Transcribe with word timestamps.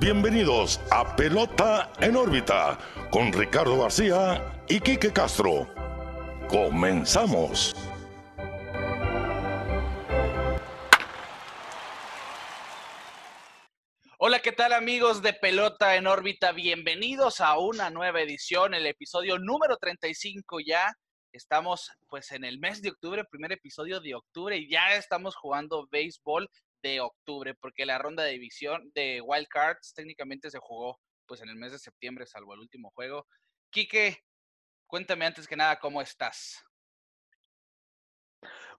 bienvenidos 0.00 0.80
a 0.90 1.14
Pelota 1.14 1.92
en 2.00 2.16
órbita 2.16 2.78
con 3.10 3.30
Ricardo 3.34 3.82
García 3.82 4.64
y 4.66 4.80
Quique 4.80 5.12
Castro. 5.12 5.68
Comenzamos. 6.48 7.76
Hola, 14.16 14.40
¿qué 14.40 14.52
tal 14.52 14.72
amigos 14.72 15.20
de 15.20 15.34
Pelota 15.34 15.94
en 15.96 16.06
órbita? 16.06 16.52
Bienvenidos 16.52 17.42
a 17.42 17.58
una 17.58 17.90
nueva 17.90 18.22
edición, 18.22 18.72
el 18.72 18.86
episodio 18.86 19.38
número 19.38 19.76
35 19.76 20.60
ya. 20.66 20.94
Estamos 21.30 21.90
pues 22.08 22.32
en 22.32 22.44
el 22.44 22.58
mes 22.58 22.80
de 22.80 22.88
octubre, 22.88 23.22
primer 23.30 23.52
episodio 23.52 24.00
de 24.00 24.14
octubre 24.14 24.56
y 24.56 24.70
ya 24.70 24.94
estamos 24.94 25.36
jugando 25.36 25.86
béisbol 25.92 26.48
de 26.82 27.00
octubre, 27.00 27.54
porque 27.54 27.86
la 27.86 27.98
ronda 27.98 28.24
de 28.24 28.32
división 28.32 28.90
de 28.94 29.20
Wild 29.20 29.48
Cards 29.48 29.92
técnicamente 29.94 30.50
se 30.50 30.58
jugó 30.58 30.98
pues 31.26 31.40
en 31.42 31.48
el 31.48 31.56
mes 31.56 31.72
de 31.72 31.78
septiembre, 31.78 32.26
salvo 32.26 32.54
el 32.54 32.60
último 32.60 32.90
juego. 32.90 33.26
Quique, 33.70 34.24
cuéntame 34.86 35.26
antes 35.26 35.46
que 35.46 35.56
nada 35.56 35.78
cómo 35.78 36.02
estás. 36.02 36.64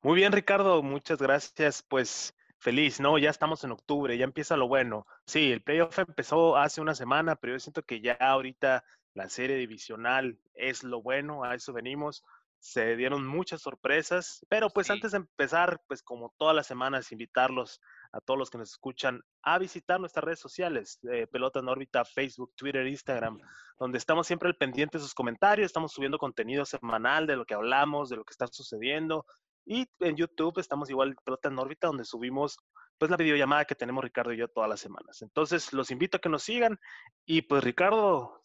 Muy 0.02 0.16
bien, 0.16 0.34
Ricardo, 0.34 0.84
muchas 0.84 1.20
gracias. 1.20 1.81
Pues 1.81 2.35
feliz, 2.58 2.99
¿no? 2.99 3.17
Ya 3.17 3.30
estamos 3.30 3.63
en 3.63 3.72
octubre, 3.72 4.17
ya 4.17 4.25
empieza 4.25 4.58
lo 4.58 4.67
bueno. 4.67 5.05
Sí, 5.25 5.52
el 5.52 5.61
playoff 5.61 5.97
empezó 5.99 6.58
hace 6.58 6.81
una 6.81 6.95
semana, 6.95 7.36
pero 7.36 7.53
yo 7.53 7.59
siento 7.59 7.83
que 7.83 8.02
ya 8.02 8.13
ahorita 8.13 8.83
la 9.13 9.30
serie 9.30 9.55
divisional 9.55 10.38
es 10.53 10.83
lo 10.83 11.02
bueno, 11.02 11.44
a 11.44 11.55
eso 11.55 11.72
venimos 11.72 12.23
se 12.61 12.95
dieron 12.95 13.25
muchas 13.25 13.61
sorpresas, 13.63 14.45
pero 14.47 14.70
pues 14.70 14.91
antes 14.91 15.11
de 15.11 15.17
empezar, 15.17 15.81
pues 15.88 16.03
como 16.03 16.33
todas 16.38 16.55
las 16.55 16.67
semanas, 16.67 17.11
invitarlos 17.11 17.81
a 18.13 18.21
todos 18.21 18.38
los 18.38 18.49
que 18.49 18.57
nos 18.57 18.71
escuchan 18.71 19.21
a 19.43 19.57
visitar 19.57 19.99
nuestras 19.99 20.23
redes 20.23 20.39
sociales, 20.39 20.99
eh, 21.11 21.27
Pelota 21.27 21.59
en 21.59 21.69
órbita, 21.69 22.03
Facebook, 22.03 22.53
Twitter, 22.55 22.85
Instagram, 22.85 23.39
donde 23.79 23.97
estamos 23.97 24.27
siempre 24.27 24.49
al 24.49 24.58
pendiente 24.58 24.97
de 24.97 25.03
sus 25.03 25.13
comentarios, 25.13 25.66
estamos 25.66 25.94
subiendo 25.94 26.17
contenido 26.17 26.66
semanal 26.66 27.27
de 27.27 27.36
lo 27.36 27.45
que 27.45 27.53
hablamos, 27.53 28.09
de 28.09 28.17
lo 28.17 28.23
que 28.23 28.31
está 28.31 28.47
sucediendo, 28.47 29.25
y 29.66 29.88
en 29.99 30.16
YouTube 30.16 30.59
estamos 30.59 30.89
igual 30.89 31.16
Pelota 31.23 31.49
en 31.49 31.59
órbita, 31.59 31.88
donde 31.88 32.05
subimos 32.05 32.58
pues 32.97 33.09
la 33.09 33.17
videollamada 33.17 33.66
que 33.66 33.75
tenemos 33.75 34.03
Ricardo 34.03 34.31
y 34.33 34.38
yo 34.38 34.47
todas 34.47 34.69
las 34.69 34.80
semanas. 34.80 35.21
Entonces, 35.21 35.73
los 35.73 35.89
invito 35.89 36.17
a 36.17 36.19
que 36.19 36.30
nos 36.30 36.43
sigan 36.43 36.80
y 37.25 37.41
pues 37.41 37.64
Ricardo, 37.64 38.41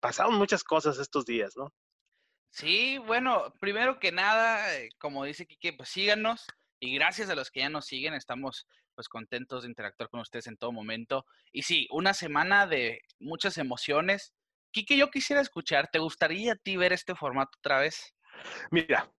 pasaron 0.00 0.34
muchas 0.34 0.62
cosas 0.62 0.98
estos 0.98 1.24
días, 1.26 1.56
¿no? 1.56 1.72
Sí, 2.50 2.98
bueno, 2.98 3.52
primero 3.60 3.98
que 3.98 4.12
nada, 4.12 4.76
eh, 4.76 4.90
como 4.98 5.24
dice 5.24 5.46
Kike, 5.46 5.72
pues 5.72 5.88
síganos 5.88 6.46
y 6.80 6.94
gracias 6.94 7.30
a 7.30 7.34
los 7.34 7.50
que 7.50 7.60
ya 7.60 7.68
nos 7.68 7.86
siguen, 7.86 8.14
estamos 8.14 8.66
pues 8.94 9.08
contentos 9.08 9.62
de 9.62 9.68
interactuar 9.68 10.08
con 10.08 10.20
ustedes 10.20 10.46
en 10.46 10.56
todo 10.56 10.72
momento. 10.72 11.26
Y 11.52 11.62
sí, 11.62 11.86
una 11.90 12.14
semana 12.14 12.66
de 12.66 13.02
muchas 13.18 13.58
emociones. 13.58 14.34
Kike, 14.72 14.96
yo 14.96 15.10
quisiera 15.10 15.42
escuchar, 15.42 15.88
¿te 15.88 15.98
gustaría 15.98 16.52
a 16.52 16.56
ti 16.56 16.76
ver 16.76 16.92
este 16.92 17.14
formato 17.14 17.58
otra 17.58 17.80
vez? 17.80 18.14
Mira, 18.70 19.10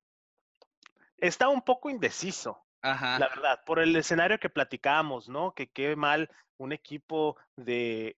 está 1.18 1.48
un 1.50 1.62
poco 1.62 1.90
indeciso, 1.90 2.64
Ajá. 2.82 3.20
la 3.20 3.30
verdad, 3.30 3.60
por 3.66 3.80
el 3.80 3.96
escenario 3.96 4.40
que 4.40 4.50
platicamos, 4.50 5.30
¿no? 5.30 5.54
Que 5.54 5.68
qué 5.68 5.96
mal 5.96 6.30
un 6.58 6.72
equipo 6.72 7.38
de, 7.56 8.18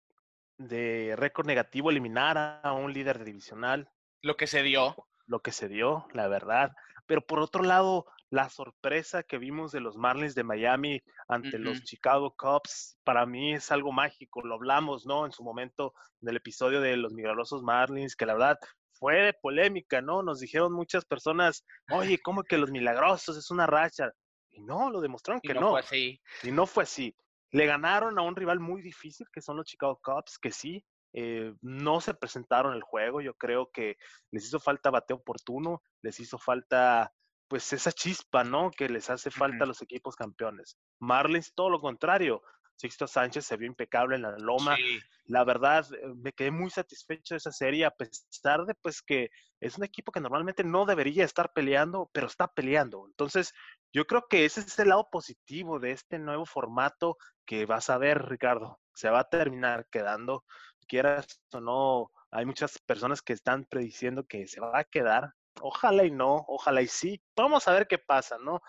de 0.58 1.14
récord 1.16 1.46
negativo 1.46 1.90
eliminar 1.90 2.60
a 2.62 2.72
un 2.72 2.92
líder 2.92 3.24
divisional. 3.24 3.90
Lo 4.22 4.36
que 4.36 4.46
se 4.46 4.62
dio. 4.62 4.96
Lo 5.26 5.40
que 5.40 5.52
se 5.52 5.68
dio, 5.68 6.06
la 6.12 6.28
verdad. 6.28 6.72
Pero 7.06 7.26
por 7.26 7.40
otro 7.40 7.62
lado, 7.62 8.06
la 8.30 8.48
sorpresa 8.50 9.22
que 9.22 9.38
vimos 9.38 9.72
de 9.72 9.80
los 9.80 9.96
Marlins 9.96 10.34
de 10.34 10.44
Miami 10.44 11.00
ante 11.28 11.58
los 11.58 11.82
Chicago 11.82 12.34
Cubs, 12.36 12.98
para 13.04 13.24
mí 13.24 13.54
es 13.54 13.72
algo 13.72 13.90
mágico. 13.90 14.42
Lo 14.42 14.56
hablamos, 14.56 15.06
¿no? 15.06 15.24
En 15.24 15.32
su 15.32 15.42
momento, 15.42 15.94
en 16.20 16.28
el 16.28 16.36
episodio 16.36 16.80
de 16.80 16.96
los 16.96 17.14
milagrosos 17.14 17.62
Marlins, 17.62 18.16
que 18.16 18.26
la 18.26 18.34
verdad 18.34 18.58
fue 18.92 19.16
de 19.22 19.32
polémica, 19.32 20.02
¿no? 20.02 20.22
Nos 20.22 20.40
dijeron 20.40 20.72
muchas 20.72 21.04
personas, 21.04 21.64
oye, 21.90 22.18
¿cómo 22.18 22.42
que 22.42 22.58
los 22.58 22.70
milagrosos 22.70 23.36
es 23.36 23.50
una 23.50 23.66
racha? 23.66 24.12
Y 24.50 24.60
no, 24.60 24.90
lo 24.90 25.00
demostraron 25.00 25.40
que 25.40 25.54
no. 25.54 25.60
no. 25.60 25.70
Fue 25.70 25.80
así. 25.80 26.20
Y 26.42 26.50
no 26.50 26.66
fue 26.66 26.82
así. 26.82 27.16
Le 27.50 27.64
ganaron 27.64 28.18
a 28.18 28.22
un 28.22 28.36
rival 28.36 28.60
muy 28.60 28.82
difícil, 28.82 29.26
que 29.32 29.40
son 29.40 29.56
los 29.56 29.66
Chicago 29.66 29.98
Cubs, 30.02 30.38
que 30.38 30.50
sí, 30.50 30.84
eh, 31.14 31.54
no 31.62 32.02
se 32.02 32.12
presentaron 32.12 32.74
el 32.74 32.82
juego. 32.82 33.22
Yo 33.22 33.34
creo 33.34 33.70
que 33.72 33.96
les 34.30 34.44
hizo 34.44 34.60
falta 34.60 34.90
bateo 34.90 35.16
oportuno, 35.16 35.82
les 36.02 36.20
hizo 36.20 36.38
falta 36.38 37.12
pues 37.48 37.72
esa 37.72 37.92
chispa, 37.92 38.44
¿no? 38.44 38.70
Que 38.70 38.88
les 38.88 39.10
hace 39.10 39.30
falta 39.30 39.64
a 39.64 39.66
los 39.66 39.82
equipos 39.82 40.14
campeones. 40.16 40.76
Marlins, 41.00 41.52
todo 41.54 41.70
lo 41.70 41.80
contrario. 41.80 42.42
Sixto 42.76 43.08
Sánchez 43.08 43.44
se 43.44 43.56
vio 43.56 43.66
impecable 43.66 44.16
en 44.16 44.22
la 44.22 44.36
loma. 44.38 44.76
La 45.24 45.42
verdad, 45.44 45.84
eh, 45.92 46.12
me 46.16 46.32
quedé 46.32 46.52
muy 46.52 46.70
satisfecho 46.70 47.34
de 47.34 47.38
esa 47.38 47.50
serie, 47.50 47.84
a 47.84 47.90
pesar 47.90 48.64
de 48.66 48.74
pues 48.76 49.02
que 49.02 49.30
es 49.60 49.76
un 49.76 49.84
equipo 49.84 50.12
que 50.12 50.20
normalmente 50.20 50.62
no 50.62 50.86
debería 50.86 51.24
estar 51.24 51.52
peleando, 51.52 52.08
pero 52.12 52.28
está 52.28 52.46
peleando. 52.46 53.06
Entonces, 53.08 53.52
yo 53.92 54.06
creo 54.06 54.26
que 54.30 54.44
ese 54.44 54.60
es 54.60 54.78
el 54.78 54.90
lado 54.90 55.08
positivo 55.10 55.80
de 55.80 55.90
este 55.90 56.18
nuevo 56.20 56.46
formato 56.46 57.16
que 57.44 57.66
vas 57.66 57.90
a 57.90 57.98
ver, 57.98 58.28
Ricardo. 58.28 58.78
Se 58.94 59.10
va 59.10 59.20
a 59.20 59.28
terminar 59.28 59.86
quedando 59.90 60.44
quieras 60.88 61.40
o 61.52 61.60
no, 61.60 62.10
hay 62.32 62.44
muchas 62.46 62.78
personas 62.80 63.22
que 63.22 63.34
están 63.34 63.64
prediciendo 63.64 64.24
que 64.24 64.48
se 64.48 64.60
va 64.60 64.80
a 64.80 64.84
quedar. 64.84 65.34
Ojalá 65.60 66.04
y 66.04 66.10
no, 66.10 66.44
ojalá 66.48 66.82
y 66.82 66.88
sí. 66.88 67.20
Vamos 67.36 67.66
a 67.68 67.72
ver 67.72 67.86
qué 67.86 67.98
pasa, 67.98 68.38
¿no? 68.38 68.60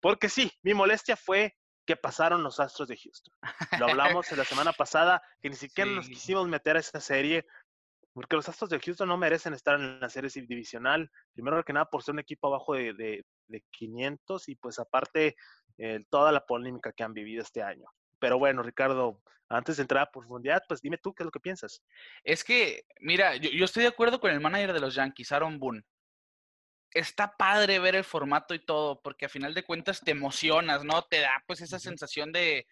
Porque 0.00 0.28
sí, 0.28 0.52
mi 0.62 0.74
molestia 0.74 1.16
fue 1.16 1.56
que 1.86 1.96
pasaron 1.96 2.42
los 2.42 2.60
Astros 2.60 2.88
de 2.88 2.96
Houston. 2.96 3.34
Lo 3.78 3.86
hablamos 3.88 4.30
la 4.32 4.44
semana 4.44 4.72
pasada, 4.78 5.22
que 5.40 5.48
ni 5.48 5.56
siquiera 5.56 5.90
nos 5.90 6.08
quisimos 6.08 6.46
meter 6.46 6.76
a 6.76 6.80
esa 6.80 7.00
serie, 7.00 7.46
porque 8.12 8.36
los 8.36 8.48
Astros 8.48 8.70
de 8.70 8.78
Houston 8.78 9.08
no 9.08 9.16
merecen 9.16 9.54
estar 9.54 9.76
en 9.76 9.98
la 10.00 10.10
serie 10.10 10.30
divisional. 10.46 11.10
Primero 11.32 11.64
que 11.64 11.72
nada, 11.72 11.86
por 11.86 12.02
ser 12.02 12.12
un 12.12 12.18
equipo 12.18 12.48
abajo 12.48 12.74
de, 12.74 12.92
de, 12.92 13.64
500 13.70 14.48
y 14.48 14.56
pues 14.56 14.78
aparte 14.78 15.36
eh, 15.78 16.04
toda 16.10 16.32
la 16.32 16.44
polémica 16.44 16.92
que 16.92 17.04
han 17.04 17.14
vivido 17.14 17.42
este 17.42 17.62
año. 17.62 17.86
Pero 18.18 18.38
bueno, 18.38 18.62
Ricardo, 18.62 19.22
antes 19.48 19.76
de 19.76 19.82
entrar 19.82 20.02
a 20.02 20.10
profundidad, 20.10 20.62
pues 20.68 20.82
dime 20.82 20.98
tú 20.98 21.14
qué 21.14 21.22
es 21.22 21.26
lo 21.26 21.30
que 21.30 21.40
piensas. 21.40 21.82
Es 22.22 22.44
que, 22.44 22.82
mira, 23.00 23.36
yo, 23.36 23.64
estoy 23.64 23.84
de 23.84 23.88
acuerdo 23.88 24.20
con 24.20 24.30
el 24.30 24.40
manager 24.40 24.72
de 24.72 24.80
los 24.80 24.94
Yankees, 24.94 25.32
Aaron 25.32 25.58
Boone. 25.58 25.82
Está 26.92 27.36
padre 27.36 27.78
ver 27.78 27.94
el 27.94 28.04
formato 28.04 28.54
y 28.54 28.64
todo, 28.64 29.00
porque 29.02 29.26
a 29.26 29.28
final 29.28 29.54
de 29.54 29.64
cuentas 29.64 30.00
te 30.00 30.10
emocionas, 30.10 30.84
¿no? 30.84 31.02
Te 31.02 31.20
da 31.20 31.42
pues 31.46 31.60
esa 31.60 31.78
sensación 31.78 32.32
de 32.32 32.66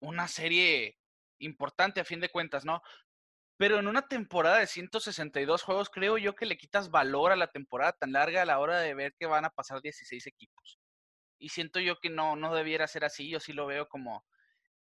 una 0.00 0.28
serie 0.28 0.98
importante 1.38 2.00
a 2.00 2.04
fin 2.04 2.20
de 2.20 2.28
cuentas, 2.28 2.64
¿no? 2.64 2.82
Pero 3.56 3.78
en 3.78 3.88
una 3.88 4.08
temporada 4.08 4.58
de 4.58 4.66
162 4.66 5.62
juegos, 5.62 5.90
creo 5.90 6.16
yo 6.16 6.34
que 6.34 6.46
le 6.46 6.56
quitas 6.56 6.90
valor 6.90 7.32
a 7.32 7.36
la 7.36 7.50
temporada 7.50 7.92
tan 7.92 8.12
larga 8.12 8.42
a 8.42 8.46
la 8.46 8.58
hora 8.58 8.80
de 8.80 8.94
ver 8.94 9.14
que 9.18 9.26
van 9.26 9.44
a 9.44 9.50
pasar 9.50 9.82
16 9.82 10.26
equipos. 10.26 10.78
Y 11.38 11.50
siento 11.50 11.80
yo 11.80 11.98
que 12.00 12.08
no, 12.08 12.36
no 12.36 12.54
debiera 12.54 12.86
ser 12.86 13.04
así, 13.04 13.28
yo 13.28 13.40
sí 13.40 13.52
lo 13.52 13.66
veo 13.66 13.88
como, 13.88 14.24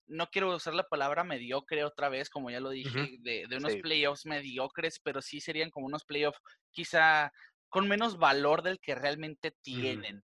no 0.08 0.30
quiero 0.30 0.56
usar 0.56 0.74
la 0.74 0.88
palabra 0.88 1.24
mediocre 1.24 1.84
otra 1.84 2.10
vez, 2.10 2.30
como 2.30 2.50
ya 2.50 2.60
lo 2.60 2.70
dije, 2.70 3.18
de, 3.20 3.48
unos 3.58 3.76
playoffs 3.78 4.26
mediocres, 4.26 5.00
pero 5.00 5.22
sí 5.22 5.42
serían 5.42 5.70
como 5.70 5.86
unos 5.86 6.06
playoffs 6.06 6.40
quizá 6.72 7.32
con 7.70 7.88
menos 7.88 8.18
valor 8.18 8.62
del 8.62 8.80
que 8.80 8.96
realmente 8.96 9.52
tienen. 9.62 10.24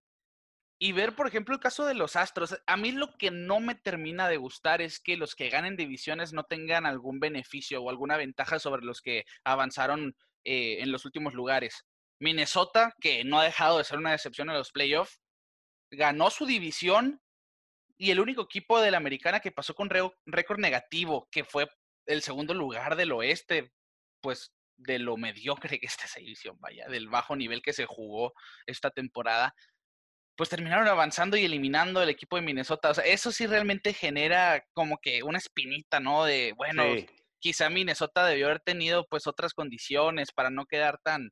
Y 0.80 0.92
ver, 0.92 1.16
por 1.16 1.28
ejemplo, 1.28 1.56
el 1.56 1.62
caso 1.62 1.86
de 1.86 1.94
los 1.94 2.16
Astros, 2.16 2.58
a 2.68 2.78
mí 2.78 2.92
lo 2.92 3.14
que 3.18 3.32
no 3.32 3.60
me 3.60 3.76
termina 3.76 4.28
de 4.28 4.38
gustar 4.38 4.82
es 4.82 5.00
que 5.00 5.16
los 5.16 5.34
que 5.34 5.50
ganen 5.50 5.78
divisiones 5.78 6.34
no 6.34 6.44
tengan 6.44 6.86
algún 6.86 7.20
beneficio 7.20 7.82
o 7.82 7.90
alguna 7.90 8.18
ventaja 8.18 8.60
sobre 8.60 8.84
los 8.84 9.02
que 9.02 9.24
avanzaron 9.46 10.16
eh, 10.44 10.80
en 10.82 10.92
los 10.92 11.06
últimos 11.06 11.34
lugares. 11.34 11.86
Minnesota, 12.20 12.94
que 13.00 13.24
no 13.24 13.40
ha 13.40 13.46
dejado 13.46 13.78
de 13.78 13.86
ser 13.86 13.98
una 13.98 14.12
decepción 14.12 14.50
en 14.50 14.58
los 14.58 14.72
playoffs, 14.72 15.22
ganó 15.90 16.30
su 16.30 16.46
división 16.46 17.22
y 17.98 18.12
el 18.12 18.20
único 18.20 18.42
equipo 18.42 18.82
de 18.82 18.92
la 18.92 18.98
americana 18.98 19.40
que 19.40 19.52
pasó 19.52 19.76
con 19.76 19.90
récord 19.90 20.60
negativo, 20.60 21.28
que 21.32 21.44
fue 21.46 21.70
el 22.06 22.22
segundo 22.22 22.54
lugar 22.54 22.96
del 22.96 23.12
oeste, 23.14 23.72
pues 24.22 24.52
de 24.78 25.00
lo 25.00 25.18
mediocre 25.18 25.80
que 25.80 25.86
está 25.86 26.06
esa 26.06 26.20
división, 26.20 26.58
vaya, 26.60 26.88
del 26.88 27.10
bajo 27.10 27.36
nivel 27.36 27.62
que 27.62 27.74
se 27.74 27.86
jugó 27.86 28.34
esta 28.66 28.92
temporada, 28.92 29.54
pues 30.36 30.50
terminaron 30.50 30.88
avanzando 30.88 31.38
y 31.38 31.46
eliminando 31.46 32.02
el 32.02 32.10
equipo 32.10 32.36
de 32.36 32.42
Minnesota. 32.42 32.90
O 32.90 32.94
sea, 32.94 33.06
eso 33.06 33.32
sí 33.32 33.46
realmente 33.46 33.94
genera 33.94 34.66
como 34.74 34.98
que 34.98 35.24
una 35.24 35.38
espinita, 35.38 36.00
¿no? 36.00 36.26
De, 36.26 36.54
bueno, 36.58 36.84
quizá 37.40 37.70
Minnesota 37.70 38.26
debió 38.26 38.48
haber 38.48 38.62
tenido 38.62 39.06
pues 39.08 39.28
otras 39.28 39.54
condiciones 39.54 40.32
para 40.32 40.50
no 40.50 40.66
quedar 40.66 41.00
tan, 41.04 41.32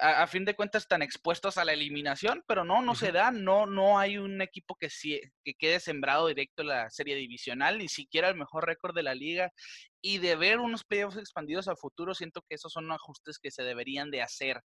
a, 0.00 0.26
fin 0.26 0.44
de 0.44 0.54
cuentas 0.54 0.88
tan 0.88 1.02
expuestos 1.02 1.58
a 1.58 1.64
la 1.64 1.72
eliminación, 1.72 2.42
pero 2.46 2.64
no, 2.64 2.82
no 2.82 2.94
se 2.94 3.12
da, 3.12 3.30
no, 3.30 3.66
no 3.66 3.98
hay 3.98 4.18
un 4.18 4.40
equipo 4.42 4.76
que, 4.76 4.88
que 5.44 5.54
quede 5.54 5.80
sembrado 5.80 6.28
directo 6.28 6.62
en 6.62 6.68
la 6.68 6.90
serie 6.90 7.16
divisional, 7.16 7.78
ni 7.78 7.88
siquiera 7.88 8.28
el 8.28 8.36
mejor 8.36 8.66
récord 8.66 8.94
de 8.94 9.02
la 9.02 9.14
liga, 9.14 9.52
y 10.06 10.18
de 10.18 10.36
ver 10.36 10.60
unos 10.60 10.84
playoffs 10.84 11.16
expandidos 11.16 11.66
a 11.66 11.76
futuro, 11.76 12.12
siento 12.12 12.42
que 12.42 12.56
esos 12.56 12.70
son 12.70 12.92
ajustes 12.92 13.38
que 13.38 13.50
se 13.50 13.62
deberían 13.62 14.10
de 14.10 14.20
hacer. 14.20 14.60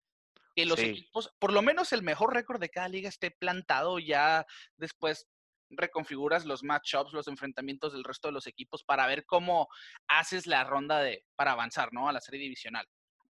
Que 0.53 0.65
los 0.65 0.80
equipos, 0.80 1.33
por 1.39 1.53
lo 1.53 1.62
menos 1.62 1.94
el 1.94 2.03
mejor 2.03 2.33
récord 2.33 2.59
de 2.59 2.68
cada 2.68 2.89
liga 2.89 3.07
esté 3.07 3.31
plantado 3.31 4.00
ya 4.00 4.45
después 4.75 5.30
reconfiguras 5.69 6.44
los 6.44 6.62
matchups, 6.62 7.13
los 7.13 7.30
enfrentamientos 7.30 7.94
del 7.94 8.03
resto 8.03 8.27
de 8.27 8.33
los 8.33 8.47
equipos 8.47 8.83
para 8.83 9.07
ver 9.07 9.25
cómo 9.25 9.69
haces 10.09 10.45
la 10.45 10.65
ronda 10.65 11.00
de 11.00 11.24
para 11.38 11.53
avanzar, 11.53 11.94
¿no? 11.94 12.09
A 12.09 12.12
la 12.12 12.19
serie 12.19 12.42
divisional. 12.42 12.85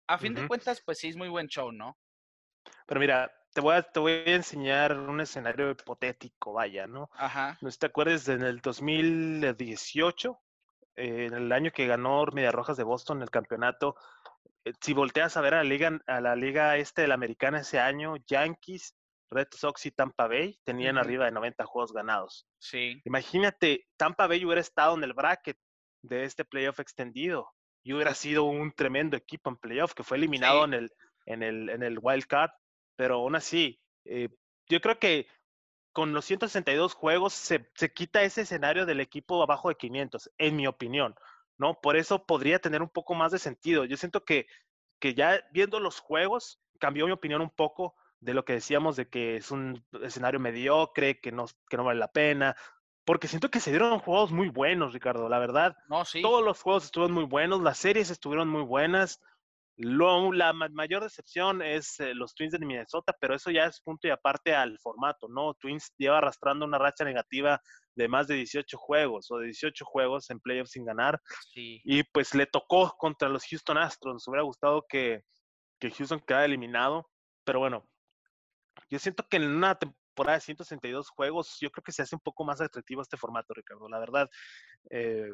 A 0.06 0.20
fin 0.20 0.36
de 0.36 0.48
cuentas, 0.48 0.84
pues 0.86 1.00
sí 1.00 1.08
es 1.08 1.16
muy 1.16 1.30
buen 1.30 1.48
show, 1.48 1.72
¿no? 1.72 1.98
Pero 2.86 3.00
mira, 3.00 3.34
te 3.52 3.62
voy 3.62 3.78
a, 3.78 3.82
te 3.82 4.00
voy 4.00 4.12
a 4.12 4.36
enseñar 4.36 4.96
un 4.96 5.22
escenario 5.22 5.72
hipotético, 5.72 6.54
vaya, 6.54 6.86
¿no? 6.86 7.10
Ajá. 7.14 7.58
No 7.62 7.72
te 7.72 7.88
acuerdas, 7.88 8.28
en 8.28 8.44
el 8.44 8.62
2018, 8.62 10.40
eh, 10.96 11.26
en 11.26 11.34
el 11.34 11.52
año 11.52 11.72
que 11.72 11.88
ganó 11.88 12.26
Media 12.34 12.52
Rojas 12.52 12.78
de 12.78 12.84
Boston 12.84 13.22
el 13.22 13.30
campeonato, 13.30 13.96
eh, 14.64 14.74
si 14.82 14.94
volteas 14.94 15.38
a 15.38 15.42
ver 15.42 15.54
a 15.54 15.58
la 15.58 15.64
liga, 15.64 16.00
a 16.08 16.22
la 16.22 16.36
liga 16.36 16.78
este 16.78 17.04
de 17.04 17.08
la 17.08 17.16
americana 17.16 17.60
ese 17.60 17.80
año, 17.80 18.16
Yankees, 18.28 18.96
Red 19.32 19.48
Sox 19.52 19.86
y 19.86 19.92
Tampa 19.92 20.28
Bay 20.28 20.58
tenían 20.64 20.98
arriba 20.98 21.26
de 21.26 21.32
90 21.32 21.66
juegos 21.66 21.94
ganados. 21.94 22.48
Sí. 22.60 23.02
Imagínate, 23.06 23.88
Tampa 23.98 24.28
Bay 24.28 24.46
hubiera 24.46 24.62
estado 24.62 24.96
en 24.96 25.04
el 25.04 25.14
bracket 25.14 25.58
de 26.04 26.24
este 26.24 26.46
playoff 26.46 26.80
extendido 26.80 27.50
y 27.84 27.94
hubiera 27.94 28.14
sido 28.14 28.44
un 28.44 28.72
tremendo 28.72 29.18
equipo 29.18 29.50
en 29.50 29.58
playoff 29.58 29.94
que 29.94 30.04
fue 30.04 30.18
eliminado 30.18 30.66
en, 30.66 30.74
el, 30.74 30.92
en, 31.26 31.44
el, 31.44 31.70
en 31.70 31.84
el 31.84 32.00
wild 32.02 32.26
card 32.26 32.52
pero 32.96 33.16
aún 33.16 33.36
así, 33.36 33.80
eh, 34.06 34.30
yo 34.70 34.82
creo 34.82 35.00
que 35.00 35.28
con 35.96 36.12
los 36.12 36.26
162 36.26 36.94
juegos 36.94 37.32
se, 37.32 37.72
se, 37.74 37.94
quita 37.94 38.22
ese 38.22 38.42
escenario 38.42 38.86
del 38.86 39.00
equipo 39.00 39.42
abajo 39.42 39.70
de 39.70 39.76
500, 39.76 40.30
en 40.38 40.58
mi 40.58 40.68
opinión, 40.68 41.16
¿no? 41.58 41.80
Por 41.80 41.96
eso 41.96 42.26
podría 42.26 42.60
tener 42.60 42.82
un 42.82 42.90
poco 42.90 43.16
más 43.16 43.32
de 43.32 43.40
sentido. 43.40 43.86
Yo 43.86 43.96
siento 43.96 44.26
que, 44.26 44.46
que 45.00 45.14
ya 45.14 45.42
viendo 45.54 45.80
los 45.80 46.02
juegos, 46.02 46.60
cambió 46.80 47.06
mi 47.06 47.14
opinión 47.14 47.42
un 47.42 47.50
poco 47.50 47.96
de 48.20 48.34
lo 48.34 48.44
que 48.44 48.52
decíamos 48.52 48.98
de 48.98 49.08
que 49.08 49.38
es 49.38 49.52
un 49.52 49.86
escenario 50.04 50.38
mediocre, 50.38 51.22
que 51.22 51.32
no, 51.32 51.46
que 51.70 51.78
no 51.78 51.86
vale 51.86 52.02
la 52.02 52.12
pena, 52.12 52.58
porque 53.06 53.30
siento 53.30 53.50
que 53.50 53.62
se 53.62 53.70
dieron 53.70 53.98
juegos 54.00 54.34
muy 54.34 54.50
buenos, 54.50 54.92
Ricardo, 54.92 55.30
la 55.30 55.40
verdad. 55.40 55.78
No, 55.88 56.04
sí. 56.04 56.22
Todos 56.22 56.44
los 56.44 56.62
juegos 56.62 56.84
estuvieron 56.84 57.14
muy 57.14 57.24
buenos, 57.24 57.62
las 57.62 57.78
series 57.78 58.10
estuvieron 58.10 58.50
muy 58.50 58.64
buenas. 58.64 59.22
Lo, 59.78 60.32
la 60.32 60.54
mayor 60.54 61.04
decepción 61.04 61.62
es 61.62 62.00
eh, 62.00 62.14
los 62.14 62.34
Twins 62.34 62.54
de 62.54 62.60
Minnesota, 62.60 63.14
pero 63.20 63.36
eso 63.36 63.52
ya 63.52 63.66
es 63.66 63.82
punto 63.82 64.08
y 64.08 64.12
aparte 64.12 64.56
al 64.56 64.80
formato, 64.80 65.28
¿no? 65.28 65.54
Twins 65.56 65.94
lleva 65.98 66.20
arrastrando 66.20 66.66
una 66.66 66.78
racha 66.78 67.04
negativa 67.04 67.62
de 67.96 68.08
más 68.08 68.28
de 68.28 68.36
18 68.36 68.78
juegos 68.78 69.30
o 69.32 69.38
de 69.38 69.48
18 69.48 69.84
juegos 69.84 70.30
en 70.30 70.40
playoffs 70.40 70.72
sin 70.72 70.86
ganar. 70.86 71.22
Y 71.56 72.04
pues 72.04 72.34
le 72.36 72.46
tocó 72.46 72.96
contra 72.98 73.28
los 73.28 73.46
Houston 73.46 73.78
Astros. 73.78 74.14
Nos 74.14 74.28
hubiera 74.28 74.44
gustado 74.44 74.86
que, 74.88 75.24
que 75.80 75.92
Houston 75.92 76.22
quedara 76.22 76.46
eliminado, 76.46 77.10
pero 77.44 77.60
bueno, 77.60 77.86
yo 78.90 79.00
siento 79.00 79.28
que 79.28 79.38
en 79.38 79.48
una 79.48 79.76
temporada 79.76 80.38
de 80.38 80.42
162 80.42 81.10
juegos, 81.10 81.58
yo 81.60 81.70
creo 81.72 81.84
que 81.84 81.92
se 81.92 82.02
hace 82.02 82.16
un 82.16 82.22
poco 82.22 82.46
más 82.46 82.62
atractivo 82.62 83.02
este 83.02 83.18
formato, 83.18 83.54
Ricardo. 83.54 83.90
La 83.90 84.00
verdad, 84.00 84.30
eh, 84.90 85.32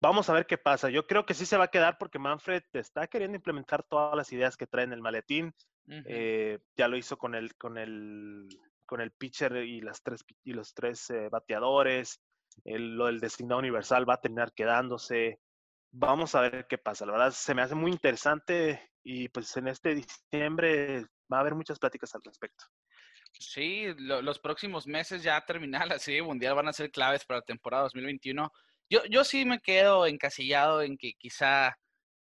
Vamos 0.00 0.28
a 0.28 0.34
ver 0.34 0.46
qué 0.46 0.58
pasa. 0.58 0.90
Yo 0.90 1.06
creo 1.06 1.24
que 1.24 1.34
sí 1.34 1.46
se 1.46 1.56
va 1.56 1.64
a 1.64 1.70
quedar 1.70 1.96
porque 1.98 2.18
Manfred 2.18 2.62
está 2.74 3.06
queriendo 3.06 3.36
implementar 3.36 3.82
todas 3.82 4.14
las 4.14 4.30
ideas 4.32 4.56
que 4.56 4.66
trae 4.66 4.84
en 4.84 4.92
el 4.92 5.00
maletín. 5.00 5.54
Eh, 5.88 6.58
ya 6.76 6.88
lo 6.88 6.96
hizo 6.96 7.16
con 7.16 7.34
el, 7.34 7.54
con 7.56 7.78
el, 7.78 8.48
con 8.84 9.00
el 9.00 9.12
pitcher 9.12 9.56
y 9.56 9.80
las 9.80 10.02
tres 10.02 10.24
y 10.44 10.52
los 10.52 10.74
tres 10.74 11.08
eh, 11.10 11.28
bateadores. 11.30 12.20
El, 12.64 12.96
lo 12.96 13.06
del 13.06 13.20
designado 13.20 13.60
universal 13.60 14.08
va 14.08 14.14
a 14.14 14.20
terminar 14.20 14.52
quedándose. 14.52 15.40
Vamos 15.92 16.34
a 16.34 16.42
ver 16.42 16.66
qué 16.68 16.76
pasa. 16.76 17.06
La 17.06 17.12
verdad 17.12 17.30
se 17.30 17.54
me 17.54 17.62
hace 17.62 17.74
muy 17.74 17.90
interesante 17.90 18.90
y 19.02 19.28
pues 19.28 19.56
en 19.56 19.68
este 19.68 19.94
diciembre 19.94 21.06
va 21.32 21.38
a 21.38 21.40
haber 21.40 21.54
muchas 21.54 21.78
pláticas 21.78 22.14
al 22.14 22.22
respecto. 22.22 22.64
Sí, 23.32 23.86
los 23.98 24.38
próximos 24.38 24.86
meses 24.86 25.22
ya 25.22 25.42
terminar 25.44 25.86
la 25.86 25.98
serie 25.98 26.22
mundial 26.22 26.54
van 26.54 26.68
a 26.68 26.72
ser 26.72 26.90
claves 26.90 27.24
para 27.24 27.40
la 27.40 27.44
temporada 27.44 27.84
2021 27.84 28.52
yo, 28.88 29.04
yo 29.06 29.24
sí 29.24 29.44
me 29.44 29.60
quedo 29.60 30.06
encasillado 30.06 30.82
en 30.82 30.96
que 30.96 31.14
quizá 31.18 31.76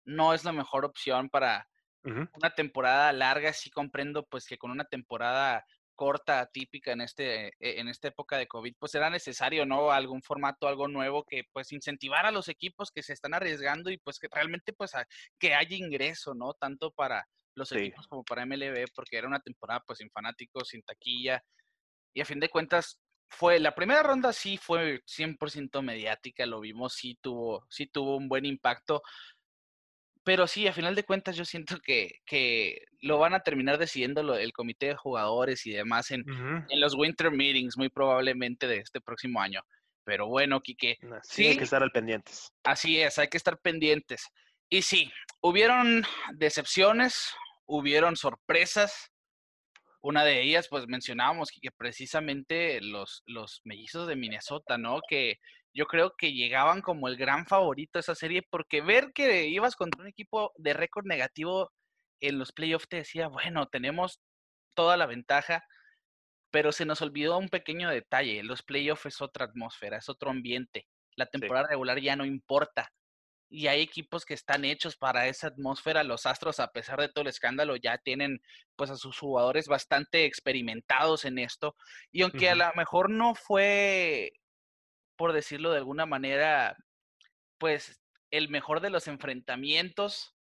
no 0.04 0.34
es 0.34 0.44
la 0.44 0.52
mejor 0.52 0.84
opción 0.84 1.28
para 1.28 1.68
una 2.04 2.50
temporada 2.54 3.12
larga. 3.12 3.52
Sí 3.52 3.70
comprendo 3.70 4.24
pues 4.26 4.46
que 4.46 4.58
con 4.58 4.70
una 4.70 4.84
temporada 4.84 5.64
corta, 5.94 6.46
típica 6.52 6.92
en 6.92 7.00
este 7.00 7.48
e, 7.60 7.80
en 7.80 7.88
esta 7.88 8.08
época 8.08 8.36
de 8.36 8.46
COVID, 8.46 8.74
pues 8.78 8.94
era 8.94 9.10
necesario, 9.10 9.64
¿no? 9.64 9.90
Algún 9.90 10.22
formato, 10.22 10.68
algo 10.68 10.88
nuevo 10.88 11.24
que 11.24 11.44
pues 11.52 11.72
incentivar 11.72 12.26
a 12.26 12.32
los 12.32 12.48
equipos 12.48 12.90
que 12.90 13.02
se 13.02 13.12
están 13.12 13.34
arriesgando 13.34 13.90
y 13.90 13.98
pues 13.98 14.18
que 14.18 14.28
realmente 14.30 14.72
pues 14.72 14.92
que 15.38 15.54
haya 15.54 15.76
ingreso, 15.76 16.34
¿no? 16.34 16.54
Tanto 16.54 16.90
para 16.90 17.26
los 17.54 17.70
equipos 17.72 18.08
como 18.08 18.24
para 18.24 18.44
MLB, 18.44 18.86
porque 18.94 19.16
era 19.16 19.28
una 19.28 19.40
temporada 19.40 19.80
pues 19.86 19.98
sin 19.98 20.10
fanáticos, 20.10 20.68
sin 20.68 20.82
taquilla. 20.82 21.42
Y 22.12 22.20
a 22.20 22.24
fin 22.24 22.40
de 22.40 22.48
cuentas, 22.48 23.00
fue, 23.34 23.58
la 23.60 23.74
primera 23.74 24.02
ronda 24.02 24.32
sí 24.32 24.56
fue 24.56 25.02
100% 25.06 25.82
mediática, 25.82 26.46
lo 26.46 26.60
vimos, 26.60 26.94
sí 26.94 27.18
tuvo, 27.20 27.66
sí 27.68 27.86
tuvo 27.86 28.16
un 28.16 28.28
buen 28.28 28.46
impacto, 28.46 29.02
pero 30.24 30.46
sí, 30.46 30.66
a 30.66 30.72
final 30.72 30.94
de 30.94 31.04
cuentas 31.04 31.36
yo 31.36 31.44
siento 31.44 31.78
que, 31.80 32.20
que 32.24 32.86
lo 33.02 33.18
van 33.18 33.34
a 33.34 33.40
terminar 33.40 33.76
decidiendo 33.76 34.34
el 34.36 34.52
comité 34.54 34.86
de 34.86 34.96
jugadores 34.96 35.66
y 35.66 35.72
demás 35.72 36.10
en, 36.10 36.24
en, 36.26 36.80
los 36.80 36.94
winter 36.94 37.30
meetings, 37.30 37.76
muy 37.76 37.90
probablemente 37.90 38.66
de 38.66 38.78
este 38.78 39.02
próximo 39.02 39.40
año. 39.40 39.60
Pero 40.02 40.26
bueno, 40.26 40.60
Quique. 40.60 40.98
Sí, 41.22 41.46
hay 41.46 41.58
que 41.58 41.64
estar 41.64 41.82
al 41.82 41.90
pendientes. 41.90 42.52
Así 42.62 43.00
es, 43.00 43.18
hay 43.18 43.28
que 43.28 43.36
estar 43.36 43.58
pendientes. 43.58 44.26
Y 44.70 44.82
sí, 44.82 45.12
hubieron 45.42 46.04
decepciones, 46.32 47.34
hubieron 47.66 48.16
sorpresas, 48.16 49.12
una 50.04 50.22
de 50.22 50.42
ellas, 50.42 50.68
pues 50.68 50.86
mencionábamos 50.86 51.50
que, 51.50 51.70
precisamente 51.70 52.82
los, 52.82 53.22
los 53.26 53.62
mellizos 53.64 54.06
de 54.06 54.16
Minnesota, 54.16 54.76
¿no? 54.76 55.00
Que 55.08 55.38
yo 55.72 55.86
creo 55.86 56.14
que 56.18 56.34
llegaban 56.34 56.82
como 56.82 57.08
el 57.08 57.16
gran 57.16 57.46
favorito 57.46 57.92
de 57.94 58.00
esa 58.00 58.14
serie, 58.14 58.42
porque 58.50 58.82
ver 58.82 59.12
que 59.14 59.46
ibas 59.46 59.76
contra 59.76 60.02
un 60.02 60.08
equipo 60.08 60.52
de 60.56 60.74
récord 60.74 61.06
negativo 61.06 61.72
en 62.20 62.38
los 62.38 62.52
playoffs 62.52 62.86
te 62.86 62.98
decía, 62.98 63.28
bueno, 63.28 63.66
tenemos 63.68 64.20
toda 64.74 64.98
la 64.98 65.06
ventaja, 65.06 65.64
pero 66.50 66.70
se 66.70 66.84
nos 66.84 67.00
olvidó 67.00 67.38
un 67.38 67.48
pequeño 67.48 67.88
detalle, 67.88 68.42
los 68.42 68.62
playoffs 68.62 69.06
es 69.06 69.22
otra 69.22 69.46
atmósfera, 69.46 69.96
es 69.96 70.10
otro 70.10 70.30
ambiente, 70.30 70.86
la 71.16 71.26
temporada 71.26 71.68
regular 71.68 71.98
ya 71.98 72.14
no 72.14 72.26
importa, 72.26 72.92
y 73.54 73.68
hay 73.68 73.82
equipos 73.82 74.24
que 74.24 74.34
están 74.34 74.64
hechos 74.64 74.96
para 74.96 75.28
esa 75.28 75.46
atmósfera. 75.46 76.02
Los 76.02 76.26
Astros, 76.26 76.58
a 76.58 76.72
pesar 76.72 76.98
de 76.98 77.08
todo 77.08 77.22
el 77.22 77.28
escándalo, 77.28 77.76
ya 77.76 77.98
tienen 77.98 78.42
pues 78.74 78.90
a 78.90 78.96
sus 78.96 79.16
jugadores 79.16 79.68
bastante 79.68 80.24
experimentados 80.24 81.24
en 81.24 81.38
esto. 81.38 81.76
Y 82.10 82.22
aunque 82.22 82.50
a 82.50 82.56
lo 82.56 82.68
mejor 82.74 83.10
no 83.10 83.36
fue, 83.36 84.32
por 85.14 85.32
decirlo 85.32 85.70
de 85.70 85.78
alguna 85.78 86.04
manera, 86.04 86.76
pues 87.58 88.00
el 88.32 88.48
mejor 88.48 88.80
de 88.80 88.90
los 88.90 89.06
enfrentamientos, 89.06 90.34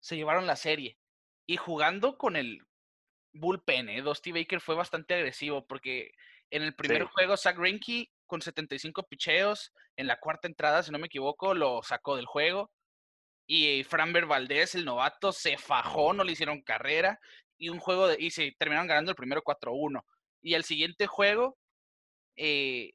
se 0.00 0.16
llevaron 0.16 0.46
la 0.46 0.56
serie. 0.56 0.98
Y 1.46 1.56
jugando 1.56 2.18
con 2.18 2.36
el 2.36 2.58
bullpen, 3.32 3.88
¿eh? 3.88 4.02
Dusty 4.02 4.32
Baker 4.32 4.60
fue 4.60 4.74
bastante 4.74 5.14
agresivo 5.14 5.66
porque 5.66 6.10
en 6.50 6.62
el 6.62 6.74
primer 6.74 7.04
juego, 7.04 7.38
Zach 7.38 7.56
Greinke 7.56 8.10
con 8.30 8.40
75 8.40 9.02
picheos. 9.08 9.72
En 9.96 10.06
la 10.06 10.18
cuarta 10.18 10.48
entrada, 10.48 10.82
si 10.82 10.90
no 10.90 10.98
me 10.98 11.08
equivoco, 11.08 11.52
lo 11.52 11.82
sacó 11.82 12.16
del 12.16 12.24
juego. 12.24 12.70
Y 13.46 13.84
Framber 13.84 14.26
Valdez, 14.26 14.76
el 14.76 14.84
novato, 14.84 15.32
se 15.32 15.58
fajó, 15.58 16.14
no 16.14 16.24
le 16.24 16.32
hicieron 16.32 16.62
carrera. 16.62 17.20
Y 17.58 17.68
un 17.68 17.80
juego 17.80 18.06
de, 18.06 18.16
y 18.18 18.30
se 18.30 18.54
terminaron 18.58 18.86
ganando 18.86 19.10
el 19.10 19.16
primero 19.16 19.42
4-1. 19.42 20.02
Y 20.40 20.54
el 20.54 20.64
siguiente 20.64 21.06
juego 21.06 21.58
eh, 22.36 22.92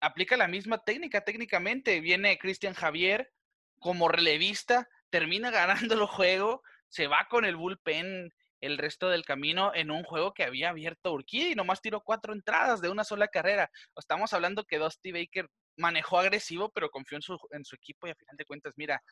aplica 0.00 0.36
la 0.36 0.48
misma 0.48 0.78
técnica 0.78 1.22
técnicamente. 1.22 2.00
Viene 2.00 2.38
Cristian 2.38 2.74
Javier 2.74 3.30
como 3.78 4.08
relevista, 4.08 4.88
termina 5.08 5.50
ganando 5.52 5.94
el 5.94 6.04
juego, 6.06 6.62
se 6.88 7.06
va 7.06 7.26
con 7.30 7.44
el 7.44 7.56
bullpen 7.56 8.32
el 8.60 8.78
resto 8.78 9.08
del 9.08 9.24
camino 9.24 9.72
en 9.74 9.90
un 9.90 10.02
juego 10.04 10.32
que 10.32 10.44
había 10.44 10.70
abierto 10.70 11.12
Urquía 11.12 11.50
y 11.50 11.54
nomás 11.54 11.80
tiró 11.80 12.00
cuatro 12.02 12.32
entradas 12.32 12.80
de 12.80 12.90
una 12.90 13.04
sola 13.04 13.28
carrera. 13.28 13.70
Estamos 13.96 14.32
hablando 14.32 14.64
que 14.64 14.78
Dusty 14.78 15.12
Baker 15.12 15.48
manejó 15.76 16.18
agresivo, 16.18 16.70
pero 16.70 16.90
confió 16.90 17.16
en 17.16 17.22
su, 17.22 17.38
en 17.50 17.64
su 17.64 17.76
equipo 17.76 18.06
y 18.06 18.10
a 18.10 18.14
final 18.14 18.36
de 18.36 18.44
cuentas, 18.44 18.74
mira, 18.76 19.02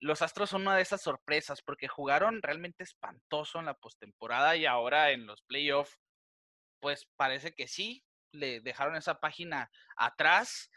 los 0.00 0.22
Astros 0.22 0.50
son 0.50 0.62
una 0.62 0.76
de 0.76 0.82
esas 0.82 1.02
sorpresas 1.02 1.62
porque 1.62 1.88
jugaron 1.88 2.42
realmente 2.42 2.84
espantoso 2.84 3.58
en 3.58 3.66
la 3.66 3.74
postemporada 3.74 4.56
y 4.56 4.66
ahora 4.66 5.10
en 5.10 5.26
los 5.26 5.42
playoffs, 5.42 5.98
pues 6.80 7.06
parece 7.16 7.52
que 7.52 7.66
sí, 7.66 8.04
le 8.32 8.60
dejaron 8.60 8.96
esa 8.96 9.18
página 9.18 9.70
atrás 9.96 10.70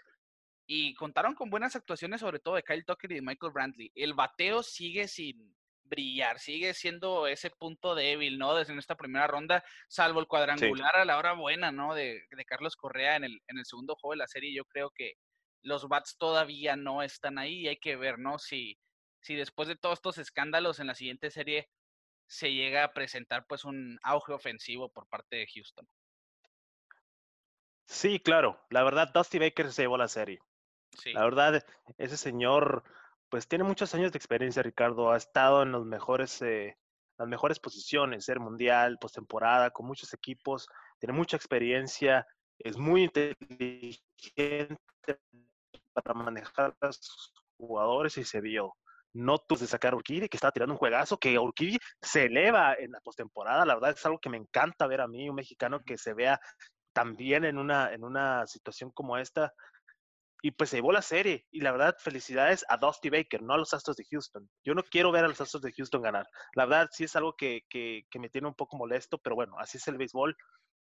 y 0.65 0.93
contaron 0.95 1.33
con 1.33 1.49
buenas 1.49 1.75
actuaciones, 1.75 2.21
sobre 2.21 2.39
todo 2.39 2.55
de 2.55 2.63
Kyle 2.63 2.85
Tucker 2.85 3.11
y 3.11 3.15
de 3.15 3.21
Michael 3.21 3.53
Brantley. 3.53 3.91
El 3.95 4.13
bateo 4.13 4.63
sigue 4.63 5.07
sin, 5.07 5.55
brillar, 5.87 6.39
sigue 6.39 6.73
siendo 6.73 7.27
ese 7.27 7.49
punto 7.49 7.95
débil, 7.95 8.37
¿no? 8.37 8.55
Desde 8.55 8.77
esta 8.77 8.95
primera 8.95 9.27
ronda, 9.27 9.63
salvo 9.87 10.19
el 10.19 10.27
cuadrangular 10.27 10.95
a 10.95 11.05
la 11.05 11.17
hora 11.17 11.33
buena, 11.33 11.71
¿no? 11.71 11.93
De, 11.93 12.23
Carlos 12.45 12.75
Correa 12.75 13.15
en 13.15 13.23
el, 13.23 13.41
en 13.47 13.57
el 13.57 13.65
segundo 13.65 13.95
juego 13.95 14.13
de 14.13 14.17
la 14.17 14.27
serie, 14.27 14.53
yo 14.53 14.65
creo 14.65 14.91
que 14.91 15.13
los 15.61 15.87
bats 15.87 16.17
todavía 16.17 16.75
no 16.75 17.01
están 17.01 17.37
ahí 17.37 17.61
y 17.61 17.67
hay 17.67 17.77
que 17.77 17.95
ver, 17.95 18.19
¿no? 18.19 18.39
Si, 18.39 18.77
si 19.21 19.35
después 19.35 19.67
de 19.67 19.75
todos 19.75 19.99
estos 19.99 20.17
escándalos 20.17 20.79
en 20.79 20.87
la 20.87 20.95
siguiente 20.95 21.31
serie 21.31 21.69
se 22.27 22.53
llega 22.53 22.83
a 22.83 22.93
presentar 22.93 23.45
pues 23.47 23.63
un 23.65 23.97
auge 24.03 24.33
ofensivo 24.33 24.89
por 24.89 25.07
parte 25.07 25.37
de 25.37 25.47
Houston. 25.47 25.87
Sí, 27.85 28.19
claro. 28.19 28.59
La 28.69 28.83
verdad, 28.83 29.11
Dusty 29.13 29.39
Baker 29.39 29.71
se 29.71 29.83
llevó 29.83 29.97
la 29.97 30.09
serie. 30.09 30.39
Sí. 30.97 31.13
La 31.13 31.23
verdad, 31.23 31.65
ese 31.97 32.17
señor, 32.17 32.83
pues 33.29 33.47
tiene 33.47 33.63
muchos 33.63 33.93
años 33.95 34.11
de 34.11 34.17
experiencia, 34.17 34.63
Ricardo. 34.63 35.11
Ha 35.11 35.17
estado 35.17 35.63
en 35.63 35.71
los 35.71 35.85
mejores, 35.85 36.41
eh, 36.41 36.77
las 37.17 37.27
mejores 37.27 37.59
posiciones, 37.59 38.25
ser 38.25 38.39
mundial, 38.39 38.97
postemporada, 38.99 39.71
con 39.71 39.85
muchos 39.85 40.13
equipos. 40.13 40.67
Tiene 40.99 41.13
mucha 41.13 41.37
experiencia. 41.37 42.25
Es 42.59 42.77
muy 42.77 43.03
inteligente 43.03 44.77
para 45.93 46.13
manejar 46.13 46.75
a 46.81 46.91
sus 46.91 47.33
jugadores 47.57 48.17
y 48.17 48.23
se 48.23 48.41
vio. 48.41 48.75
No 49.13 49.39
tuve 49.39 49.61
de 49.61 49.67
sacar 49.67 49.93
a 49.93 49.95
Urquidi, 49.97 50.29
que 50.29 50.37
estaba 50.37 50.51
tirando 50.51 50.73
un 50.73 50.79
juegazo, 50.79 51.17
que 51.17 51.39
Urquidi 51.39 51.77
se 52.01 52.25
eleva 52.25 52.75
en 52.75 52.91
la 52.91 52.99
postemporada. 53.01 53.65
La 53.65 53.73
verdad 53.73 53.91
es 53.91 54.05
algo 54.05 54.19
que 54.19 54.29
me 54.29 54.37
encanta 54.37 54.85
ver 54.85 55.01
a 55.01 55.07
mí, 55.07 55.27
un 55.29 55.35
mexicano 55.35 55.81
que 55.83 55.97
se 55.97 56.13
vea 56.13 56.39
también 56.93 57.45
en 57.45 57.57
una, 57.57 57.93
en 57.93 58.03
una 58.03 58.45
situación 58.47 58.91
como 58.91 59.17
esta. 59.17 59.53
Y 60.41 60.51
pues 60.51 60.69
se 60.69 60.77
llevó 60.77 60.91
la 60.91 61.01
serie. 61.01 61.47
Y 61.51 61.61
la 61.61 61.71
verdad, 61.71 61.95
felicidades 61.99 62.65
a 62.69 62.77
Dusty 62.77 63.09
Baker, 63.09 63.41
no 63.41 63.53
a 63.53 63.57
los 63.57 63.73
Astros 63.73 63.97
de 63.97 64.05
Houston. 64.11 64.49
Yo 64.63 64.75
no 64.75 64.83
quiero 64.83 65.11
ver 65.11 65.25
a 65.25 65.27
los 65.27 65.41
Astros 65.41 65.63
de 65.63 65.73
Houston 65.73 66.01
ganar. 66.01 66.27
La 66.53 66.65
verdad, 66.65 66.89
sí 66.91 67.05
es 67.05 67.15
algo 67.15 67.35
que, 67.35 67.65
que, 67.69 68.05
me 68.19 68.29
tiene 68.29 68.47
un 68.47 68.55
poco 68.55 68.77
molesto, 68.77 69.17
pero 69.17 69.35
bueno, 69.35 69.57
así 69.59 69.77
es 69.77 69.87
el 69.87 69.97
béisbol. 69.97 70.37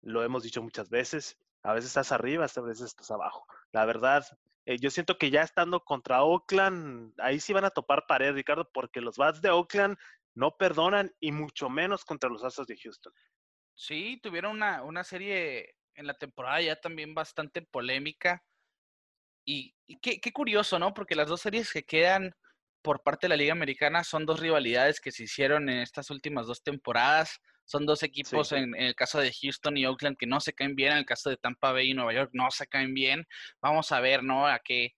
Lo 0.02 0.23
hemos 0.23 0.43
dicho 0.43 0.62
muchas 0.62 0.90
veces. 0.90 1.38
A 1.62 1.73
veces 1.73 1.90
estás 1.90 2.12
arriba, 2.12 2.45
a 2.45 2.61
veces 2.61 2.87
estás 2.87 3.11
abajo. 3.11 3.47
La 3.73 3.85
verdad, 3.85 4.25
eh, 4.64 4.78
yo 4.78 4.90
siento 4.90 5.17
que 5.17 5.31
ya 5.31 5.43
estando 5.43 5.85
contra 5.85 6.23
Oakland, 6.23 7.14
ahí 7.19 7.40
sí 7.40 7.52
van 7.52 7.64
a 7.64 7.71
topar 7.71 8.07
pared, 8.07 8.35
Ricardo, 8.35 8.71
porque 8.73 9.00
los 9.00 9.17
Bats 9.17 9.40
de 9.40 9.50
Oakland 9.50 9.97
no 10.35 10.57
perdonan 10.57 11.12
y 11.21 11.33
mucho 11.33 11.69
menos 11.69 12.05
contra 12.05 12.31
los 12.31 12.45
Astros 12.45 12.67
de 12.67 12.76
Houston. 12.76 13.12
Sí, 13.75 14.21
tuvieron 14.23 14.52
una, 14.52 14.83
una 14.83 15.05
serie 15.05 15.75
en 15.95 16.07
la 16.07 16.14
temporada 16.14 16.61
ya 16.61 16.81
también 16.81 17.14
bastante 17.14 17.62
polémica. 17.62 18.45
Y, 19.50 19.75
y 19.87 19.99
qué, 20.00 20.21
qué, 20.21 20.31
curioso, 20.31 20.78
¿no? 20.78 20.93
Porque 20.93 21.14
las 21.14 21.26
dos 21.26 21.40
series 21.40 21.73
que 21.73 21.83
quedan 21.83 22.35
por 22.83 23.02
parte 23.02 23.26
de 23.26 23.31
la 23.31 23.37
Liga 23.37 23.52
Americana 23.52 24.05
son 24.05 24.26
dos 24.26 24.40
rivalidades 24.40 25.00
que 25.00 25.11
se 25.11 25.23
hicieron 25.23 25.71
en 25.71 25.78
estas 25.78 26.11
últimas 26.11 26.47
dos 26.47 26.62
temporadas. 26.62 27.40
Son 27.64 27.87
dos 27.87 28.02
equipos, 28.02 28.50
sí. 28.50 28.57
en, 28.57 28.75
en, 28.75 28.83
el 28.83 28.95
caso 28.95 29.19
de 29.19 29.33
Houston 29.33 29.78
y 29.78 29.87
Oakland, 29.87 30.19
que 30.19 30.26
no 30.26 30.38
se 30.40 30.52
caen 30.52 30.75
bien. 30.75 30.93
En 30.93 30.99
el 30.99 31.07
caso 31.07 31.31
de 31.31 31.38
Tampa 31.38 31.73
Bay 31.73 31.93
y 31.93 31.95
Nueva 31.95 32.12
York, 32.12 32.28
no 32.35 32.50
se 32.50 32.67
caen 32.67 32.93
bien. 32.93 33.26
Vamos 33.62 33.90
a 33.90 34.00
ver, 34.00 34.23
¿no? 34.23 34.47
A 34.47 34.59
qué, 34.59 34.90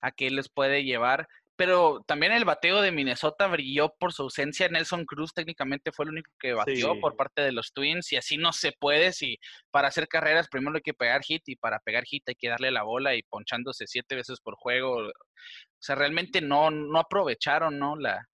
a 0.00 0.10
qué 0.10 0.30
les 0.30 0.48
puede 0.48 0.82
llevar. 0.82 1.28
Pero 1.62 2.02
también 2.08 2.32
el 2.32 2.44
bateo 2.44 2.82
de 2.82 2.90
Minnesota 2.90 3.46
brilló 3.46 3.94
por 4.00 4.12
su 4.12 4.22
ausencia. 4.24 4.68
Nelson 4.68 5.04
Cruz 5.04 5.32
técnicamente 5.32 5.92
fue 5.92 6.06
el 6.06 6.10
único 6.10 6.32
que 6.40 6.54
batió 6.54 6.94
sí. 6.94 7.00
por 7.00 7.14
parte 7.14 7.40
de 7.40 7.52
los 7.52 7.72
Twins 7.72 8.10
y 8.10 8.16
así 8.16 8.36
no 8.36 8.52
se 8.52 8.72
puede. 8.72 9.12
Si 9.12 9.38
para 9.70 9.86
hacer 9.86 10.08
carreras 10.08 10.48
primero 10.48 10.74
hay 10.74 10.82
que 10.82 10.92
pegar 10.92 11.22
hit 11.22 11.44
y 11.46 11.54
para 11.54 11.78
pegar 11.78 12.02
hit 12.02 12.24
hay 12.26 12.34
que 12.34 12.48
darle 12.48 12.72
la 12.72 12.82
bola 12.82 13.14
y 13.14 13.22
ponchándose 13.22 13.86
siete 13.86 14.16
veces 14.16 14.40
por 14.40 14.56
juego. 14.56 15.06
O 15.06 15.12
sea, 15.78 15.94
realmente 15.94 16.40
no, 16.40 16.72
no 16.72 16.98
aprovecharon, 16.98 17.78
¿no? 17.78 17.94
La, 17.94 18.26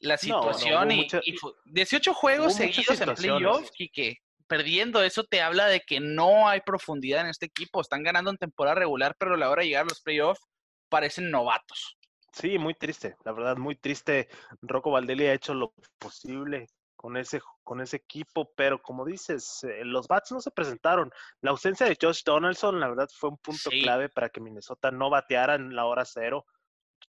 la 0.00 0.18
situación 0.18 0.74
no, 0.74 0.84
no, 0.84 0.92
y, 0.92 0.96
mucha, 0.96 1.20
y, 1.24 1.34
18 1.64 2.12
juegos 2.12 2.56
seguidos 2.56 3.00
en 3.00 3.14
playoffs 3.14 3.72
y 3.78 3.88
que 3.88 4.18
perdiendo 4.46 5.02
eso 5.02 5.24
te 5.24 5.40
habla 5.40 5.64
de 5.68 5.80
que 5.80 5.98
no 5.98 6.46
hay 6.46 6.60
profundidad 6.60 7.22
en 7.22 7.28
este 7.28 7.46
equipo. 7.46 7.80
Están 7.80 8.02
ganando 8.02 8.30
en 8.30 8.36
temporada 8.36 8.74
regular, 8.74 9.16
pero 9.18 9.32
a 9.32 9.38
la 9.38 9.48
hora 9.48 9.62
de 9.62 9.68
llegar 9.68 9.84
a 9.84 9.88
los 9.88 10.02
playoffs 10.02 10.42
parecen 10.90 11.30
novatos. 11.30 11.96
Sí, 12.34 12.58
muy 12.58 12.74
triste, 12.74 13.16
la 13.24 13.30
verdad, 13.32 13.56
muy 13.56 13.76
triste. 13.76 14.28
Rocco 14.60 14.90
Valdelli 14.90 15.26
ha 15.26 15.34
hecho 15.34 15.54
lo 15.54 15.72
posible 15.98 16.66
con 16.96 17.16
ese, 17.16 17.40
con 17.62 17.80
ese 17.80 17.98
equipo, 17.98 18.50
pero 18.56 18.82
como 18.82 19.04
dices, 19.04 19.62
eh, 19.62 19.84
los 19.84 20.08
Bats 20.08 20.32
no 20.32 20.40
se 20.40 20.50
presentaron. 20.50 21.12
La 21.42 21.52
ausencia 21.52 21.86
de 21.86 21.96
Josh 22.00 22.22
Donaldson, 22.24 22.80
la 22.80 22.88
verdad, 22.88 23.08
fue 23.14 23.30
un 23.30 23.38
punto 23.38 23.70
sí. 23.70 23.82
clave 23.82 24.08
para 24.08 24.30
que 24.30 24.40
Minnesota 24.40 24.90
no 24.90 25.10
bateara 25.10 25.54
en 25.54 25.76
la 25.76 25.84
hora 25.84 26.04
cero. 26.04 26.44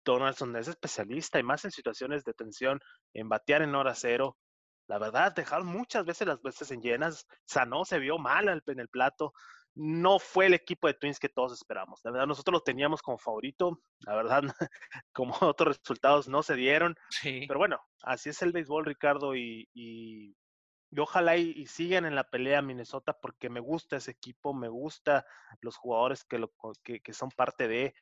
Donaldson 0.03 0.57
es 0.57 0.67
especialista 0.67 1.39
y 1.39 1.43
más 1.43 1.63
en 1.63 1.71
situaciones 1.71 2.25
de 2.25 2.33
tensión, 2.33 2.81
en 3.13 3.29
batear 3.29 3.61
en 3.61 3.75
hora 3.75 3.95
cero. 3.95 4.37
La 4.87 4.97
verdad, 4.97 5.33
dejaron 5.33 5.67
muchas 5.67 6.03
veces 6.03 6.27
las 6.27 6.41
veces 6.41 6.69
en 6.71 6.81
llenas. 6.81 7.25
Sanó 7.45 7.85
se 7.85 7.99
vio 7.99 8.17
mal 8.17 8.49
en 8.49 8.79
el 8.79 8.89
plato 8.89 9.33
no 9.75 10.19
fue 10.19 10.45
el 10.45 10.53
equipo 10.53 10.87
de 10.87 10.93
Twins 10.93 11.19
que 11.19 11.29
todos 11.29 11.53
esperamos. 11.53 11.99
La 12.03 12.11
verdad, 12.11 12.27
nosotros 12.27 12.53
lo 12.53 12.61
teníamos 12.61 13.01
como 13.01 13.17
favorito. 13.17 13.81
La 13.99 14.15
verdad, 14.15 14.41
como 15.13 15.35
otros 15.41 15.77
resultados 15.77 16.27
no 16.27 16.43
se 16.43 16.55
dieron. 16.55 16.95
Sí. 17.09 17.45
Pero 17.47 17.59
bueno, 17.59 17.79
así 18.03 18.29
es 18.29 18.41
el 18.41 18.51
béisbol, 18.51 18.85
Ricardo, 18.85 19.35
y, 19.35 19.67
y, 19.73 20.35
y 20.91 20.99
ojalá 20.99 21.37
y, 21.37 21.53
y, 21.55 21.65
sigan 21.65 22.05
en 22.05 22.15
la 22.15 22.29
pelea 22.29 22.61
Minnesota 22.61 23.17
porque 23.19 23.49
me 23.49 23.59
gusta 23.59 23.97
ese 23.97 24.11
equipo, 24.11 24.53
me 24.53 24.69
gusta 24.69 25.25
los 25.61 25.75
jugadores 25.75 26.23
que, 26.23 26.37
lo, 26.37 26.51
que, 26.83 26.99
que 27.01 27.13
son 27.13 27.29
parte 27.29 27.67
de. 27.67 27.95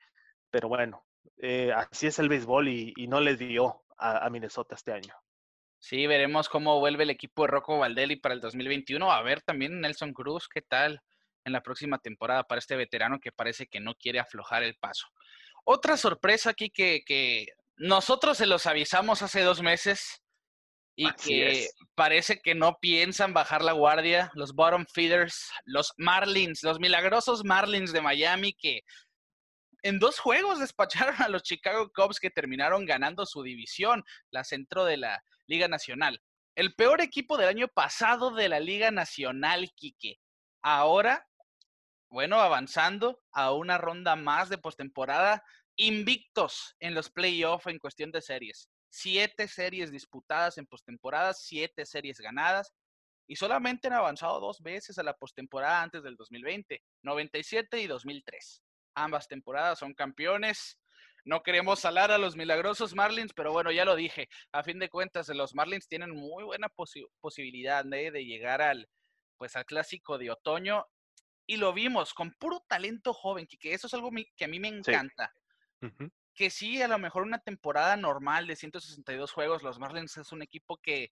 Pero 0.49 0.67
bueno, 0.67 1.05
eh, 1.37 1.71
así 1.73 2.07
es 2.07 2.19
el 2.19 2.27
béisbol 2.27 2.67
y, 2.67 2.93
y 2.97 3.07
no 3.07 3.21
le 3.21 3.37
dio 3.37 3.83
a, 3.97 4.25
a 4.25 4.29
Minnesota 4.29 4.75
este 4.75 4.91
año. 4.91 5.13
Sí, 5.79 6.05
veremos 6.05 6.47
cómo 6.47 6.79
vuelve 6.79 7.03
el 7.03 7.09
equipo 7.09 7.41
de 7.41 7.47
Rocco 7.47 7.79
Valdelli 7.79 8.17
para 8.17 8.35
el 8.35 8.41
2021. 8.41 9.11
A 9.11 9.23
ver 9.23 9.41
también 9.41 9.79
Nelson 9.79 10.13
Cruz, 10.13 10.47
¿qué 10.47 10.61
tal? 10.61 11.01
En 11.45 11.53
la 11.53 11.61
próxima 11.61 11.97
temporada 11.99 12.43
para 12.43 12.59
este 12.59 12.75
veterano 12.75 13.19
que 13.19 13.31
parece 13.31 13.67
que 13.67 13.79
no 13.79 13.95
quiere 13.95 14.19
aflojar 14.19 14.63
el 14.63 14.75
paso. 14.75 15.07
Otra 15.63 15.97
sorpresa 15.97 16.51
aquí 16.51 16.69
que, 16.69 17.03
que 17.05 17.47
nosotros 17.77 18.37
se 18.37 18.45
los 18.45 18.65
avisamos 18.65 19.21
hace 19.21 19.41
dos 19.41 19.61
meses 19.61 20.21
y 20.95 21.07
Así 21.07 21.29
que 21.29 21.51
es. 21.51 21.75
parece 21.95 22.41
que 22.41 22.53
no 22.53 22.77
piensan 22.81 23.33
bajar 23.33 23.63
la 23.63 23.71
guardia, 23.71 24.31
los 24.35 24.53
bottom 24.53 24.85
feeders, 24.93 25.49
los 25.65 25.93
Marlins, 25.97 26.63
los 26.63 26.79
milagrosos 26.79 27.43
Marlins 27.43 27.93
de 27.93 28.01
Miami 28.01 28.53
que 28.53 28.81
en 29.83 29.99
dos 29.99 30.19
juegos 30.19 30.59
despacharon 31.13 31.15
a 31.21 31.29
los 31.29 31.43
Chicago 31.43 31.91
Cubs 31.93 32.19
que 32.19 32.29
terminaron 32.29 32.85
ganando 32.85 33.25
su 33.25 33.43
división, 33.43 34.03
la 34.31 34.43
centro 34.43 34.85
de 34.85 34.97
la 34.97 35.23
Liga 35.47 35.67
Nacional. 35.67 36.21
El 36.55 36.75
peor 36.75 37.01
equipo 37.01 37.37
del 37.37 37.47
año 37.47 37.67
pasado 37.67 38.31
de 38.31 38.49
la 38.49 38.59
Liga 38.59 38.91
Nacional, 38.91 39.71
Quique. 39.75 40.19
Ahora 40.61 41.25
bueno, 42.11 42.41
avanzando 42.41 43.21
a 43.31 43.53
una 43.53 43.77
ronda 43.77 44.17
más 44.17 44.49
de 44.49 44.57
postemporada, 44.57 45.43
invictos 45.77 46.75
en 46.79 46.93
los 46.93 47.09
playoffs 47.09 47.67
en 47.67 47.79
cuestión 47.79 48.11
de 48.11 48.21
series. 48.21 48.69
Siete 48.89 49.47
series 49.47 49.91
disputadas 49.91 50.57
en 50.57 50.67
postemporada, 50.67 51.33
siete 51.33 51.85
series 51.85 52.19
ganadas, 52.19 52.73
y 53.27 53.37
solamente 53.37 53.87
han 53.87 53.93
avanzado 53.93 54.41
dos 54.41 54.61
veces 54.61 54.99
a 54.99 55.03
la 55.03 55.13
postemporada 55.13 55.81
antes 55.81 56.03
del 56.03 56.17
2020, 56.17 56.83
97 57.01 57.79
y 57.79 57.87
2003. 57.87 58.61
Ambas 58.93 59.29
temporadas 59.29 59.79
son 59.79 59.93
campeones. 59.93 60.77
No 61.23 61.41
queremos 61.43 61.79
salar 61.79 62.11
a 62.11 62.17
los 62.17 62.35
milagrosos 62.35 62.93
Marlins, 62.93 63.31
pero 63.33 63.53
bueno, 63.53 63.71
ya 63.71 63.85
lo 63.85 63.95
dije. 63.95 64.27
A 64.51 64.63
fin 64.63 64.79
de 64.79 64.89
cuentas, 64.89 65.29
los 65.29 65.55
Marlins 65.55 65.87
tienen 65.87 66.11
muy 66.11 66.43
buena 66.43 66.67
posi 66.67 67.05
posibilidad 67.21 67.85
¿eh? 67.93 68.11
de 68.11 68.25
llegar 68.25 68.61
al, 68.61 68.89
pues, 69.37 69.55
al 69.55 69.65
clásico 69.65 70.17
de 70.17 70.31
otoño 70.31 70.85
y 71.51 71.57
lo 71.57 71.73
vimos 71.73 72.13
con 72.13 72.31
puro 72.35 72.61
talento 72.61 73.13
joven, 73.13 73.45
que 73.45 73.73
eso 73.73 73.87
es 73.87 73.93
algo 73.93 74.09
que 74.37 74.45
a 74.45 74.47
mí 74.47 74.57
me 74.61 74.69
encanta. 74.69 75.33
Sí. 75.81 75.85
Uh 75.85 75.89
-huh. 75.89 76.11
Que 76.33 76.49
sí, 76.49 76.81
a 76.81 76.87
lo 76.87 76.97
mejor 76.97 77.23
una 77.23 77.39
temporada 77.39 77.97
normal 77.97 78.47
de 78.47 78.55
162 78.55 79.33
juegos, 79.33 79.61
los 79.61 79.77
Marlins 79.77 80.15
es 80.15 80.31
un 80.31 80.41
equipo 80.43 80.77
que, 80.77 81.11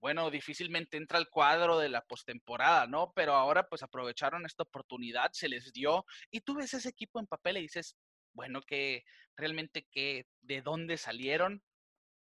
bueno, 0.00 0.30
difícilmente 0.30 0.96
entra 0.96 1.18
al 1.18 1.28
cuadro 1.28 1.80
de 1.80 1.88
la 1.88 2.02
postemporada, 2.02 2.86
¿no? 2.86 3.12
Pero 3.16 3.34
ahora 3.34 3.68
pues 3.68 3.82
aprovecharon 3.82 4.46
esta 4.46 4.62
oportunidad, 4.62 5.32
se 5.32 5.48
les 5.48 5.72
dio, 5.72 6.04
y 6.30 6.42
tú 6.42 6.54
ves 6.54 6.72
ese 6.72 6.90
equipo 6.90 7.18
en 7.18 7.26
papel 7.26 7.56
y 7.56 7.62
dices, 7.62 7.96
bueno, 8.34 8.60
que 8.62 9.02
realmente 9.36 9.88
que 9.90 10.28
de 10.42 10.62
dónde 10.62 10.96
salieron, 10.96 11.64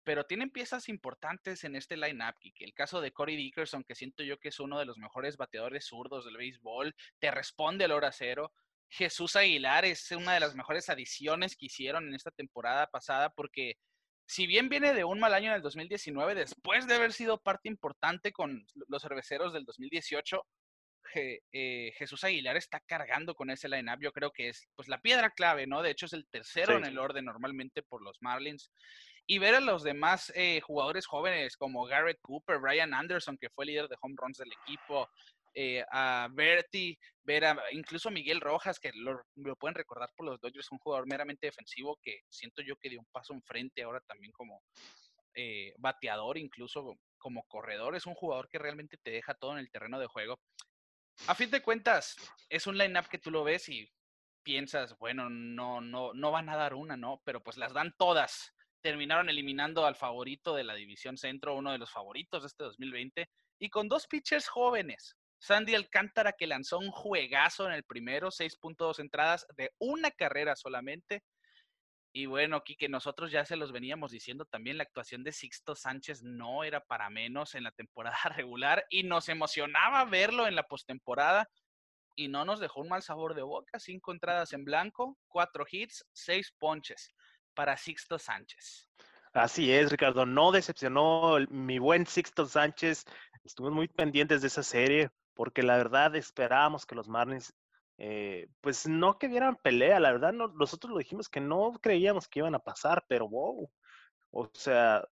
pero 0.04 0.24
tienen 0.24 0.50
piezas 0.50 0.88
importantes 0.88 1.64
en 1.64 1.76
este 1.76 1.96
line-up. 1.96 2.34
El 2.58 2.74
caso 2.74 3.00
de 3.00 3.12
Corey 3.12 3.36
Dickerson, 3.36 3.84
que 3.84 3.94
siento 3.94 4.22
yo 4.22 4.38
que 4.38 4.48
es 4.48 4.60
uno 4.60 4.78
de 4.78 4.84
los 4.84 4.98
mejores 4.98 5.36
bateadores 5.36 5.86
zurdos 5.86 6.24
del 6.24 6.36
béisbol, 6.36 6.94
te 7.18 7.30
responde 7.30 7.84
a 7.84 7.88
la 7.88 7.96
hora 7.96 8.12
cero. 8.12 8.52
Jesús 8.88 9.34
Aguilar 9.34 9.84
es 9.84 10.10
una 10.12 10.34
de 10.34 10.40
las 10.40 10.54
mejores 10.54 10.88
adiciones 10.88 11.56
que 11.56 11.66
hicieron 11.66 12.06
en 12.06 12.14
esta 12.14 12.30
temporada 12.30 12.86
pasada, 12.86 13.30
porque 13.30 13.76
si 14.26 14.46
bien 14.46 14.68
viene 14.68 14.94
de 14.94 15.04
un 15.04 15.18
mal 15.18 15.34
año 15.34 15.50
en 15.50 15.56
el 15.56 15.62
2019, 15.62 16.34
después 16.34 16.86
de 16.86 16.94
haber 16.94 17.12
sido 17.12 17.40
parte 17.40 17.68
importante 17.68 18.32
con 18.32 18.66
los 18.88 19.02
cerveceros 19.02 19.52
del 19.52 19.64
2018, 19.64 20.46
eh, 21.16 21.92
Jesús 21.96 22.24
Aguilar 22.24 22.56
está 22.56 22.80
cargando 22.80 23.34
con 23.34 23.50
ese 23.50 23.68
line-up. 23.68 24.00
Yo 24.00 24.12
creo 24.12 24.32
que 24.32 24.48
es 24.48 24.68
pues 24.74 24.88
la 24.88 25.00
piedra 25.00 25.30
clave, 25.30 25.66
¿no? 25.66 25.82
De 25.82 25.90
hecho, 25.90 26.06
es 26.06 26.12
el 26.12 26.26
tercero 26.28 26.72
sí. 26.72 26.78
en 26.78 26.84
el 26.84 26.98
orden 26.98 27.24
normalmente 27.26 27.82
por 27.82 28.02
los 28.02 28.20
Marlins 28.20 28.70
y 29.26 29.38
ver 29.38 29.54
a 29.54 29.60
los 29.60 29.82
demás 29.82 30.32
eh, 30.34 30.60
jugadores 30.60 31.06
jóvenes 31.06 31.56
como 31.56 31.84
Garrett 31.84 32.20
Cooper, 32.20 32.58
Brian 32.58 32.92
Anderson, 32.92 33.38
que 33.38 33.50
fue 33.50 33.66
líder 33.66 33.88
de 33.88 33.96
home 34.00 34.14
runs 34.18 34.38
del 34.38 34.52
equipo, 34.52 35.08
eh, 35.54 35.84
a 35.92 36.28
Bertie, 36.32 36.98
ver 37.22 37.44
a 37.44 37.56
incluso 37.70 38.10
Miguel 38.10 38.40
Rojas, 38.40 38.80
que 38.80 38.90
lo, 38.94 39.22
lo, 39.36 39.56
pueden 39.56 39.76
recordar 39.76 40.10
por 40.16 40.26
los 40.26 40.40
Dodgers, 40.40 40.72
un 40.72 40.78
jugador 40.78 41.06
meramente 41.06 41.46
defensivo 41.46 41.98
que 42.02 42.22
siento 42.28 42.60
yo 42.60 42.76
que 42.76 42.90
dio 42.90 42.98
un 42.98 43.06
paso 43.12 43.32
enfrente 43.32 43.82
ahora 43.82 44.00
también 44.00 44.32
como 44.32 44.62
eh, 45.34 45.72
bateador, 45.78 46.38
incluso 46.38 46.98
como 47.18 47.44
corredor, 47.44 47.94
es 47.94 48.04
un 48.06 48.14
jugador 48.14 48.48
que 48.48 48.58
realmente 48.58 48.98
te 49.02 49.10
deja 49.10 49.34
todo 49.34 49.52
en 49.52 49.58
el 49.58 49.70
terreno 49.70 49.98
de 49.98 50.06
juego. 50.06 50.40
a 51.28 51.34
fin 51.34 51.50
de 51.50 51.62
cuentas, 51.62 52.16
es 52.48 52.66
un 52.66 52.76
line-up 52.76 53.08
que 53.08 53.18
tú 53.18 53.30
lo 53.30 53.44
ves 53.44 53.68
y 53.68 53.88
piensas, 54.42 54.98
bueno, 54.98 55.30
no, 55.30 55.80
no, 55.80 56.12
no 56.14 56.30
van 56.32 56.48
a 56.48 56.56
dar 56.56 56.74
una, 56.74 56.96
¿no? 56.96 57.22
Pero 57.24 57.42
pues 57.42 57.56
las 57.56 57.72
dan 57.72 57.94
todas. 57.96 58.52
Terminaron 58.84 59.30
eliminando 59.30 59.86
al 59.86 59.96
favorito 59.96 60.54
de 60.54 60.62
la 60.62 60.74
División 60.74 61.16
Centro, 61.16 61.56
uno 61.56 61.72
de 61.72 61.78
los 61.78 61.90
favoritos 61.90 62.42
de 62.42 62.48
este 62.48 62.64
2020, 62.64 63.30
y 63.58 63.70
con 63.70 63.88
dos 63.88 64.06
pitchers 64.06 64.46
jóvenes. 64.46 65.16
Sandy 65.38 65.74
Alcántara 65.74 66.34
que 66.34 66.46
lanzó 66.46 66.80
un 66.80 66.90
juegazo 66.90 67.66
en 67.66 67.72
el 67.72 67.84
primero, 67.84 68.30
6.2 68.30 68.98
entradas 68.98 69.46
de 69.56 69.70
una 69.78 70.10
carrera 70.10 70.54
solamente. 70.54 71.22
Y 72.12 72.26
bueno, 72.26 72.62
que 72.62 72.90
nosotros 72.90 73.30
ya 73.32 73.46
se 73.46 73.56
los 73.56 73.72
veníamos 73.72 74.10
diciendo 74.10 74.44
también, 74.44 74.76
la 74.76 74.82
actuación 74.82 75.24
de 75.24 75.32
Sixto 75.32 75.74
Sánchez 75.74 76.22
no 76.22 76.62
era 76.62 76.84
para 76.84 77.08
menos 77.08 77.54
en 77.54 77.62
la 77.64 77.70
temporada 77.70 78.18
regular 78.36 78.84
y 78.90 79.04
nos 79.04 79.30
emocionaba 79.30 80.04
verlo 80.04 80.46
en 80.46 80.56
la 80.56 80.64
postemporada 80.64 81.48
y 82.14 82.28
no 82.28 82.44
nos 82.44 82.60
dejó 82.60 82.82
un 82.82 82.90
mal 82.90 83.02
sabor 83.02 83.34
de 83.34 83.40
boca. 83.40 83.80
Cinco 83.80 84.12
entradas 84.12 84.52
en 84.52 84.62
blanco, 84.62 85.16
cuatro 85.26 85.64
hits, 85.70 86.04
seis 86.12 86.52
ponches 86.58 87.14
para 87.54 87.76
Sixto 87.76 88.18
Sánchez. 88.18 88.88
Así 89.32 89.72
es, 89.72 89.90
Ricardo. 89.90 90.26
No 90.26 90.52
decepcionó 90.52 91.38
mi 91.50 91.78
buen 91.78 92.06
Sixto 92.06 92.46
Sánchez. 92.46 93.04
Estuvimos 93.42 93.76
muy 93.76 93.88
pendientes 93.88 94.42
de 94.42 94.48
esa 94.48 94.62
serie 94.62 95.10
porque 95.34 95.62
la 95.62 95.76
verdad 95.76 96.14
esperábamos 96.14 96.86
que 96.86 96.94
los 96.94 97.08
Marlins, 97.08 97.52
eh, 97.98 98.46
pues 98.60 98.86
no 98.86 99.18
que 99.18 99.28
dieran 99.28 99.56
pelea. 99.56 99.98
La 99.98 100.12
verdad, 100.12 100.32
nosotros 100.32 100.92
lo 100.92 100.98
dijimos 100.98 101.28
que 101.28 101.40
no 101.40 101.72
creíamos 101.82 102.28
que 102.28 102.38
iban 102.40 102.54
a 102.54 102.60
pasar, 102.60 103.04
pero 103.08 103.28
wow. 103.28 103.70
O 104.30 104.50
sea, 104.54 105.04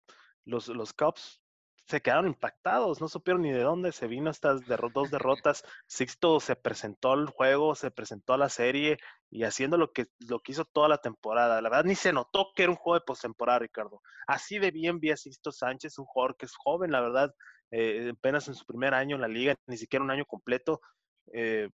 los, 0.45 0.67
los 0.67 0.93
Cubs 0.93 1.40
se 1.87 2.01
quedaron 2.01 2.27
impactados, 2.27 3.01
no 3.01 3.07
supieron 3.07 3.41
ni 3.41 3.51
de 3.51 3.63
dónde 3.63 3.91
se 3.91 4.07
vino 4.07 4.29
estas 4.29 4.61
dos 4.93 5.11
derrotas. 5.11 5.63
Sixto 5.87 6.39
se 6.39 6.55
presentó 6.55 7.11
al 7.11 7.27
juego, 7.27 7.75
se 7.75 7.91
presentó 7.91 8.33
a 8.33 8.37
la 8.37 8.49
serie 8.49 8.97
y 9.29 9.43
haciendo 9.43 9.77
lo 9.77 9.91
que, 9.91 10.07
lo 10.19 10.39
que 10.39 10.53
hizo 10.53 10.65
toda 10.65 10.87
la 10.87 10.99
temporada. 10.99 11.61
La 11.61 11.69
verdad, 11.69 11.85
ni 11.85 11.95
se 11.95 12.13
notó 12.13 12.51
que 12.55 12.63
era 12.63 12.71
un 12.71 12.77
juego 12.77 12.99
de 12.99 13.05
postemporada, 13.05 13.59
Ricardo. 13.59 14.01
Así 14.27 14.59
de 14.59 14.71
bien 14.71 14.99
vi 14.99 15.11
a 15.11 15.17
Sixto 15.17 15.51
Sánchez, 15.51 15.97
un 15.99 16.05
jugador 16.05 16.37
que 16.37 16.45
es 16.45 16.55
joven, 16.55 16.91
la 16.91 17.01
verdad, 17.01 17.33
eh, 17.71 18.11
apenas 18.17 18.47
en 18.47 18.55
su 18.55 18.65
primer 18.65 18.93
año 18.93 19.15
en 19.15 19.21
la 19.21 19.27
liga, 19.27 19.55
ni 19.67 19.77
siquiera 19.77 20.03
un 20.03 20.11
año 20.11 20.25
completo. 20.25 20.81
Eh, 21.33 21.69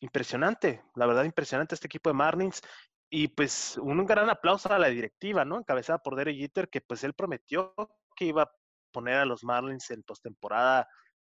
impresionante, 0.00 0.82
la 0.94 1.06
verdad, 1.06 1.24
impresionante 1.24 1.74
este 1.74 1.86
equipo 1.86 2.10
de 2.10 2.14
Marlins. 2.14 2.62
Y 3.10 3.28
pues 3.28 3.78
un 3.78 4.04
gran 4.04 4.28
aplauso 4.28 4.70
a 4.72 4.78
la 4.78 4.88
directiva, 4.88 5.44
¿no? 5.44 5.58
Encabezada 5.58 5.98
por 5.98 6.14
Derek 6.14 6.36
Jeter, 6.36 6.68
que 6.68 6.82
pues 6.82 7.02
él 7.04 7.14
prometió 7.14 7.74
que 8.14 8.26
iba 8.26 8.52
poner 8.98 9.18
a 9.18 9.24
los 9.24 9.44
Marlins 9.44 9.92
en 9.92 10.02
postemporada 10.02 10.88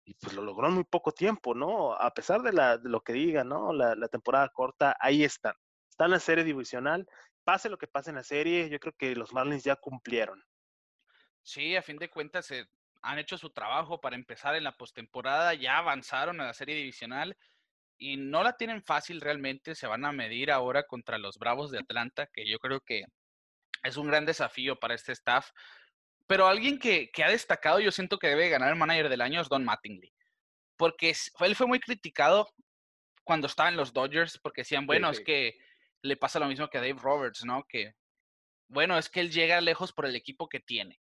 y 0.03 0.15
pues 0.15 0.33
lo 0.33 0.41
logró 0.41 0.67
en 0.67 0.73
muy 0.73 0.83
poco 0.83 1.13
tiempo, 1.13 1.55
¿no? 1.55 1.93
A 1.93 2.13
pesar 2.13 2.41
de, 2.41 2.51
lo 2.83 3.01
que 3.01 3.13
diga, 3.13 3.45
¿no? 3.45 3.71
La, 3.71 3.95
temporada 4.09 4.49
corta, 4.49 4.97
ahí 4.99 5.23
están. 5.23 5.55
Está 5.89 6.03
en 6.05 6.11
la 6.11 6.19
serie 6.19 6.43
divisional. 6.43 7.07
Pase 7.45 7.69
lo 7.69 7.77
que 7.77 7.87
pase 7.87 8.09
en 8.09 8.17
la 8.17 8.23
serie, 8.23 8.69
yo 8.69 8.79
creo 8.79 8.93
que 8.97 9.15
los 9.15 9.31
Marlins 9.31 9.63
ya 9.63 9.77
cumplieron. 9.77 10.43
Sí, 11.41 11.77
a 11.77 11.81
fin 11.81 11.97
de 11.97 12.09
cuentas 12.09 12.51
eh, 12.51 12.67
han 13.01 13.17
hecho 13.17 13.37
su 13.37 13.49
trabajo 13.49 14.01
para 14.01 14.17
empezar 14.17 14.55
en 14.55 14.65
la 14.65 14.75
postemporada, 14.75 15.53
ya 15.53 15.77
avanzaron 15.77 16.41
a 16.41 16.47
la 16.47 16.53
serie 16.53 16.75
divisional 16.75 17.37
y 17.97 18.17
no 18.17 18.43
la 18.43 18.57
tienen 18.57 18.83
fácil 18.83 19.21
realmente. 19.21 19.73
Se 19.73 19.87
van 19.87 20.03
a 20.03 20.11
medir 20.11 20.51
ahora 20.51 20.83
contra 20.83 21.17
los 21.17 21.37
Bravos 21.37 21.71
de 21.71 21.79
Atlanta, 21.79 22.27
que 22.27 22.45
yo 22.45 22.59
creo 22.59 22.81
que 22.81 23.05
es 23.83 23.95
un 23.95 24.07
gran 24.07 24.25
desafío 24.25 24.77
para 24.77 24.95
este 24.95 25.13
staff 25.13 25.49
pero 26.27 26.47
alguien 26.47 26.79
que, 26.79 27.09
ha 27.23 27.29
destacado, 27.29 27.79
yo 27.79 27.91
siento 27.91 28.17
que 28.17 28.27
debe 28.27 28.49
ganar 28.49 28.69
el 28.69 28.75
manager 28.75 29.09
del 29.09 29.21
año 29.21 29.41
es 29.41 29.49
Don 29.49 29.65
Mattingly. 29.65 30.13
Porque 30.77 31.13
él 31.39 31.55
fue 31.55 31.67
muy 31.67 31.79
criticado 31.79 32.49
cuando 33.23 33.47
estaba 33.47 33.69
en 33.69 33.75
los 33.75 33.93
Dodgers, 33.93 34.39
porque 34.39 34.61
decían, 34.61 34.85
bueno, 34.85 35.09
es 35.09 35.19
que 35.19 35.57
le 36.01 36.17
pasa 36.17 36.39
lo 36.39 36.47
mismo 36.47 36.69
que 36.69 36.77
a 36.77 36.81
Dave 36.81 36.99
Roberts, 37.01 37.45
¿no? 37.45 37.63
Que, 37.67 37.93
bueno, 38.67 38.97
es 38.97 39.09
que 39.09 39.19
él 39.19 39.31
llega 39.31 39.61
lejos 39.61 39.93
por 39.93 40.05
el 40.05 40.15
equipo 40.15 40.49
que 40.49 40.59
tiene. 40.59 40.99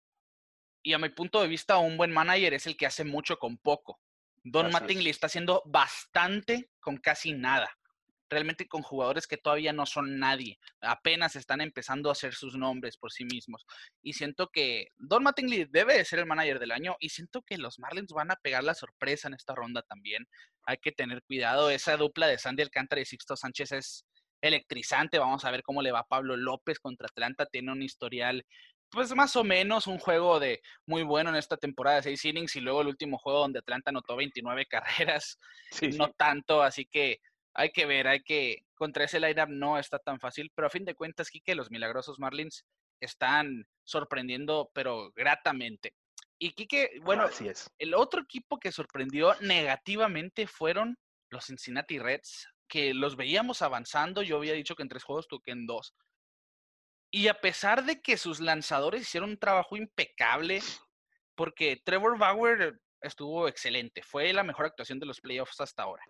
Y 0.84 0.92
a 0.92 0.98
mi 0.98 1.08
punto 1.08 1.40
de 1.40 1.48
vista, 1.48 1.78
un 1.78 1.96
buen 1.96 2.12
manager 2.12 2.54
es 2.54 2.66
el 2.66 2.76
que 2.76 2.86
hace 2.86 3.04
mucho 3.04 3.38
con 3.38 3.58
poco. 3.58 4.00
Don 4.44 4.70
Mattingly 4.72 5.10
está 5.10 5.26
haciendo 5.28 5.62
bastante 5.66 6.70
con 6.80 6.96
casi 6.96 7.32
nada 7.32 7.76
realmente 8.32 8.66
con 8.66 8.82
jugadores 8.82 9.26
que 9.26 9.36
todavía 9.36 9.72
no 9.72 9.86
son 9.86 10.18
nadie, 10.18 10.58
apenas 10.80 11.36
están 11.36 11.60
empezando 11.60 12.08
a 12.08 12.12
hacer 12.12 12.34
sus 12.34 12.56
nombres 12.56 12.96
por 12.96 13.12
sí 13.12 13.24
mismos. 13.24 13.64
Y 14.02 14.14
siento 14.14 14.48
que 14.48 14.88
Don 14.98 15.22
Mattingly 15.22 15.66
debe 15.66 15.96
de 15.98 16.04
ser 16.04 16.18
el 16.18 16.26
manager 16.26 16.58
del 16.58 16.72
año 16.72 16.96
y 16.98 17.10
siento 17.10 17.42
que 17.42 17.58
los 17.58 17.78
Marlins 17.78 18.12
van 18.12 18.30
a 18.30 18.36
pegar 18.36 18.64
la 18.64 18.74
sorpresa 18.74 19.28
en 19.28 19.34
esta 19.34 19.54
ronda 19.54 19.82
también. 19.82 20.26
Hay 20.64 20.78
que 20.78 20.92
tener 20.92 21.22
cuidado, 21.22 21.70
esa 21.70 21.96
dupla 21.96 22.26
de 22.26 22.38
Sandy 22.38 22.62
Alcántara 22.62 23.00
y 23.00 23.04
Sixto 23.04 23.36
Sánchez 23.36 23.72
es 23.72 24.04
electrizante, 24.40 25.18
vamos 25.18 25.44
a 25.44 25.50
ver 25.52 25.62
cómo 25.62 25.82
le 25.82 25.92
va 25.92 26.02
Pablo 26.02 26.36
López 26.36 26.80
contra 26.80 27.06
Atlanta, 27.06 27.46
tiene 27.46 27.70
un 27.70 27.82
historial 27.82 28.44
pues 28.92 29.14
más 29.14 29.34
o 29.36 29.42
menos 29.42 29.86
un 29.86 29.98
juego 29.98 30.38
de 30.38 30.60
muy 30.86 31.02
bueno 31.02 31.30
en 31.30 31.36
esta 31.36 31.56
temporada 31.56 31.96
de 31.96 32.02
seis 32.02 32.24
innings 32.26 32.54
y 32.56 32.60
luego 32.60 32.82
el 32.82 32.88
último 32.88 33.16
juego 33.16 33.40
donde 33.40 33.58
Atlanta 33.58 33.90
anotó 33.90 34.16
29 34.16 34.66
carreras, 34.70 35.38
no 35.96 36.12
tanto, 36.12 36.62
así 36.62 36.84
que 36.84 37.18
hay 37.54 37.70
que 37.70 37.86
ver, 37.86 38.08
hay 38.08 38.22
que, 38.22 38.64
contra 38.74 39.04
ese 39.04 39.20
lineup 39.20 39.48
no 39.48 39.78
está 39.78 39.98
tan 39.98 40.18
fácil, 40.18 40.50
pero 40.54 40.66
a 40.66 40.70
fin 40.70 40.84
de 40.84 40.94
cuentas, 40.94 41.30
Kike, 41.30 41.54
los 41.54 41.70
milagrosos 41.70 42.18
Marlins 42.18 42.64
están 43.00 43.66
sorprendiendo, 43.84 44.70
pero 44.72 45.12
gratamente. 45.12 45.94
Y 46.38 46.52
Kike, 46.52 47.00
bueno, 47.02 47.24
Así 47.24 47.48
es. 47.48 47.70
el 47.78 47.94
otro 47.94 48.22
equipo 48.22 48.58
que 48.58 48.72
sorprendió 48.72 49.34
negativamente 49.40 50.46
fueron 50.46 50.96
los 51.30 51.46
Cincinnati 51.46 51.98
Reds, 51.98 52.48
que 52.68 52.94
los 52.94 53.16
veíamos 53.16 53.62
avanzando, 53.62 54.22
yo 54.22 54.38
había 54.38 54.54
dicho 54.54 54.74
que 54.74 54.82
en 54.82 54.88
tres 54.88 55.04
juegos 55.04 55.28
toqué 55.28 55.52
en 55.52 55.66
dos. 55.66 55.94
Y 57.10 57.28
a 57.28 57.40
pesar 57.40 57.84
de 57.84 58.00
que 58.00 58.16
sus 58.16 58.40
lanzadores 58.40 59.02
hicieron 59.02 59.30
un 59.30 59.38
trabajo 59.38 59.76
impecable, 59.76 60.60
porque 61.34 61.80
Trevor 61.84 62.18
Bauer 62.18 62.80
estuvo 63.02 63.46
excelente, 63.46 64.02
fue 64.02 64.32
la 64.32 64.42
mejor 64.42 64.66
actuación 64.66 64.98
de 64.98 65.06
los 65.06 65.20
playoffs 65.20 65.60
hasta 65.60 65.82
ahora 65.82 66.02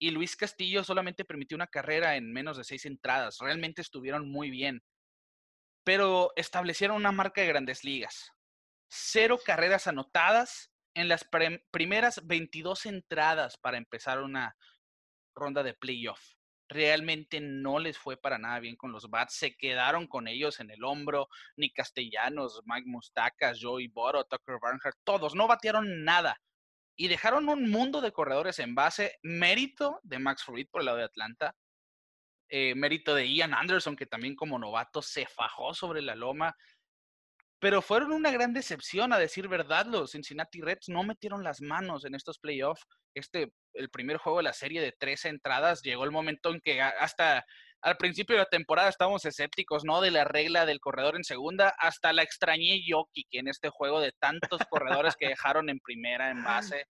y 0.00 0.10
Luis 0.10 0.34
Castillo 0.34 0.82
solamente 0.82 1.26
permitió 1.26 1.56
una 1.56 1.66
carrera 1.66 2.16
en 2.16 2.32
menos 2.32 2.56
de 2.56 2.64
seis 2.64 2.86
entradas. 2.86 3.38
Realmente 3.38 3.82
estuvieron 3.82 4.28
muy 4.30 4.50
bien. 4.50 4.82
Pero 5.84 6.32
establecieron 6.36 6.96
una 6.96 7.12
marca 7.12 7.42
de 7.42 7.48
grandes 7.48 7.84
ligas. 7.84 8.32
Cero 8.88 9.38
carreras 9.44 9.86
anotadas 9.86 10.72
en 10.94 11.08
las 11.08 11.28
primeras 11.70 12.26
22 12.26 12.86
entradas 12.86 13.58
para 13.58 13.76
empezar 13.76 14.22
una 14.22 14.56
ronda 15.34 15.62
de 15.62 15.74
playoff. 15.74 16.20
Realmente 16.70 17.40
no 17.40 17.78
les 17.78 17.98
fue 17.98 18.16
para 18.16 18.38
nada 18.38 18.58
bien 18.58 18.76
con 18.76 18.92
los 18.92 19.10
Bats. 19.10 19.34
Se 19.34 19.54
quedaron 19.54 20.06
con 20.06 20.28
ellos 20.28 20.60
en 20.60 20.70
el 20.70 20.82
hombro. 20.82 21.28
Ni 21.56 21.70
Castellanos, 21.72 22.62
Mike 22.64 22.88
Mustacas, 22.88 23.58
Joey 23.60 23.88
Boro, 23.88 24.24
Tucker 24.24 24.56
Barnhart, 24.62 24.96
todos 25.04 25.34
no 25.34 25.46
batearon 25.46 26.04
nada 26.04 26.40
y 27.00 27.08
dejaron 27.08 27.48
un 27.48 27.70
mundo 27.70 28.02
de 28.02 28.12
corredores 28.12 28.58
en 28.58 28.74
base, 28.74 29.18
mérito 29.22 30.00
de 30.02 30.18
Max 30.18 30.44
Fruit 30.44 30.68
por 30.70 30.82
el 30.82 30.84
lado 30.84 30.98
de 30.98 31.04
Atlanta, 31.04 31.56
eh, 32.50 32.74
mérito 32.74 33.14
de 33.14 33.26
Ian 33.26 33.54
Anderson, 33.54 33.96
que 33.96 34.04
también 34.04 34.36
como 34.36 34.58
novato 34.58 35.00
se 35.00 35.24
fajó 35.24 35.72
sobre 35.72 36.02
la 36.02 36.14
loma, 36.14 36.54
pero 37.58 37.80
fueron 37.80 38.12
una 38.12 38.30
gran 38.30 38.52
decepción, 38.52 39.14
a 39.14 39.18
decir 39.18 39.48
verdad, 39.48 39.86
los 39.86 40.10
Cincinnati 40.10 40.60
Reds 40.60 40.90
no 40.90 41.02
metieron 41.02 41.42
las 41.42 41.62
manos 41.62 42.04
en 42.04 42.14
estos 42.14 42.38
playoffs. 42.38 42.84
Este, 43.14 43.50
el 43.72 43.88
primer 43.88 44.18
juego 44.18 44.40
de 44.40 44.44
la 44.44 44.52
serie 44.52 44.82
de 44.82 44.92
tres 44.92 45.24
entradas, 45.24 45.80
llegó 45.80 46.04
el 46.04 46.10
momento 46.10 46.50
en 46.50 46.60
que 46.60 46.82
hasta 46.82 47.46
al 47.82 47.96
principio 47.96 48.36
de 48.36 48.42
la 48.42 48.48
temporada 48.48 48.88
estábamos 48.88 49.24
escépticos, 49.24 49.84
¿no? 49.84 50.00
De 50.00 50.10
la 50.10 50.24
regla 50.24 50.66
del 50.66 50.80
corredor 50.80 51.16
en 51.16 51.24
segunda, 51.24 51.74
hasta 51.78 52.12
la 52.12 52.22
extrañé 52.22 52.82
yo, 52.86 53.08
que 53.12 53.24
en 53.32 53.48
este 53.48 53.70
juego 53.70 54.00
de 54.00 54.12
tantos 54.12 54.60
corredores 54.70 55.16
que 55.16 55.28
dejaron 55.28 55.68
en 55.70 55.80
primera 55.80 56.30
en 56.30 56.44
base. 56.44 56.86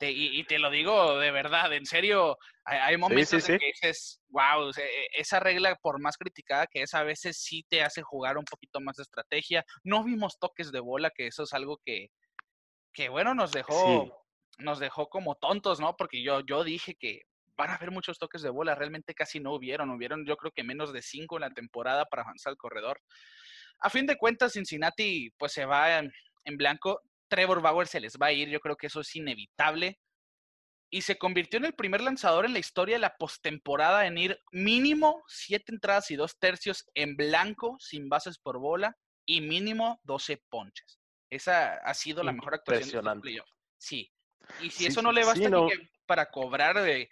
y, 0.00 0.44
te 0.44 0.58
lo 0.58 0.70
digo 0.70 1.18
de 1.18 1.30
verdad, 1.30 1.72
en 1.72 1.86
serio, 1.86 2.36
hay, 2.64 2.96
momentos 2.96 3.48
en 3.48 3.58
que 3.58 3.66
dices, 3.66 4.20
wow, 4.28 4.70
e, 4.76 5.08
esa 5.14 5.40
regla, 5.40 5.76
por 5.76 6.00
más 6.00 6.16
criticada 6.16 6.66
que 6.66 6.82
es, 6.82 6.94
a 6.94 7.02
veces 7.02 7.38
sí 7.38 7.64
te 7.68 7.82
hace 7.82 8.02
jugar 8.02 8.38
un 8.38 8.44
poquito 8.44 8.80
más 8.80 8.96
de 8.96 9.02
estrategia. 9.02 9.64
No 9.82 10.04
vimos 10.04 10.38
toques 10.38 10.70
de 10.70 10.80
bola, 10.80 11.10
que 11.10 11.26
eso 11.26 11.42
es 11.42 11.52
algo 11.54 11.80
que, 11.84 12.08
que 12.92 13.08
bueno, 13.08 13.34
nos 13.34 13.50
dejó, 13.50 14.26
nos 14.58 14.78
dejó 14.78 15.08
como 15.08 15.34
tontos, 15.34 15.80
¿no? 15.80 15.96
Porque 15.96 16.22
yo, 16.22 16.40
yo 16.40 16.62
dije 16.62 16.94
que 16.94 17.22
van 17.56 17.70
a 17.70 17.74
haber 17.74 17.90
muchos 17.90 18.18
toques 18.18 18.42
de 18.42 18.50
bola. 18.50 18.74
Realmente 18.74 19.14
casi 19.14 19.40
no 19.40 19.52
hubieron. 19.54 19.90
Hubieron 19.90 20.24
yo 20.26 20.36
creo 20.36 20.52
que 20.52 20.64
menos 20.64 20.92
de 20.92 21.02
cinco 21.02 21.36
en 21.36 21.42
la 21.42 21.50
temporada 21.50 22.04
para 22.06 22.22
avanzar 22.22 22.50
al 22.50 22.56
corredor. 22.56 23.00
A 23.80 23.90
fin 23.90 24.06
de 24.06 24.16
cuentas, 24.16 24.52
Cincinnati 24.52 25.30
pues 25.38 25.52
se 25.52 25.64
va 25.64 25.98
en, 25.98 26.12
blanco. 26.56 27.00
Trevor 27.28 27.60
Bauer 27.60 27.86
se 27.86 28.00
les 28.00 28.16
va 28.16 28.26
a 28.26 28.32
ir. 28.32 28.48
Yo 28.48 28.60
creo 28.60 28.76
que 28.76 28.86
eso 28.86 29.00
es 29.00 29.16
inevitable. 29.16 29.98
Y 30.90 31.02
se 31.02 31.18
convirtió 31.18 31.58
en 31.58 31.64
el 31.64 31.74
primer 31.74 32.00
lanzador 32.00 32.44
en 32.44 32.52
la 32.52 32.60
historia 32.60 32.96
de 32.96 33.00
la 33.00 33.16
postemporada 33.16 34.06
en 34.06 34.16
ir 34.16 34.38
mínimo 34.52 35.24
siete 35.26 35.72
entradas 35.72 36.10
y 36.10 36.16
dos 36.16 36.38
tercios 36.38 36.84
en 36.94 37.16
blanco, 37.16 37.76
sin 37.80 38.08
bases 38.08 38.38
por 38.38 38.58
bola, 38.60 38.96
y 39.26 39.40
mínimo 39.40 40.00
12 40.04 40.42
ponches. 40.48 41.00
Esa 41.30 41.74
ha 41.78 41.94
sido 41.94 42.22
la 42.22 42.32
mejor 42.32 42.54
actuación 42.54 43.04
de 43.04 43.20
playoff. 43.20 43.48
Sí. 43.76 44.12
Y 44.60 44.70
si 44.70 44.86
eso 44.86 45.02
no 45.02 45.10
le 45.10 45.24
basta, 45.24 45.50
para 46.06 46.30
cobrar 46.30 46.80
de 46.80 47.08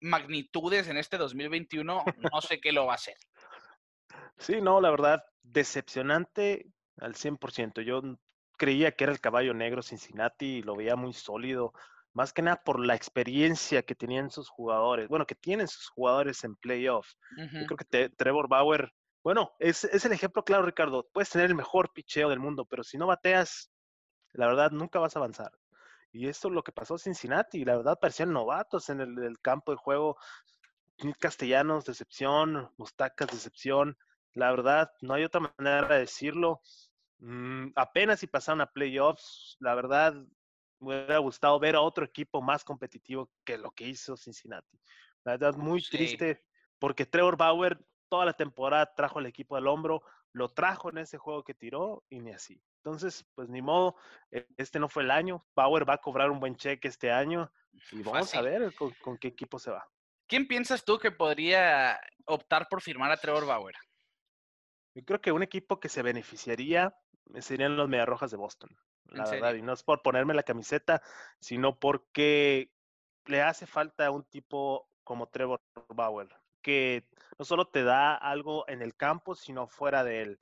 magnitudes 0.00 0.88
en 0.88 0.96
este 0.96 1.18
2021, 1.18 2.04
no 2.32 2.40
sé 2.40 2.60
qué 2.60 2.72
lo 2.72 2.86
va 2.86 2.92
a 2.92 2.96
hacer. 2.96 3.16
Sí, 4.38 4.60
no, 4.60 4.80
la 4.80 4.90
verdad, 4.90 5.24
decepcionante 5.42 6.66
al 6.98 7.14
100%. 7.14 7.82
Yo 7.82 8.02
creía 8.56 8.92
que 8.92 9.04
era 9.04 9.12
el 9.12 9.20
caballo 9.20 9.54
negro 9.54 9.82
Cincinnati 9.82 10.46
y 10.46 10.62
lo 10.62 10.76
veía 10.76 10.96
muy 10.96 11.12
sólido, 11.12 11.72
más 12.12 12.32
que 12.32 12.42
nada 12.42 12.62
por 12.64 12.80
la 12.80 12.94
experiencia 12.94 13.82
que 13.82 13.94
tenían 13.94 14.30
sus 14.30 14.48
jugadores, 14.48 15.08
bueno, 15.08 15.26
que 15.26 15.34
tienen 15.34 15.68
sus 15.68 15.88
jugadores 15.88 16.42
en 16.44 16.56
playoffs. 16.56 17.18
Yo 17.36 17.66
creo 17.66 17.76
que 17.76 18.08
Trevor 18.10 18.48
Bauer, 18.48 18.92
bueno, 19.22 19.52
es, 19.58 19.84
es, 19.84 20.04
el 20.04 20.12
ejemplo 20.12 20.44
claro, 20.44 20.64
Ricardo. 20.64 21.06
Puedes 21.12 21.30
tener 21.30 21.48
el 21.48 21.54
mejor 21.54 21.92
picheo 21.92 22.30
del 22.30 22.40
mundo, 22.40 22.64
pero 22.64 22.82
si 22.84 22.96
no 22.96 23.06
bateas, 23.06 23.70
la 24.32 24.46
verdad, 24.46 24.70
nunca 24.70 24.98
vas 24.98 25.14
a 25.14 25.18
avanzar. 25.18 25.52
Y 26.16 26.28
esto 26.28 26.48
es 26.48 26.54
lo 26.54 26.62
que 26.62 26.72
pasó 26.72 26.96
Cincinnati. 26.96 27.64
La 27.64 27.76
verdad, 27.76 27.98
parecían 28.00 28.32
novatos 28.32 28.88
en 28.88 29.00
el, 29.00 29.38
campo 29.40 29.72
de 29.72 29.76
juego. 29.76 30.16
Castellanos, 31.18 31.84
decepción. 31.84 32.72
Mustacas, 32.78 33.28
decepción. 33.30 33.98
La 34.32 34.50
verdad, 34.50 34.90
no 35.02 35.12
hay 35.12 35.24
otra 35.24 35.52
manera 35.58 35.86
de 35.88 36.00
decirlo. 36.00 36.62
Mm, 37.18 37.68
apenas 37.74 38.20
si 38.20 38.26
pasaron 38.26 38.62
a 38.62 38.72
playoffs, 38.72 39.56
la 39.60 39.74
verdad, 39.74 40.14
me 40.80 41.04
hubiera 41.04 41.18
gustado 41.18 41.58
ver 41.58 41.76
a 41.76 41.82
otro 41.82 42.04
equipo 42.04 42.40
más 42.40 42.64
competitivo 42.64 43.30
que 43.44 43.58
lo 43.58 43.70
que 43.70 43.86
hizo 43.86 44.16
Cincinnati. 44.16 44.78
La 45.24 45.32
verdad, 45.32 45.54
muy 45.54 45.82
triste 45.82 46.42
porque 46.78 47.04
Trevor 47.04 47.36
Bauer 47.36 47.78
toda 48.08 48.24
la 48.24 48.32
temporada 48.32 48.94
trajo 48.94 49.18
el 49.18 49.26
equipo 49.26 49.56
al 49.56 49.66
hombro, 49.66 50.02
lo 50.32 50.48
trajo 50.48 50.90
en 50.90 50.98
ese 50.98 51.18
juego 51.18 51.42
que 51.42 51.54
tiró 51.54 52.04
y 52.08 52.20
ni 52.20 52.32
así. 52.32 52.60
Entonces, 52.86 53.26
pues 53.34 53.48
ni 53.48 53.60
modo, 53.60 53.96
e, 54.30 54.46
este 54.56 54.78
no 54.78 54.88
fue 54.88 55.02
el 55.02 55.10
año. 55.10 55.44
Bauer 55.56 55.88
va 55.88 55.94
a 55.94 55.98
cobrar 56.00 56.30
un 56.30 56.38
buen 56.38 56.54
cheque 56.54 56.86
este 56.86 57.10
año 57.10 57.50
y 57.90 58.00
vamos 58.04 58.32
a 58.32 58.42
ver 58.42 58.72
con, 58.76 58.92
con, 59.02 59.18
qué 59.18 59.26
equipo 59.26 59.58
se 59.58 59.72
va. 59.72 59.84
¿Quién 60.28 60.46
piensas 60.46 60.84
tú 60.84 60.96
que 60.96 61.10
podría 61.10 61.98
optar 62.26 62.68
por 62.68 62.80
firmar 62.80 63.10
a 63.10 63.16
Trevor 63.16 63.44
Bauer? 63.44 63.74
Yo 64.94 65.04
creo 65.04 65.20
que 65.20 65.32
un 65.32 65.42
equipo 65.42 65.80
que 65.80 65.88
se 65.88 66.02
beneficiaría 66.02 66.96
serían 67.40 67.76
los 67.76 67.88
Mediarrojas 67.88 68.30
de 68.30 68.36
Boston, 68.36 68.70
la 69.06 69.28
verdad. 69.28 69.54
Y 69.54 69.62
no 69.62 69.72
es 69.72 69.82
por 69.82 70.02
ponerme 70.02 70.34
la 70.34 70.44
camiseta, 70.44 71.02
sino 71.40 71.80
porque 71.80 72.70
le 73.24 73.42
hace 73.42 73.66
falta 73.66 74.12
un 74.12 74.22
tipo 74.22 74.88
como 75.02 75.26
Trevor 75.26 75.60
Bauer, 75.88 76.28
que 76.62 77.08
no 77.36 77.44
solo 77.44 77.66
te 77.66 77.82
da 77.82 78.14
algo 78.14 78.64
en 78.68 78.80
el 78.80 78.94
campo, 78.94 79.34
sino 79.34 79.66
fuera 79.66 80.04
de 80.04 80.22
él, 80.22 80.38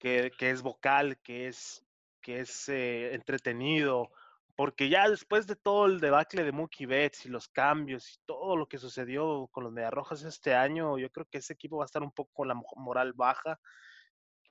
que, 0.00 0.32
es 0.40 0.62
vocal, 0.62 1.18
que 1.22 1.46
es, 1.46 1.84
que 2.20 2.40
es 2.40 2.68
eh, 2.68 3.14
entretenido, 3.14 4.10
porque 4.56 4.88
ya 4.88 5.08
después 5.08 5.46
de 5.46 5.54
todo 5.54 5.86
el 5.86 6.00
debacle 6.00 6.42
de 6.42 6.52
Mookie 6.52 6.86
Betts 6.86 7.26
y 7.26 7.28
los 7.28 7.48
cambios 7.48 8.10
y 8.12 8.16
todo 8.26 8.56
lo 8.56 8.66
que 8.66 8.78
sucedió 8.78 9.48
con 9.52 9.64
los 9.64 9.72
Mediarrojas 9.72 10.24
este 10.24 10.54
año, 10.54 10.98
yo 10.98 11.10
creo 11.10 11.26
que 11.30 11.38
ese 11.38 11.52
equipo 11.52 11.78
va 11.78 11.84
a 11.84 11.86
estar 11.86 12.02
un 12.02 12.10
poco 12.10 12.30
con 12.32 12.48
la 12.48 12.60
moral 12.76 13.12
baja 13.12 13.60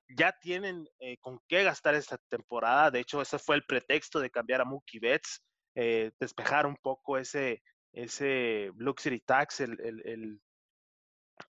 ya 0.10 0.32
tienen 0.40 0.88
eh, 1.00 1.18
con 1.18 1.40
qué 1.48 1.64
gastar 1.64 1.96
esta 1.96 2.18
temporada. 2.30 2.92
De 2.92 3.00
hecho, 3.00 3.22
ese 3.22 3.38
fue 3.40 3.56
el 3.56 3.64
pretexto 3.64 4.20
de 4.20 4.32
cambiar 4.32 4.62
a 4.62 4.66
Mookie 4.66 5.00
Betts, 5.00 5.44
eh, 5.76 6.12
despejar 6.20 6.66
un 6.66 6.76
poco 6.78 7.18
ese, 7.18 7.62
ese 7.94 8.72
luxury 8.76 9.20
tax, 9.20 9.60
el, 9.62 9.80
el, 9.80 10.42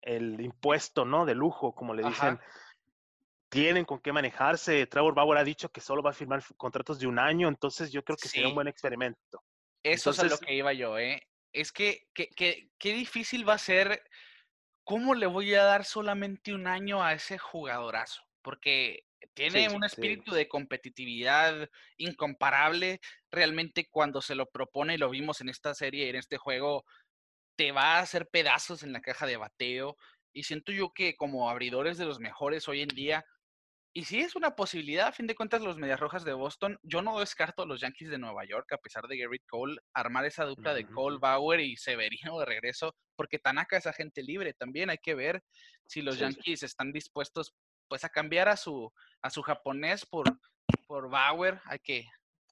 el, 0.02 0.42
impuesto 0.42 1.06
¿no? 1.06 1.26
de 1.26 1.36
lujo, 1.36 1.74
como 1.74 1.94
le 1.94 2.04
dicen. 2.04 2.40
Tienen 3.54 3.86
con 3.86 4.00
qué 4.00 4.12
manejarse. 4.12 4.86
Trevor 4.88 5.14
Bauer 5.14 5.38
ha 5.38 5.44
dicho 5.44 5.70
que 5.70 5.82
solo 5.82 6.02
va 6.02 6.10
a 6.10 6.14
firmar 6.14 6.44
contratos 6.58 7.00
de 7.00 7.08
un 7.08 7.20
año, 7.20 7.48
entonces 7.48 7.92
yo 7.92 8.04
creo 8.04 8.18
que 8.18 8.28
sería 8.28 8.50
un 8.50 8.56
buen 8.56 8.68
experimento. 8.68 9.44
Eso 9.84 10.12
es 10.12 10.20
a 10.20 10.26
lo 10.26 10.38
que 10.38 10.56
iba 10.56 10.74
yo, 10.74 10.98
¿eh? 10.98 11.28
Es 11.52 11.72
que 11.72 12.08
qué 12.14 12.94
difícil 12.94 13.48
va 13.48 13.54
a 13.54 13.60
ser. 13.60 14.04
¿Cómo 14.84 15.16
le 15.16 15.28
voy 15.28 15.54
a 15.54 15.64
dar 15.64 15.86
solamente 15.86 16.54
un 16.54 16.68
año 16.68 17.04
a 17.04 17.14
ese 17.14 17.38
jugadorazo? 17.38 18.24
porque 18.44 19.06
tiene 19.34 19.70
un 19.70 19.84
espíritu 19.84 20.34
de 20.34 20.48
competitividad 20.48 21.70
incomparable. 21.98 23.00
Realmente 23.32 23.88
cuando 23.90 24.22
se 24.22 24.36
lo 24.36 24.46
propone, 24.52 25.00
lo 25.00 25.10
vimos 25.10 25.42
en 25.42 25.50
esta 25.50 25.74
serie, 25.74 26.10
en 26.10 26.18
este 26.18 26.38
juego, 26.38 26.86
te 27.56 27.72
va 27.72 27.96
a 27.96 28.00
hacer 28.00 28.28
pedazos 28.28 28.84
en 28.84 28.94
la 28.94 29.02
caja 29.02 29.26
de 29.26 29.38
bateo. 29.38 29.98
Y 30.34 30.44
siento 30.44 30.72
yo 30.72 30.94
que 30.94 31.16
como 31.16 31.50
abridores 31.50 31.98
de 31.98 32.06
los 32.06 32.20
mejores 32.20 32.68
hoy 32.68 32.82
en 32.82 32.90
día, 32.90 33.26
y 33.96 34.06
si 34.06 34.22
es 34.22 34.36
una 34.36 34.56
posibilidad, 34.56 35.08
a 35.08 35.12
fin 35.12 35.28
de 35.28 35.36
cuentas, 35.36 35.62
los 35.62 35.78
Medias 35.78 36.00
Rojas 36.00 36.24
de 36.24 36.34
Boston, 36.34 36.80
yo 36.82 37.04
no 37.04 37.20
descarto 37.20 37.62
a 37.62 37.66
los 37.68 37.80
Yankees 37.80 38.10
de 38.10 38.18
Nueva 38.18 38.44
York, 38.44 38.72
a 38.74 38.78
pesar 38.78 39.08
de 39.08 39.18
Garrett 39.18 39.46
Cole, 39.48 39.78
armar 39.94 40.26
esa 40.26 40.46
dupla 40.46 40.74
de 40.74 40.88
Cole, 40.88 41.20
Bauer 41.20 41.60
y 41.60 41.78
Severino 41.78 42.40
de 42.40 42.46
regreso, 42.46 42.96
porque 43.16 43.38
Tanaka 43.38 43.78
es 43.78 43.86
agente 43.86 44.24
libre. 44.24 44.56
También 44.56 44.90
hay 44.90 44.98
que 44.98 45.14
ver 45.14 45.44
si 45.86 46.02
los 46.02 46.18
Yankees 46.18 46.64
están 46.64 46.92
dispuestos 46.92 47.54
pues 47.88 48.04
a 48.04 48.10
cambiar 48.10 48.50
a 48.50 48.58
su, 48.58 48.92
a 49.22 49.30
su 49.30 49.44
japonés 49.44 50.08
por, 50.08 50.26
por 50.88 51.12
Bauer, 51.12 51.62
hay 51.66 51.78
que, 51.78 52.08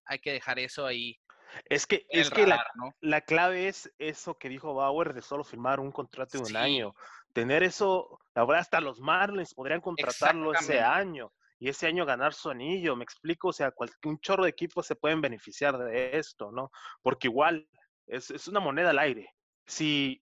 hay 0.05 0.19
que 0.19 0.33
dejar 0.33 0.59
eso 0.59 0.85
ahí. 0.85 1.19
Es 1.65 1.87
que, 1.87 2.05
es 2.09 2.29
que 2.29 2.45
la, 2.45 2.63
la, 3.01 3.21
clave 3.21 3.67
es 3.67 3.91
eso 3.97 4.37
que 4.37 4.47
dijo 4.47 4.73
Bauer 4.73 5.13
de 5.13 5.21
solo 5.21 5.43
firmar 5.43 5.79
un 5.79 5.91
contrato 5.91 6.37
de 6.37 6.49
un 6.49 6.55
año. 6.55 6.93
Tener 7.33 7.63
eso, 7.63 8.19
la 8.35 8.45
verdad, 8.45 8.61
hasta 8.61 8.81
los 8.81 8.99
Marlins 8.99 9.53
podrían 9.53 9.81
contratarlo 9.81 10.53
ese 10.53 10.81
año 10.81 11.31
y 11.59 11.69
ese 11.69 11.87
año 11.87 12.05
ganar 12.05 12.33
su 12.33 12.49
anillo, 12.49 12.95
me 12.95 13.03
explico, 13.03 13.49
o 13.49 13.53
sea, 13.53 13.73
un 14.05 14.19
chorro 14.19 14.43
de 14.43 14.49
equipos 14.49 14.85
se 14.85 14.95
pueden 14.95 15.21
beneficiar 15.21 15.77
de 15.77 16.17
esto, 16.17 16.51
¿no? 16.51 16.71
Porque 17.01 17.27
igual 17.27 17.67
es, 18.07 18.31
es 18.31 18.47
una 18.47 18.59
moneda 18.59 18.89
al 18.89 18.99
aire. 18.99 19.29
Si, 19.65 20.23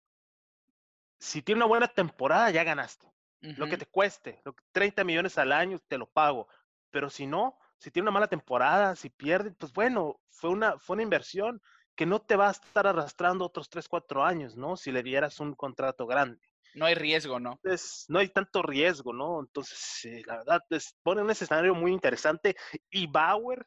si 1.19 1.43
tiene 1.43 1.59
una 1.59 1.67
buena 1.67 1.89
temporada, 1.89 2.51
ya 2.51 2.65
ganaste 2.65 3.07
lo 3.41 3.69
que 3.69 3.77
te 3.77 3.87
cueste, 3.87 4.43
30 4.73 5.05
millones 5.05 5.39
al 5.39 5.53
año 5.53 5.79
te 5.87 5.99
lo 5.99 6.07
pago, 6.07 6.49
pero 6.91 7.11
si 7.11 7.27
no, 7.27 7.59
si 7.79 7.91
tiene 7.91 8.05
una 8.05 8.15
mala 8.15 8.29
temporada, 8.29 8.97
si 8.97 9.11
pierde, 9.11 9.53
pues 9.53 9.73
bueno, 9.73 10.21
fue 10.31 10.51
una, 10.51 10.79
fue 10.79 10.95
una 10.95 11.03
inversión 11.03 11.63
que 11.95 12.07
no 12.07 12.21
te 12.21 12.37
va 12.37 12.49
a 12.49 12.53
estar 12.53 12.87
arrastrando 12.87 13.45
otros 13.45 13.71
3, 13.71 13.89
4 13.89 14.25
años, 14.25 14.57
¿no? 14.57 14.77
Si 14.77 14.93
le 14.93 15.03
dieras 15.03 15.41
un 15.41 15.55
contrato 15.55 16.07
grande. 16.07 16.41
No 16.77 16.85
hay 16.85 16.95
riesgo, 16.95 17.41
¿no? 17.41 17.53
Entonces, 17.53 18.05
no 18.09 18.19
hay 18.19 18.29
tanto 18.29 18.61
riesgo, 18.61 19.15
¿no? 19.15 19.41
Entonces, 19.41 20.23
la 20.27 20.37
verdad, 20.37 20.61
es, 20.69 20.95
pone 21.03 21.23
un 21.23 21.31
escenario 21.31 21.75
muy 21.75 21.91
interesante 21.91 22.55
y 22.91 23.07
Bauer, 23.07 23.67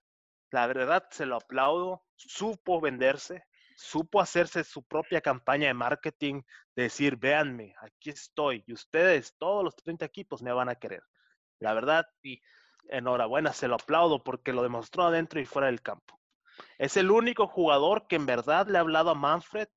la 0.52 0.68
verdad, 0.68 1.04
se 1.10 1.26
lo 1.26 1.38
aplaudo, 1.38 2.06
supo 2.16 2.80
venderse, 2.80 3.44
supo 3.76 4.22
hacerse 4.22 4.64
su 4.64 4.84
propia 4.84 5.22
campaña 5.22 5.68
de 5.68 5.74
marketing, 5.74 6.44
decir, 6.76 7.18
véanme, 7.18 7.74
aquí 7.82 8.12
estoy, 8.12 8.64
y 8.68 8.74
ustedes, 8.74 9.36
todos 9.40 9.64
los 9.64 9.76
30 9.76 10.06
equipos 10.06 10.44
me 10.44 10.54
van 10.54 10.70
a 10.70 10.76
querer. 10.76 11.02
La 11.58 11.74
verdad, 11.74 12.06
y 12.22 12.40
enhorabuena, 12.90 13.54
se 13.54 13.68
lo 13.68 13.76
aplaudo 13.76 14.24
porque 14.24 14.54
lo 14.54 14.62
demostró 14.62 15.06
adentro 15.06 15.40
y 15.40 15.46
fuera 15.46 15.66
del 15.66 15.82
campo. 15.82 16.20
Es 16.78 16.96
el 16.96 17.10
único 17.10 17.48
jugador 17.48 18.06
que 18.06 18.18
en 18.18 18.28
verdad 18.28 18.68
le 18.68 18.78
ha 18.78 18.82
hablado 18.82 19.10
a 19.10 19.16
Manfred 19.16 19.68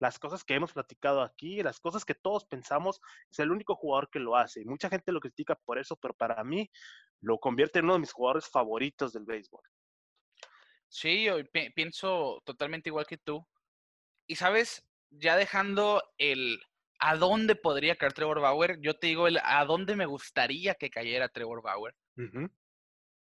las 0.00 0.18
cosas 0.18 0.42
que 0.42 0.54
hemos 0.54 0.72
platicado 0.72 1.22
aquí, 1.22 1.62
las 1.62 1.78
cosas 1.78 2.04
que 2.04 2.14
todos 2.14 2.44
pensamos, 2.46 3.00
es 3.30 3.38
el 3.38 3.52
único 3.52 3.76
jugador 3.76 4.10
que 4.10 4.18
lo 4.18 4.34
hace. 4.36 4.64
Mucha 4.64 4.88
gente 4.88 5.12
lo 5.12 5.20
critica 5.20 5.54
por 5.54 5.78
eso, 5.78 5.94
pero 5.96 6.14
para 6.14 6.42
mí 6.42 6.70
lo 7.20 7.38
convierte 7.38 7.78
en 7.78 7.84
uno 7.84 7.94
de 7.94 8.00
mis 8.00 8.12
jugadores 8.12 8.48
favoritos 8.48 9.12
del 9.12 9.26
béisbol. 9.26 9.62
Sí, 10.88 11.24
yo 11.24 11.36
pienso 11.74 12.42
totalmente 12.44 12.88
igual 12.88 13.06
que 13.06 13.18
tú. 13.18 13.46
Y 14.26 14.36
sabes, 14.36 14.88
ya 15.10 15.36
dejando 15.36 16.02
el 16.18 16.60
a 16.98 17.16
dónde 17.16 17.54
podría 17.54 17.96
caer 17.96 18.12
Trevor 18.12 18.40
Bauer, 18.40 18.78
yo 18.80 18.98
te 18.98 19.06
digo 19.06 19.28
el 19.28 19.38
a 19.42 19.64
dónde 19.64 19.96
me 19.96 20.06
gustaría 20.06 20.74
que 20.74 20.90
cayera 20.90 21.28
Trevor 21.28 21.62
Bauer. 21.62 21.94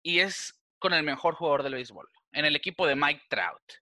Y 0.02 0.20
es 0.20 0.60
con 0.78 0.94
el 0.94 1.02
mejor 1.02 1.34
jugador 1.34 1.62
del 1.62 1.74
béisbol, 1.74 2.08
en 2.32 2.44
el 2.44 2.56
equipo 2.56 2.86
de 2.86 2.96
Mike 2.96 3.22
Trout. 3.28 3.81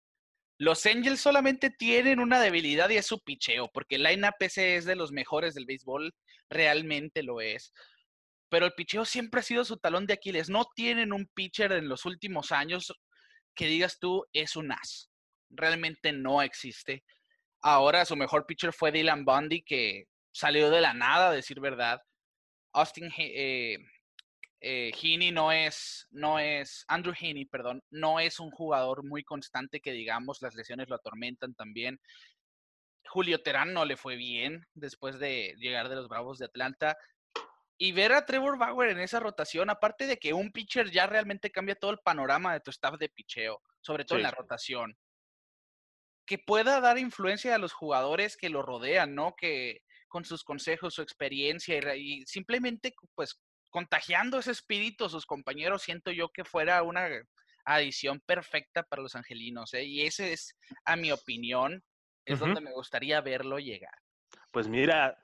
Los 0.61 0.85
Angels 0.87 1.21
solamente 1.21 1.71
tienen 1.71 2.21
una 2.21 2.39
debilidad 2.39 2.91
y 2.91 2.97
es 2.97 3.07
su 3.07 3.21
picheo, 3.21 3.71
porque 3.73 3.97
el 3.97 4.03
line 4.03 4.31
PC 4.39 4.77
es 4.77 4.85
de 4.85 4.95
los 4.95 5.11
mejores 5.11 5.55
del 5.55 5.67
béisbol, 5.67 6.15
realmente 6.49 7.23
lo 7.23 7.41
es 7.41 7.73
pero 8.51 8.67
el 8.67 8.75
picheo 8.75 9.05
siempre 9.05 9.41
ha 9.41 9.45
sido 9.45 9.65
su 9.65 9.79
talón 9.79 10.07
de 10.07 10.15
Aquiles. 10.15 10.51
No 10.51 10.67
tienen 10.75 11.13
un 11.13 11.27
pitcher 11.35 11.73
en 11.73 11.89
los 11.89 12.05
últimos 12.05 12.53
años 12.53 12.93
que 13.55 13.67
digas 13.67 13.99
tú 13.99 14.27
es 14.33 14.57
un 14.57 14.73
as. 14.73 15.09
Realmente 15.51 16.13
no 16.13 16.43
existe. 16.43 17.05
Ahora 17.63 18.05
su 18.05 18.17
mejor 18.17 18.47
pitcher 18.47 18.73
fue 18.73 18.91
Dylan 18.91 19.25
Bundy, 19.25 19.63
que 19.63 20.07
salió 20.33 20.69
de 20.71 20.81
la 20.81 20.93
nada, 20.95 21.29
a 21.29 21.33
decir 21.33 21.61
verdad. 21.61 22.01
Austin 22.73 23.11
eh, 23.19 23.79
eh, 24.61 24.93
Heaney 24.95 25.33
no 25.33 25.53
es, 25.53 26.07
no 26.11 26.39
es, 26.39 26.85
Andrew 26.87 27.15
Heaney, 27.19 27.47
perdón, 27.47 27.83
no 27.91 28.21
es 28.21 28.39
un 28.41 28.51
jugador 28.51 29.03
muy 29.05 29.25
constante 29.25 29.81
que 29.81 29.93
digamos, 29.93 30.43
las 30.43 30.55
lesiones 30.55 30.89
lo 30.89 30.97
atormentan 30.97 31.55
también. 31.55 31.99
Julio 33.09 33.43
Terán 33.43 33.73
no 33.73 33.87
le 33.87 33.97
fue 33.97 34.17
bien 34.17 34.67
después 34.75 35.19
de 35.19 35.55
llegar 35.59 35.89
de 35.89 35.97
los 35.97 36.09
Bravos 36.09 36.39
de 36.39 36.45
Atlanta. 36.45 36.97
Y 37.79 37.93
ver 37.93 38.13
a 38.13 38.27
Trevor 38.27 38.59
Bauer 38.59 38.91
en 38.91 39.01
esa 39.01 39.21
rotación, 39.21 39.71
aparte 39.71 40.07
de 40.07 40.19
que 40.19 40.35
un 40.35 40.53
pitcher 40.53 40.91
ya 40.91 41.07
realmente 41.07 41.51
cambia 41.51 41.75
todo 41.75 41.91
el 41.93 41.99
panorama 41.99 42.53
de 42.53 42.61
tu 42.61 42.71
staff 42.71 42.99
de 42.99 43.09
picheo, 43.09 43.63
sobre 43.81 44.05
todo 44.05 44.19
en 44.19 44.25
la 44.25 44.31
rotación. 44.31 44.95
que 46.27 46.39
pueda 46.39 46.81
dar 46.81 46.99
influencia 46.99 47.55
a 47.55 47.59
los 47.59 47.73
jugadores 47.73 48.37
que 48.37 48.51
lo 48.51 48.63
rodean, 48.63 49.15
¿no? 49.15 49.35
Que 49.37 49.81
con 50.09 50.25
sus 50.25 50.45
consejos, 50.45 50.95
su 50.95 51.03
experiencia 51.03 51.97
y, 51.97 52.21
y 52.21 52.27
simplemente 52.27 52.95
pues 53.15 53.41
contagiando 53.71 54.39
ese 54.39 54.51
espíritu 54.51 55.05
a 55.05 55.09
sus 55.09 55.27
compañeros, 55.27 55.83
siento 55.83 56.11
yo 56.11 56.29
que 56.29 56.45
fuera 56.45 56.83
una 56.83 57.09
adición 57.65 58.21
perfecta 58.21 58.83
para 58.83 59.03
los 59.03 59.15
angelinos. 59.15 59.73
¿eh? 59.75 59.85
Y 59.85 60.03
ese 60.03 60.33
es, 60.33 60.57
a 60.85 60.97
mi 60.97 61.13
opinión, 61.13 61.83
es 62.25 62.39
donde 62.39 62.61
me 62.61 62.73
gustaría 62.73 63.21
verlo 63.21 63.59
llegar. 63.59 63.95
Pues 64.51 64.69
mira, 64.69 65.19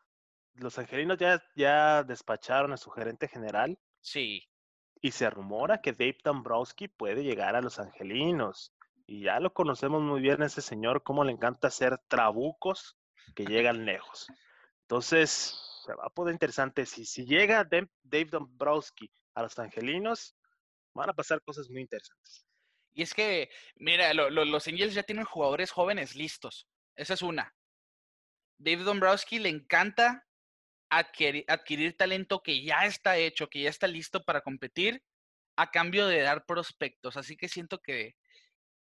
los 0.55 0.79
angelinos 0.79 1.19
ya, 1.19 1.43
ya 1.55 2.03
despacharon 2.03 2.73
a 2.73 2.77
su 2.77 2.91
gerente 2.91 3.29
general. 3.29 3.79
Sí. 4.01 4.49
Y 5.01 5.13
se 5.13 5.29
rumora 5.31 5.81
que 5.81 5.93
Dave 5.93 6.19
Dombrowski 6.25 6.89
puede 6.89 7.23
llegar 7.23 7.55
a 7.55 7.61
los 7.61 7.79
angelinos. 7.79 8.73
Y 9.07 9.23
ya 9.23 9.39
lo 9.39 9.53
conocemos 9.53 10.03
muy 10.03 10.21
bien 10.21 10.43
ese 10.43 10.63
señor, 10.63 11.03
cómo 11.03 11.23
le 11.23 11.33
encanta 11.33 11.69
hacer 11.69 11.99
trabucos 12.09 12.99
que 13.35 13.45
llegan 13.45 13.85
lejos. 13.85 14.27
Entonces, 14.83 15.76
se 15.87 15.95
va 15.95 16.05
a 16.07 16.11
poder 16.11 16.33
interesante. 16.33 16.85
Si, 16.85 17.05
si 17.05 17.25
llega 17.25 17.65
Dave 17.65 18.31
Dombrowski 18.31 19.11
a 19.35 19.43
los 19.43 19.59
angelinos, 19.59 20.35
van 20.95 21.11
a 21.11 21.15
pasar 21.15 21.41
cosas 21.43 21.71
muy 21.71 21.83
interesantes. 21.83 22.45
Y 22.93 23.03
es 23.03 23.15
que, 23.15 23.51
mira, 23.77 24.13
los 24.15 24.69
Angels 24.69 24.95
ya 24.95 25.03
tienen 25.03 25.27
jugadores 25.27 25.71
jóvenes 25.71 26.17
listos. 26.17 26.67
Esa 26.97 27.15
es 27.15 27.23
una. 27.23 27.55
Dave 28.59 28.85
Dombrowski 28.85 29.39
le 29.39 29.51
encanta 29.51 30.27
adquirir, 30.89 31.97
talento 31.97 32.43
que 32.43 32.65
ya 32.65 32.87
está 32.87 33.19
hecho, 33.19 33.49
que 33.49 33.63
ya 33.63 33.69
está 33.69 33.87
listo 33.87 34.25
para 34.25 34.41
competir, 34.41 35.03
a 35.57 35.71
cambio 35.71 36.07
de 36.07 36.23
dar 36.23 36.47
prospectos. 36.47 37.17
Así 37.19 37.37
que 37.37 37.49
siento 37.49 37.81
que 37.81 38.17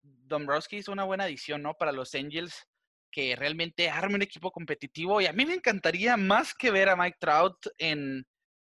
Dombrowski 0.03 0.77
es 0.77 0.89
una 0.89 1.03
buena 1.05 1.25
adición, 1.25 1.63
¿no? 1.63 1.75
Para 1.75 1.91
los 1.91 2.15
Angels, 2.15 2.69
que 3.11 3.37
realmente 3.37 3.88
arme 3.88 4.16
un 4.16 4.23
equipo 4.23 4.51
competitivo. 4.51 5.21
Y 5.21 5.27
a 5.27 5.33
mí 5.33 5.47
me 5.47 5.55
encantaría 5.55 6.16
más 6.16 6.55
que 6.55 6.71
ver 6.71 6.88
a 6.88 6.97
Mike 6.97 7.19
Trout 7.21 7.57
en 7.79 8.27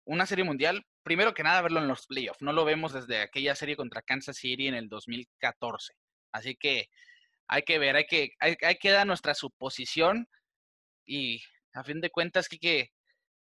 una 0.05 0.25
serie 0.25 0.45
mundial, 0.45 0.85
primero 1.03 1.33
que 1.33 1.43
nada 1.43 1.61
verlo 1.61 1.79
en 1.79 1.87
los 1.87 2.05
playoffs. 2.07 2.41
No 2.41 2.53
lo 2.53 2.65
vemos 2.65 2.93
desde 2.93 3.21
aquella 3.21 3.55
serie 3.55 3.75
contra 3.75 4.01
Kansas 4.01 4.37
City 4.37 4.67
en 4.67 4.75
el 4.75 4.89
2014. 4.89 5.93
Así 6.31 6.55
que 6.55 6.89
hay 7.47 7.63
que 7.63 7.79
ver, 7.79 7.95
hay 7.95 8.05
que, 8.05 8.31
hay, 8.39 8.75
que 8.77 8.91
dar 8.91 9.07
nuestra 9.07 9.33
suposición 9.33 10.27
y 11.05 11.41
a 11.73 11.83
fin 11.83 12.01
de 12.01 12.09
cuentas, 12.09 12.49
que 12.49 12.91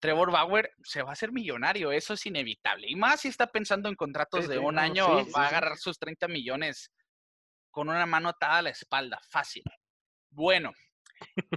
Trevor 0.00 0.30
Bauer 0.30 0.70
se 0.82 1.02
va 1.02 1.10
a 1.10 1.12
hacer 1.12 1.32
millonario, 1.32 1.92
eso 1.92 2.14
es 2.14 2.26
inevitable. 2.26 2.86
Y 2.88 2.96
más 2.96 3.22
si 3.22 3.28
está 3.28 3.46
pensando 3.46 3.88
en 3.88 3.94
contratos 3.94 4.48
de 4.48 4.58
un 4.58 4.78
año, 4.78 5.24
va 5.30 5.44
a 5.44 5.48
agarrar 5.48 5.78
sus 5.78 5.98
30 5.98 6.28
millones 6.28 6.90
con 7.70 7.88
una 7.88 8.04
mano 8.06 8.28
atada 8.28 8.58
a 8.58 8.62
la 8.62 8.70
espalda, 8.70 9.18
fácil. 9.30 9.62
Bueno, 10.34 10.72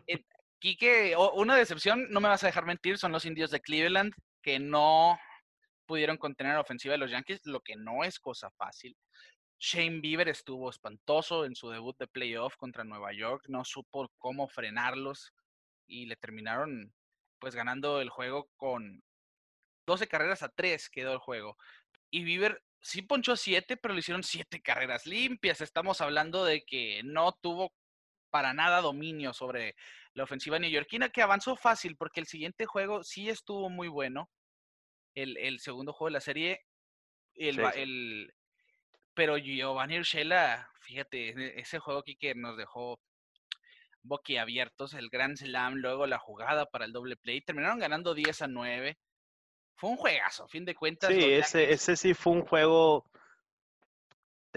eh, 0.06 0.24
Quique, 0.60 1.16
una 1.34 1.56
decepción, 1.56 2.08
no 2.12 2.20
me 2.20 2.28
vas 2.28 2.44
a 2.44 2.48
dejar 2.48 2.66
mentir, 2.66 3.00
son 3.00 3.12
los 3.12 3.26
indios 3.26 3.50
de 3.50 3.60
Cleveland, 3.60 4.13
que 4.44 4.60
no 4.60 5.20
pudieron 5.88 6.18
contener 6.18 6.54
la 6.54 6.62
ofensiva 6.62 6.92
de 6.92 7.00
los 7.00 7.10
Yankees, 7.10 7.42
lo 7.46 7.62
que 7.62 7.76
no 7.76 8.04
es 8.04 8.20
cosa 8.20 8.52
fácil. 8.52 8.96
Shane 9.60 10.00
Bieber 10.00 10.30
estuvo 10.30 10.70
espantoso 10.70 11.46
en 11.46 11.56
su 11.56 11.70
debut 11.72 11.98
de 11.98 12.06
playoff 12.06 12.56
contra 12.56 12.84
Nueva 12.84 13.13
York, 13.13 13.46
no 13.48 13.66
supo 13.66 14.12
cómo 14.20 14.48
frenarlos 14.48 15.34
y 15.88 16.06
le 16.06 16.16
terminaron 16.16 16.94
pues 17.40 17.56
ganando 17.56 18.00
el 18.00 18.10
juego 18.10 18.48
con 18.58 19.02
12 19.88 20.08
carreras 20.08 20.44
a 20.44 20.50
3 20.50 20.90
quedó 20.90 21.13
el 21.13 21.20
juego. 21.20 21.58
Y 22.12 22.24
Bieber 22.24 22.62
sí 22.80 23.02
ponchó 23.02 23.36
7, 23.36 23.78
pero 23.78 23.96
le 23.96 24.02
hicieron 24.02 24.24
7 24.24 24.62
carreras 24.62 25.08
limpias. 25.08 25.62
Estamos 25.62 26.00
hablando 26.02 26.46
de 26.46 26.63
que 26.63 27.02
no 27.04 27.32
tuvo 27.42 27.74
para 28.30 28.54
nada 28.54 28.82
dominio 28.82 29.34
sobre 29.34 29.76
la 30.13 30.24
ofensiva 30.24 30.60
neoyorquina, 30.60 31.10
que 31.10 31.22
avanzó 31.22 31.56
fácil 31.56 31.96
porque 31.96 32.20
el 32.20 32.28
siguiente 32.28 32.66
juego 32.66 33.04
sí 33.04 33.30
estuvo 33.30 33.70
muy 33.70 33.88
bueno 33.88 34.30
el, 35.13 35.60
segundo 35.60 35.94
juego 35.94 36.10
de 36.10 36.13
la 36.13 36.22
serie. 36.22 36.62
El, 37.34 37.60
el, 37.60 38.34
pero 39.13 39.38
Giovanni 39.38 40.00
Urshela, 40.00 40.70
fíjate, 40.82 41.30
e, 41.30 41.60
ese 41.60 41.80
juego 41.80 42.02
aquí 42.02 42.16
que 42.16 42.36
nos 42.36 42.58
dejó 42.58 43.00
boquiabiertos, 44.04 44.94
el 44.94 45.10
Grand 45.10 45.38
Slam, 45.38 45.76
luego 45.76 46.08
la 46.08 46.20
jugada 46.20 46.66
para 46.66 46.86
el 46.86 46.94
doble 46.94 47.18
play, 47.18 47.42
terminaron 47.42 47.80
ganando 47.80 48.13
10 48.13 48.44
a 48.44 48.48
9. 48.48 48.98
Fue 49.76 49.90
un 49.90 49.98
juegazo, 49.98 50.46
a 50.46 50.48
fin 50.48 50.66
de 50.66 50.76
cuentas. 50.76 51.13
Sí, 51.13 51.24
ese, 51.24 51.72
ese 51.72 51.96
sí 51.96 52.13
fue 52.13 52.34
un 52.34 52.46
juego 52.46 53.06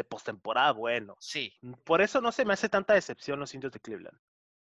de 0.00 0.04
postemporada 0.04 0.72
bueno. 0.72 1.16
Sí. 1.20 1.52
Por 1.84 2.00
eso 2.00 2.20
no 2.20 2.32
se 2.32 2.44
me 2.44 2.54
hace 2.54 2.68
tanta 2.68 2.94
decepción 2.94 3.38
los 3.38 3.54
indios 3.54 3.72
de 3.72 3.80
Cleveland. 3.80 4.18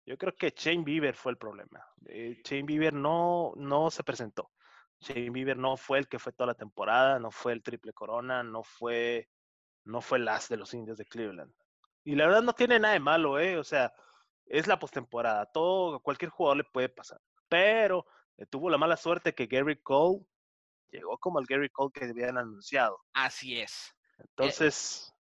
Yo 0.04 0.16
creo 0.16 0.36
que 0.36 0.54
Shane 0.56 0.84
Bieber 0.84 1.16
fue 1.16 1.32
el 1.32 1.38
problema. 1.38 1.84
Eh, 2.06 2.40
Shane 2.44 2.62
Bieber 2.62 2.92
no, 2.92 3.52
no 3.56 3.90
se 3.90 4.04
presentó. 4.04 4.52
Shane 5.00 5.30
Bieber 5.30 5.56
no 5.56 5.76
fue 5.76 5.98
el 5.98 6.08
que 6.08 6.20
fue 6.20 6.32
toda 6.32 6.48
la 6.48 6.54
temporada, 6.54 7.18
no 7.18 7.30
fue 7.32 7.52
el 7.52 7.62
triple 7.62 7.92
corona, 7.92 8.44
no 8.44 8.62
fue, 8.62 9.28
no 9.84 10.00
fue 10.00 10.18
el 10.18 10.28
as 10.28 10.48
de 10.48 10.56
los 10.56 10.72
indios 10.74 10.96
de 10.96 11.06
Cleveland. 11.06 11.52
Y 12.04 12.14
la 12.14 12.28
verdad 12.28 12.42
no 12.42 12.52
tiene 12.52 12.78
nada 12.78 12.94
de 12.94 13.00
malo, 13.00 13.40
¿eh? 13.40 13.58
O 13.58 13.64
sea, 13.64 13.92
es 14.46 14.68
la 14.68 14.78
postemporada, 14.78 15.44
todo, 15.46 15.98
cualquier 15.98 16.30
jugador 16.30 16.58
le 16.58 16.64
puede 16.64 16.88
pasar. 16.88 17.20
Pero 17.48 18.06
eh, 18.36 18.46
tuvo 18.46 18.70
la 18.70 18.78
mala 18.78 18.96
suerte 18.96 19.34
que 19.34 19.46
Gary 19.46 19.82
Cole 19.82 20.24
llegó 20.92 21.18
como 21.18 21.40
el 21.40 21.46
Gary 21.46 21.68
Cole 21.68 21.90
que 21.92 22.04
habían 22.04 22.38
anunciado. 22.38 23.00
Así 23.12 23.60
es. 23.60 23.92
Entonces, 24.18 25.15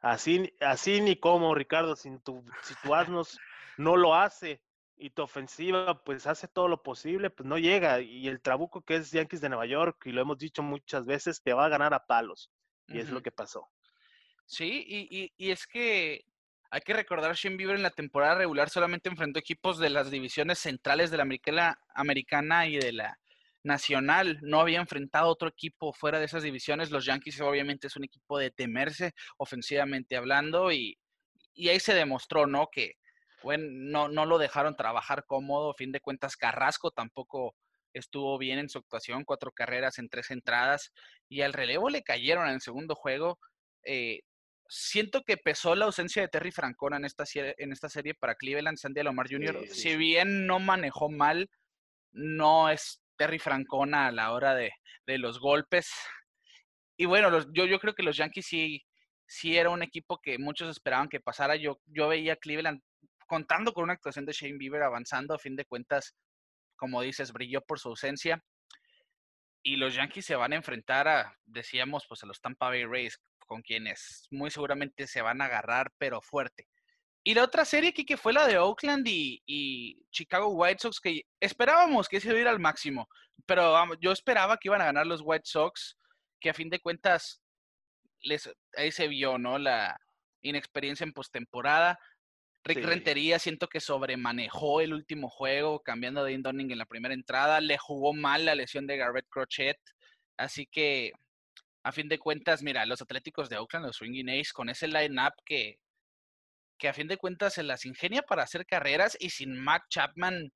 así, 0.00 0.54
así 0.60 1.00
ni 1.00 1.16
como, 1.16 1.54
Ricardo, 1.54 1.96
si 1.96 2.16
tu, 2.20 2.44
si 2.62 2.74
tu 2.82 2.94
asnos 2.94 3.38
no 3.76 3.96
lo 3.96 4.14
hace 4.14 4.60
y 4.96 5.10
tu 5.10 5.22
ofensiva 5.22 6.02
pues 6.02 6.26
hace 6.26 6.48
todo 6.48 6.68
lo 6.68 6.82
posible, 6.82 7.30
pues 7.30 7.48
no 7.48 7.58
llega. 7.58 8.00
Y 8.00 8.28
el 8.28 8.40
trabuco 8.40 8.82
que 8.82 8.96
es 8.96 9.10
Yankees 9.12 9.40
de 9.40 9.48
Nueva 9.48 9.66
York, 9.66 10.02
y 10.06 10.12
lo 10.12 10.20
hemos 10.20 10.38
dicho 10.38 10.62
muchas 10.62 11.06
veces, 11.06 11.42
te 11.42 11.52
va 11.52 11.66
a 11.66 11.68
ganar 11.68 11.94
a 11.94 12.06
palos. 12.06 12.50
Y 12.88 12.98
es 12.98 13.10
lo 13.10 13.22
que 13.22 13.30
pasó. 13.30 13.68
Sí, 14.46 14.82
y, 14.88 15.30
y, 15.36 15.50
es 15.50 15.66
que 15.66 16.24
hay 16.70 16.80
que 16.80 16.94
recordar, 16.94 17.34
Shane 17.34 17.56
Bieber 17.56 17.76
en 17.76 17.82
la 17.82 17.90
temporada 17.90 18.36
regular 18.36 18.70
solamente 18.70 19.10
enfrentó 19.10 19.38
equipos 19.38 19.78
de 19.78 19.90
las 19.90 20.10
divisiones 20.10 20.58
centrales 20.58 21.10
de 21.10 21.18
la 21.18 21.24
americana, 21.24 21.78
americana 21.94 22.66
y 22.66 22.76
de 22.76 22.92
la 22.92 23.18
nacional. 23.62 24.38
No 24.42 24.60
había 24.60 24.80
enfrentado 24.80 25.28
otro 25.28 25.48
equipo 25.48 25.92
fuera 25.92 26.18
de 26.18 26.26
esas 26.26 26.42
divisiones. 26.42 26.90
Los 26.90 27.04
Yankees 27.04 27.40
obviamente 27.40 27.86
es 27.86 27.96
un 27.96 28.04
equipo 28.04 28.38
de 28.38 28.50
temerse 28.50 29.12
ofensivamente 29.36 30.16
hablando 30.16 30.72
y, 30.72 30.98
y 31.54 31.68
ahí 31.68 31.80
se 31.80 31.94
demostró, 31.94 32.46
¿no? 32.46 32.68
Que, 32.70 32.94
bueno, 33.42 33.64
no, 33.68 34.08
no 34.08 34.26
lo 34.26 34.38
dejaron 34.38 34.76
trabajar 34.76 35.24
cómodo. 35.26 35.70
A 35.70 35.74
fin 35.74 35.92
de 35.92 36.00
cuentas, 36.00 36.36
Carrasco 36.36 36.90
tampoco 36.90 37.54
estuvo 37.92 38.38
bien 38.38 38.58
en 38.58 38.68
su 38.68 38.78
actuación, 38.78 39.24
cuatro 39.24 39.50
carreras 39.52 39.98
en 39.98 40.08
tres 40.08 40.30
entradas 40.30 40.92
y 41.28 41.42
al 41.42 41.52
relevo 41.52 41.88
le 41.90 42.02
cayeron 42.02 42.46
en 42.48 42.54
el 42.54 42.60
segundo 42.60 42.94
juego. 42.94 43.38
Eh, 43.84 44.20
siento 44.68 45.22
que 45.22 45.36
pesó 45.36 45.74
la 45.74 45.86
ausencia 45.86 46.22
de 46.22 46.28
Terry 46.28 46.52
Francona 46.52 46.98
en 46.98 47.04
esta, 47.04 47.24
en 47.34 47.72
esta 47.72 47.88
serie 47.88 48.14
para 48.14 48.34
Cleveland, 48.34 48.78
Sandy 48.78 49.00
Alomar 49.00 49.28
Jr. 49.30 49.66
si 49.68 49.96
bien 49.96 50.46
no 50.46 50.58
manejó 50.58 51.08
mal, 51.08 51.50
no 52.12 52.70
es 52.70 53.00
Terry 53.18 53.38
Francona 53.38 54.06
a 54.06 54.12
la 54.12 54.32
hora 54.32 54.54
de, 54.54 54.72
de 55.06 55.18
los 55.18 55.38
golpes. 55.40 55.92
Y 56.96 57.04
bueno, 57.04 57.30
yo, 57.52 57.66
yo 57.66 57.78
creo 57.78 57.94
que 57.94 58.02
los 58.02 58.16
Yankees 58.16 58.46
sí, 58.46 58.86
sí 59.26 59.58
era 59.58 59.70
un 59.70 59.82
equipo 59.82 60.20
que 60.22 60.38
muchos 60.38 60.70
esperaban 60.70 61.08
que 61.08 61.20
pasara. 61.20 61.56
Yo, 61.56 61.80
yo 61.86 62.08
veía 62.08 62.34
a 62.34 62.36
Cleveland 62.36 62.80
contando 63.26 63.72
con 63.72 63.84
una 63.84 63.92
actuación 63.92 64.24
de 64.24 64.32
Shane 64.32 64.56
Bieber 64.56 64.82
avanzando, 64.82 65.34
a 65.34 65.38
fin 65.38 65.54
de 65.54 65.66
cuentas, 65.66 66.16
como 66.76 67.02
dices, 67.02 67.32
brilló 67.32 67.60
por 67.60 67.78
su 67.78 67.90
ausencia. 67.90 68.42
Y 69.62 69.76
los 69.76 69.94
Yankees 69.94 70.24
se 70.24 70.36
van 70.36 70.52
a 70.52 70.56
enfrentar 70.56 71.08
a, 71.08 71.36
decíamos, 71.44 72.06
pues 72.08 72.22
a 72.22 72.26
los 72.26 72.40
Tampa 72.40 72.68
Bay 72.68 72.84
Rays, 72.84 73.20
con 73.38 73.60
quienes 73.62 74.26
muy 74.30 74.50
seguramente 74.50 75.06
se 75.06 75.20
van 75.20 75.40
a 75.40 75.46
agarrar, 75.46 75.92
pero 75.98 76.22
fuerte. 76.22 76.68
Y 77.24 77.34
la 77.34 77.44
otra 77.44 77.64
serie 77.64 77.90
aquí 77.90 78.04
que 78.04 78.16
fue 78.16 78.32
la 78.32 78.46
de 78.46 78.58
Oakland 78.58 79.06
y, 79.06 80.00
Chicago 80.10 80.48
White 80.48 80.80
Sox, 80.80 81.00
que 81.00 81.22
esperábamos 81.40 82.08
que 82.08 82.20
se 82.20 82.28
iba 82.28 82.38
a 82.38 82.40
ir 82.40 82.48
al 82.48 82.60
máximo, 82.60 83.08
pero 83.46 83.94
yo 84.00 84.12
esperaba 84.12 84.56
que 84.56 84.68
iban 84.68 84.80
a 84.80 84.86
ganar 84.86 85.06
los 85.06 85.20
White 85.22 85.44
Sox, 85.44 85.96
que 86.40 86.50
a 86.50 86.54
fin 86.54 86.70
de 86.70 86.80
cuentas 86.80 87.42
les, 88.20 88.50
ahí 88.76 88.90
se 88.92 89.08
vio, 89.08 89.38
¿no? 89.38 89.58
La 89.58 89.98
inexperiencia 90.42 91.04
en 91.04 91.12
postemporada. 91.12 91.98
Rick 92.64 92.84
Rentería 92.84 93.38
siento 93.38 93.68
que 93.68 93.80
sobremanejó 93.80 94.80
el 94.80 94.92
último 94.92 95.28
juego, 95.30 95.80
cambiando 95.80 96.24
de 96.24 96.36
Dunning 96.36 96.72
en 96.72 96.78
la 96.78 96.86
primera 96.86 97.14
entrada. 97.14 97.60
Le 97.60 97.78
jugó 97.78 98.12
mal 98.12 98.44
la 98.44 98.54
lesión 98.54 98.86
de 98.86 98.96
Garrett 98.96 99.28
Crochet. 99.28 99.78
Así 100.36 100.66
que, 100.66 101.12
a 101.82 101.92
fin 101.92 102.08
de 102.08 102.18
cuentas, 102.18 102.62
mira, 102.62 102.84
los 102.84 103.00
Atléticos 103.00 103.48
de 103.48 103.56
Oakland, 103.56 103.86
los 103.86 103.96
Swinging 103.96 104.28
Ace, 104.28 104.52
con 104.52 104.68
ese 104.68 104.88
line-up 104.88 105.32
que, 105.44 105.78
que 106.78 106.88
a 106.88 106.94
fin 106.94 107.08
de 107.08 107.16
cuentas 107.16 107.54
se 107.54 107.62
las 107.62 107.84
ingenia 107.84 108.22
para 108.22 108.44
hacer 108.44 108.66
carreras 108.66 109.16
y 109.20 109.30
sin 109.30 109.58
Mac 109.58 109.84
Chapman 109.90 110.52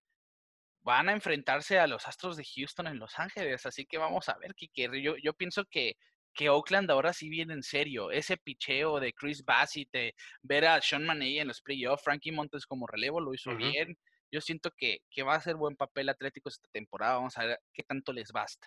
van 0.82 1.08
a 1.08 1.12
enfrentarse 1.12 1.78
a 1.78 1.86
los 1.86 2.06
Astros 2.06 2.36
de 2.36 2.44
Houston 2.44 2.86
en 2.86 2.98
Los 2.98 3.18
Ángeles. 3.18 3.66
Así 3.66 3.86
que 3.86 3.98
vamos 3.98 4.28
a 4.28 4.36
ver, 4.38 4.54
Kike. 4.54 5.02
Yo, 5.02 5.16
yo 5.16 5.32
pienso 5.34 5.64
que 5.64 5.96
que 6.34 6.48
Oakland 6.48 6.90
ahora 6.90 7.12
sí 7.12 7.28
viene 7.28 7.54
en 7.54 7.62
serio. 7.62 8.10
Ese 8.10 8.36
picheo 8.36 9.00
de 9.00 9.12
Chris 9.12 9.44
Bassett, 9.44 9.88
de 9.92 10.14
ver 10.42 10.66
a 10.66 10.80
Sean 10.80 11.04
Maney 11.04 11.38
en 11.38 11.48
los 11.48 11.60
playoffs, 11.60 12.04
Frankie 12.04 12.32
Montes 12.32 12.66
como 12.66 12.86
relevo 12.86 13.20
lo 13.20 13.34
hizo 13.34 13.54
bien. 13.56 13.96
Yo 14.30 14.40
siento 14.40 14.70
que, 14.76 15.00
que 15.10 15.22
va 15.22 15.34
a 15.34 15.40
ser 15.40 15.56
buen 15.56 15.76
papel 15.76 16.08
Atlético 16.08 16.48
esta 16.48 16.68
temporada. 16.72 17.16
Vamos 17.16 17.36
a 17.36 17.44
ver 17.44 17.60
qué 17.72 17.82
tanto 17.82 18.12
les 18.12 18.32
basta. 18.32 18.66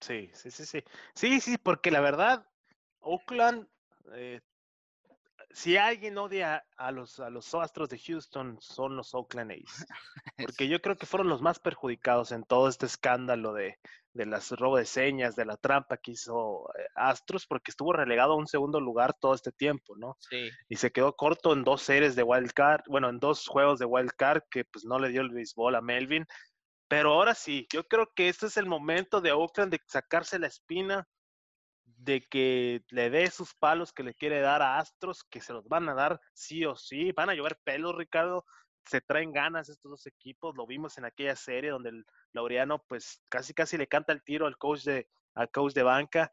Sí, 0.00 0.30
sí, 0.34 0.50
sí, 0.50 0.66
sí. 0.66 0.84
Sí, 1.14 1.40
sí, 1.40 1.58
porque 1.58 1.90
la 1.90 2.00
verdad, 2.00 2.46
Oakland, 3.00 3.66
eh, 4.14 4.40
si 5.52 5.76
alguien 5.76 6.16
odia 6.18 6.64
a 6.76 6.92
los, 6.92 7.18
a 7.20 7.30
los 7.30 7.54
Astros 7.54 7.88
de 7.88 7.98
Houston, 7.98 8.56
son 8.60 8.96
los 8.96 9.14
Oakland 9.14 9.52
A's. 9.52 9.86
Porque 10.36 10.68
yo 10.68 10.80
creo 10.80 10.96
que 10.96 11.06
fueron 11.06 11.28
los 11.28 11.42
más 11.42 11.58
perjudicados 11.58 12.32
en 12.32 12.44
todo 12.44 12.68
este 12.68 12.86
escándalo 12.86 13.52
de, 13.52 13.78
de 14.12 14.26
las 14.26 14.50
robo 14.52 14.76
de 14.76 14.86
señas, 14.86 15.36
de 15.36 15.44
la 15.44 15.56
trampa 15.56 15.96
que 15.96 16.12
hizo 16.12 16.68
eh, 16.78 16.86
Astros, 16.94 17.46
porque 17.46 17.70
estuvo 17.70 17.92
relegado 17.92 18.32
a 18.32 18.36
un 18.36 18.46
segundo 18.46 18.80
lugar 18.80 19.14
todo 19.20 19.34
este 19.34 19.52
tiempo, 19.52 19.96
¿no? 19.96 20.16
Sí. 20.18 20.50
Y 20.68 20.76
se 20.76 20.90
quedó 20.90 21.14
corto 21.14 21.52
en 21.52 21.64
dos 21.64 21.82
series 21.82 22.16
de 22.16 22.22
Wild 22.22 22.52
Card, 22.52 22.82
bueno, 22.88 23.08
en 23.08 23.18
dos 23.18 23.46
juegos 23.46 23.78
de 23.78 23.86
Wild 23.86 24.12
Card 24.16 24.42
que 24.50 24.64
pues 24.64 24.84
no 24.84 24.98
le 24.98 25.10
dio 25.10 25.20
el 25.20 25.30
béisbol 25.30 25.74
a 25.74 25.80
Melvin. 25.80 26.26
Pero 26.88 27.12
ahora 27.12 27.34
sí, 27.34 27.68
yo 27.72 27.86
creo 27.86 28.10
que 28.14 28.28
este 28.28 28.46
es 28.46 28.56
el 28.56 28.66
momento 28.66 29.20
de 29.20 29.30
Oakland 29.30 29.70
de 29.70 29.80
sacarse 29.86 30.40
la 30.40 30.48
espina, 30.48 31.06
de 32.02 32.22
que 32.22 32.82
le 32.90 33.10
dé 33.10 33.30
sus 33.30 33.54
palos 33.54 33.92
que 33.92 34.02
le 34.02 34.14
quiere 34.14 34.40
dar 34.40 34.62
a 34.62 34.78
Astros, 34.78 35.22
que 35.24 35.40
se 35.40 35.52
los 35.52 35.68
van 35.68 35.88
a 35.88 35.94
dar 35.94 36.20
sí 36.32 36.64
o 36.64 36.76
sí. 36.76 37.12
Van 37.12 37.30
a 37.30 37.34
llover 37.34 37.58
pelos, 37.62 37.94
Ricardo. 37.94 38.46
Se 38.86 39.00
traen 39.00 39.32
ganas 39.32 39.68
estos 39.68 39.90
dos 39.90 40.06
equipos. 40.06 40.56
Lo 40.56 40.66
vimos 40.66 40.96
en 40.98 41.04
aquella 41.04 41.36
serie 41.36 41.70
donde 41.70 41.90
el 41.90 42.06
Laureano, 42.32 42.82
pues 42.88 43.22
casi 43.28 43.52
casi 43.52 43.76
le 43.76 43.86
canta 43.86 44.12
el 44.12 44.22
tiro 44.22 44.46
al 44.46 44.56
coach 44.56 44.84
de, 44.84 45.08
al 45.34 45.50
coach 45.50 45.74
de 45.74 45.82
banca. 45.82 46.32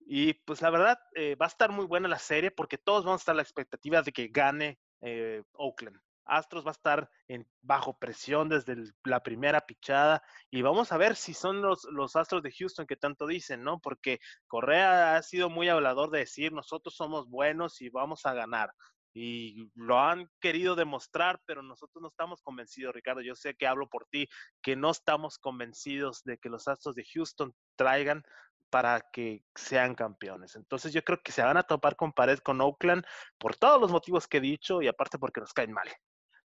Y 0.00 0.34
pues 0.34 0.62
la 0.62 0.70
verdad, 0.70 0.98
eh, 1.14 1.36
va 1.36 1.46
a 1.46 1.48
estar 1.48 1.70
muy 1.70 1.84
buena 1.86 2.08
la 2.08 2.18
serie 2.18 2.50
porque 2.50 2.78
todos 2.78 3.04
vamos 3.04 3.20
a 3.20 3.22
estar 3.22 3.34
a 3.34 3.36
la 3.36 3.42
expectativa 3.42 4.02
de 4.02 4.12
que 4.12 4.28
gane 4.28 4.80
eh, 5.02 5.42
Oakland. 5.52 6.00
Astros 6.24 6.64
va 6.64 6.70
a 6.70 6.72
estar 6.72 7.10
en 7.28 7.46
bajo 7.60 7.98
presión 7.98 8.48
desde 8.48 8.76
la 9.04 9.22
primera 9.22 9.60
pichada 9.60 10.22
y 10.50 10.62
vamos 10.62 10.92
a 10.92 10.96
ver 10.96 11.16
si 11.16 11.34
son 11.34 11.62
los, 11.62 11.84
los 11.84 12.16
Astros 12.16 12.42
de 12.42 12.52
Houston 12.52 12.86
que 12.86 12.96
tanto 12.96 13.26
dicen, 13.26 13.62
¿no? 13.62 13.80
Porque 13.80 14.20
Correa 14.46 15.16
ha 15.16 15.22
sido 15.22 15.50
muy 15.50 15.68
hablador 15.68 16.10
de 16.10 16.20
decir 16.20 16.52
nosotros 16.52 16.94
somos 16.94 17.28
buenos 17.28 17.80
y 17.80 17.88
vamos 17.88 18.26
a 18.26 18.34
ganar. 18.34 18.72
Y 19.14 19.70
lo 19.74 20.00
han 20.00 20.30
querido 20.40 20.74
demostrar, 20.74 21.38
pero 21.44 21.62
nosotros 21.62 22.00
no 22.00 22.08
estamos 22.08 22.40
convencidos, 22.40 22.94
Ricardo. 22.94 23.20
Yo 23.20 23.34
sé 23.34 23.54
que 23.54 23.66
hablo 23.66 23.86
por 23.88 24.06
ti, 24.06 24.26
que 24.62 24.74
no 24.74 24.90
estamos 24.90 25.38
convencidos 25.38 26.22
de 26.24 26.38
que 26.38 26.48
los 26.48 26.66
Astros 26.66 26.94
de 26.94 27.04
Houston 27.12 27.54
traigan 27.76 28.22
para 28.70 29.02
que 29.12 29.44
sean 29.54 29.94
campeones. 29.94 30.56
Entonces 30.56 30.94
yo 30.94 31.04
creo 31.04 31.20
que 31.22 31.30
se 31.30 31.42
van 31.42 31.58
a 31.58 31.62
topar 31.62 31.94
con 31.94 32.14
pared 32.14 32.38
con 32.38 32.58
Oakland 32.62 33.04
por 33.36 33.54
todos 33.54 33.78
los 33.78 33.92
motivos 33.92 34.26
que 34.26 34.38
he 34.38 34.40
dicho 34.40 34.80
y 34.80 34.88
aparte 34.88 35.18
porque 35.18 35.40
nos 35.42 35.52
caen 35.52 35.72
mal. 35.72 35.88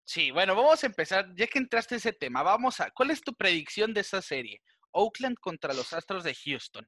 Sí, 0.05 0.31
bueno, 0.31 0.55
vamos 0.57 0.83
a 0.83 0.87
empezar. 0.87 1.29
Ya 1.37 1.47
que 1.47 1.59
entraste 1.59 1.95
a 1.95 1.99
ese 1.99 2.13
tema, 2.13 2.43
vamos 2.43 2.81
a. 2.81 2.91
¿Cuál 2.91 3.11
es 3.11 3.21
tu 3.21 3.35
predicción 3.35 3.95
de 3.95 4.01
esa 4.01 4.21
serie? 4.21 4.61
Oakland 4.93 5.39
contra 5.39 5.73
los 5.73 5.93
Astros 5.93 6.25
de 6.25 6.35
Houston. 6.35 6.87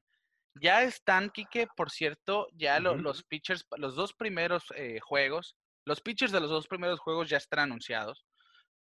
Ya 0.55 0.83
están, 0.83 1.29
Kike, 1.29 1.67
por 1.75 1.89
cierto, 1.89 2.47
ya 2.53 2.79
los 2.79 3.23
pitchers, 3.23 3.65
los 3.77 3.95
dos 3.95 4.13
primeros 4.13 4.65
eh, 4.75 4.99
juegos, 4.99 5.55
los 5.85 6.01
pitchers 6.01 6.31
de 6.31 6.39
los 6.39 6.49
dos 6.49 6.67
primeros 6.67 6.99
juegos 6.99 7.29
ya 7.29 7.37
están 7.37 7.59
anunciados. 7.59 8.25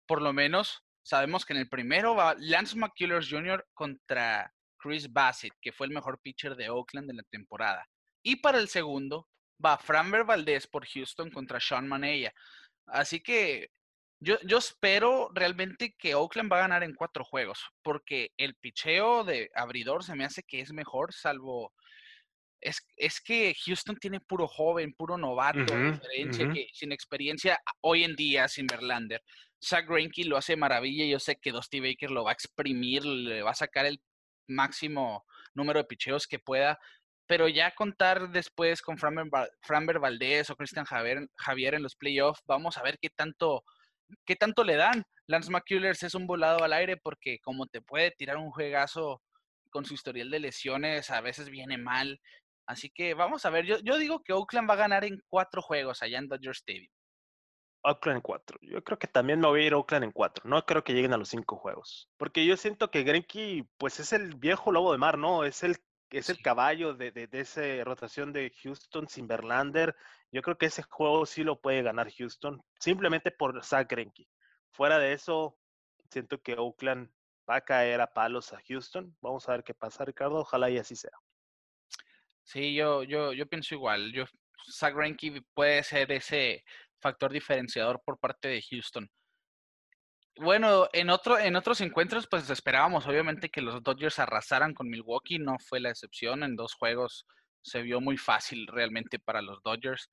Por 0.08 0.22
lo 0.22 0.34
menos 0.34 0.84
sabemos 1.04 1.46
que 1.46 1.54
en 1.54 1.60
el 1.60 1.70
primero 1.70 2.16
va 2.16 2.36
Lance 2.40 2.76
McCullers 2.76 3.30
Jr. 3.30 3.66
contra 3.74 4.52
Chris 4.80 5.12
Bassett, 5.12 5.54
que 5.62 5.72
fue 5.72 5.88
el 5.88 5.94
mejor 5.94 6.20
pitcher 6.22 6.56
de 6.56 6.70
Oakland 6.70 7.10
en 7.12 7.18
la 7.18 7.24
temporada. 7.24 7.86
Y 8.24 8.38
para 8.38 8.58
el 8.58 8.68
segundo 8.68 9.28
va 9.64 9.78
Framber 9.78 10.24
Valdez 10.24 10.66
por 10.68 10.88
Houston 10.88 11.30
contra 11.30 11.60
Sean 11.60 11.88
Manella. 11.88 12.34
Así 12.88 13.22
que 13.22 13.70
yo, 14.20 14.38
yo, 14.44 14.58
espero 14.58 15.30
realmente 15.34 15.96
que 15.98 16.16
Oakland 16.16 16.52
va 16.52 16.58
a 16.58 16.62
ganar 16.62 16.84
en 16.84 16.94
cuatro 16.94 17.24
juegos, 17.24 17.60
porque 17.82 18.32
el 18.38 18.56
picheo 18.56 19.24
de 19.24 19.50
abridor 19.56 20.04
se 20.04 20.16
me 20.16 20.26
hace 20.26 20.44
que 20.44 20.62
es 20.62 20.74
mejor, 20.74 21.14
salvo. 21.14 21.74
Es, 22.62 22.86
es 22.98 23.22
que 23.22 23.56
Houston 23.66 23.96
tiene 23.96 24.20
puro 24.20 24.48
joven, 24.48 24.94
puro 24.94 25.18
novato, 25.18 25.66
que 25.66 26.68
sin 26.74 26.92
experiencia 26.92 27.58
hoy 27.82 28.04
en 28.04 28.16
día, 28.16 28.50
sin 28.50 28.68
Verlander. 28.68 29.22
Zach 29.64 29.88
Greinke 29.88 30.26
lo 30.26 30.38
hace 30.38 30.56
maravilla. 30.56 31.06
Yo 31.06 31.20
sé 31.20 31.38
que 31.38 31.52
Dusty 31.52 31.80
Baker 31.80 32.12
lo 32.12 32.24
va 32.24 32.32
a 32.32 32.34
exprimir, 32.34 33.06
le 33.06 33.42
va 33.42 33.52
a 33.52 33.56
sacar 33.56 33.86
el 33.86 34.02
máximo 34.48 35.26
número 35.54 35.80
de 35.80 35.86
picheos 35.86 36.28
que 36.28 36.40
pueda. 36.40 36.80
Pero 37.28 37.48
ya 37.48 37.72
contar 37.76 38.32
después 38.32 38.82
con 38.82 38.98
Framber, 38.98 40.00
Valdez 40.00 40.50
o 40.50 40.56
Christian 40.56 40.86
Javier, 40.86 41.30
Javier 41.36 41.76
en 41.76 41.84
los 41.84 41.96
playoffs, 41.96 42.42
vamos 42.48 42.78
a 42.78 42.84
ver 42.84 42.98
qué 43.00 43.10
tanto 43.10 43.64
¿qué 44.26 44.36
tanto 44.36 44.64
le 44.64 44.76
dan? 44.76 45.04
Lance 45.28 45.52
McCullers 45.52 46.04
es 46.04 46.16
un 46.16 46.28
volado 46.28 46.64
al 46.64 46.74
aire 46.74 46.98
porque 46.98 47.40
como 47.40 47.68
te 47.68 47.82
puede 47.82 48.12
tirar 48.12 48.38
un 48.38 48.52
juegazo 48.52 49.22
con 49.70 49.86
su 49.86 49.94
historial 49.94 50.30
de 50.32 50.40
lesiones, 50.40 51.10
a 51.12 51.22
veces 51.22 51.50
viene 51.50 51.78
mal. 51.78 52.20
Así 52.66 52.90
que 52.90 53.14
vamos 53.14 53.46
a 53.46 53.50
ver, 53.50 53.66
yo, 53.66 53.80
yo 53.80 53.98
digo 53.98 54.24
que 54.24 54.34
Oakland 54.34 54.70
va 54.70 54.74
a 54.74 54.78
ganar 54.78 55.06
en 55.06 55.22
cuatro 55.28 55.62
juegos 55.62 56.02
allá 56.02 56.20
en 56.20 56.28
Dodger 56.28 56.52
Stadium. 56.52 56.92
Oakland 57.84 58.18
en 58.18 58.22
cuatro. 58.22 58.58
Yo 58.62 58.84
creo 58.84 59.00
que 59.00 59.08
también 59.08 59.40
me 59.40 59.48
voy 59.48 59.62
a 59.64 59.68
ir 59.68 59.74
a 59.74 59.78
Oakland 59.78 60.04
en 60.04 60.12
cuatro. 60.12 60.48
No 60.50 60.66
creo 60.66 60.84
que 60.84 60.94
lleguen 60.94 61.14
a 61.14 61.18
los 61.18 61.30
cinco 61.30 61.56
juegos. 61.56 62.10
Porque 62.18 62.46
yo 62.46 62.58
siento 62.58 62.92
que 62.92 63.04
Greinke, 63.04 63.66
pues 63.78 64.00
es 64.00 64.14
el 64.14 64.36
viejo 64.36 64.72
lobo 64.72 64.92
de 64.92 64.98
mar, 64.98 65.18
¿no? 65.18 65.44
Es 65.46 65.64
el 65.64 65.78
es 66.18 66.30
el 66.30 66.42
caballo 66.42 66.94
de, 66.94 67.12
de, 67.12 67.30
esa 67.34 67.62
rotación 67.84 68.34
de 68.34 68.52
Houston 68.64 69.08
sin 69.08 69.28
Verlander. 69.28 69.96
Yo 70.32 70.42
creo 70.42 70.58
que 70.58 70.66
ese 70.68 70.84
juego 70.84 71.26
sí 71.26 71.44
lo 71.44 71.62
puede 71.62 71.84
ganar 71.84 72.12
Houston, 72.12 72.62
simplemente 72.80 73.32
por 73.32 73.64
Zach 73.64 73.90
Greinke. 73.90 74.28
Fuera 74.72 74.98
de 74.98 75.14
eso, 75.14 75.58
siento 76.10 76.42
que 76.42 76.54
Oakland 76.58 77.12
va 77.50 77.58
a 77.58 77.62
caer 77.62 78.02
a 78.02 78.14
palos 78.14 78.54
a 78.54 78.62
Houston. 78.68 79.16
Vamos 79.22 79.48
a 79.48 79.54
ver 79.54 79.64
qué 79.64 79.74
pasa, 79.74 80.06
Ricardo. 80.06 80.38
Ojalá 80.38 80.70
y 80.70 80.78
así 80.78 80.96
sea. 80.96 81.12
Sí, 82.44 82.74
yo, 82.74 83.04
yo, 83.04 83.34
yo 83.34 83.48
pienso 83.48 83.76
igual. 83.76 84.12
Yo, 84.12 84.26
Zach 84.72 84.96
Greinke 84.96 85.42
puede 85.54 85.84
ser 85.84 86.12
ese 86.12 86.64
factor 87.00 87.32
diferenciador 87.32 88.02
por 88.04 88.20
parte 88.20 88.48
de 88.48 88.62
Houston. 88.62 89.10
Bueno, 90.42 90.88
en, 90.94 91.10
otro, 91.10 91.38
en 91.38 91.58
otros 91.58 91.82
encuentros, 91.82 92.26
pues 92.26 92.50
esperábamos 92.50 93.06
obviamente 93.06 93.50
que 93.50 93.62
los 93.62 93.84
Dodgers 93.84 94.20
arrasaran 94.20 94.74
con 94.74 94.90
Milwaukee, 94.90 95.38
no 95.38 95.58
fue 95.60 95.82
la 95.82 95.90
excepción, 95.90 96.44
en 96.44 96.56
dos 96.56 96.76
juegos 96.76 97.26
se 97.62 97.82
vio 97.82 98.00
muy 98.00 98.16
fácil 98.16 98.66
realmente 98.68 99.20
para 99.20 99.42
los 99.42 99.62
Dodgers. 99.64 100.10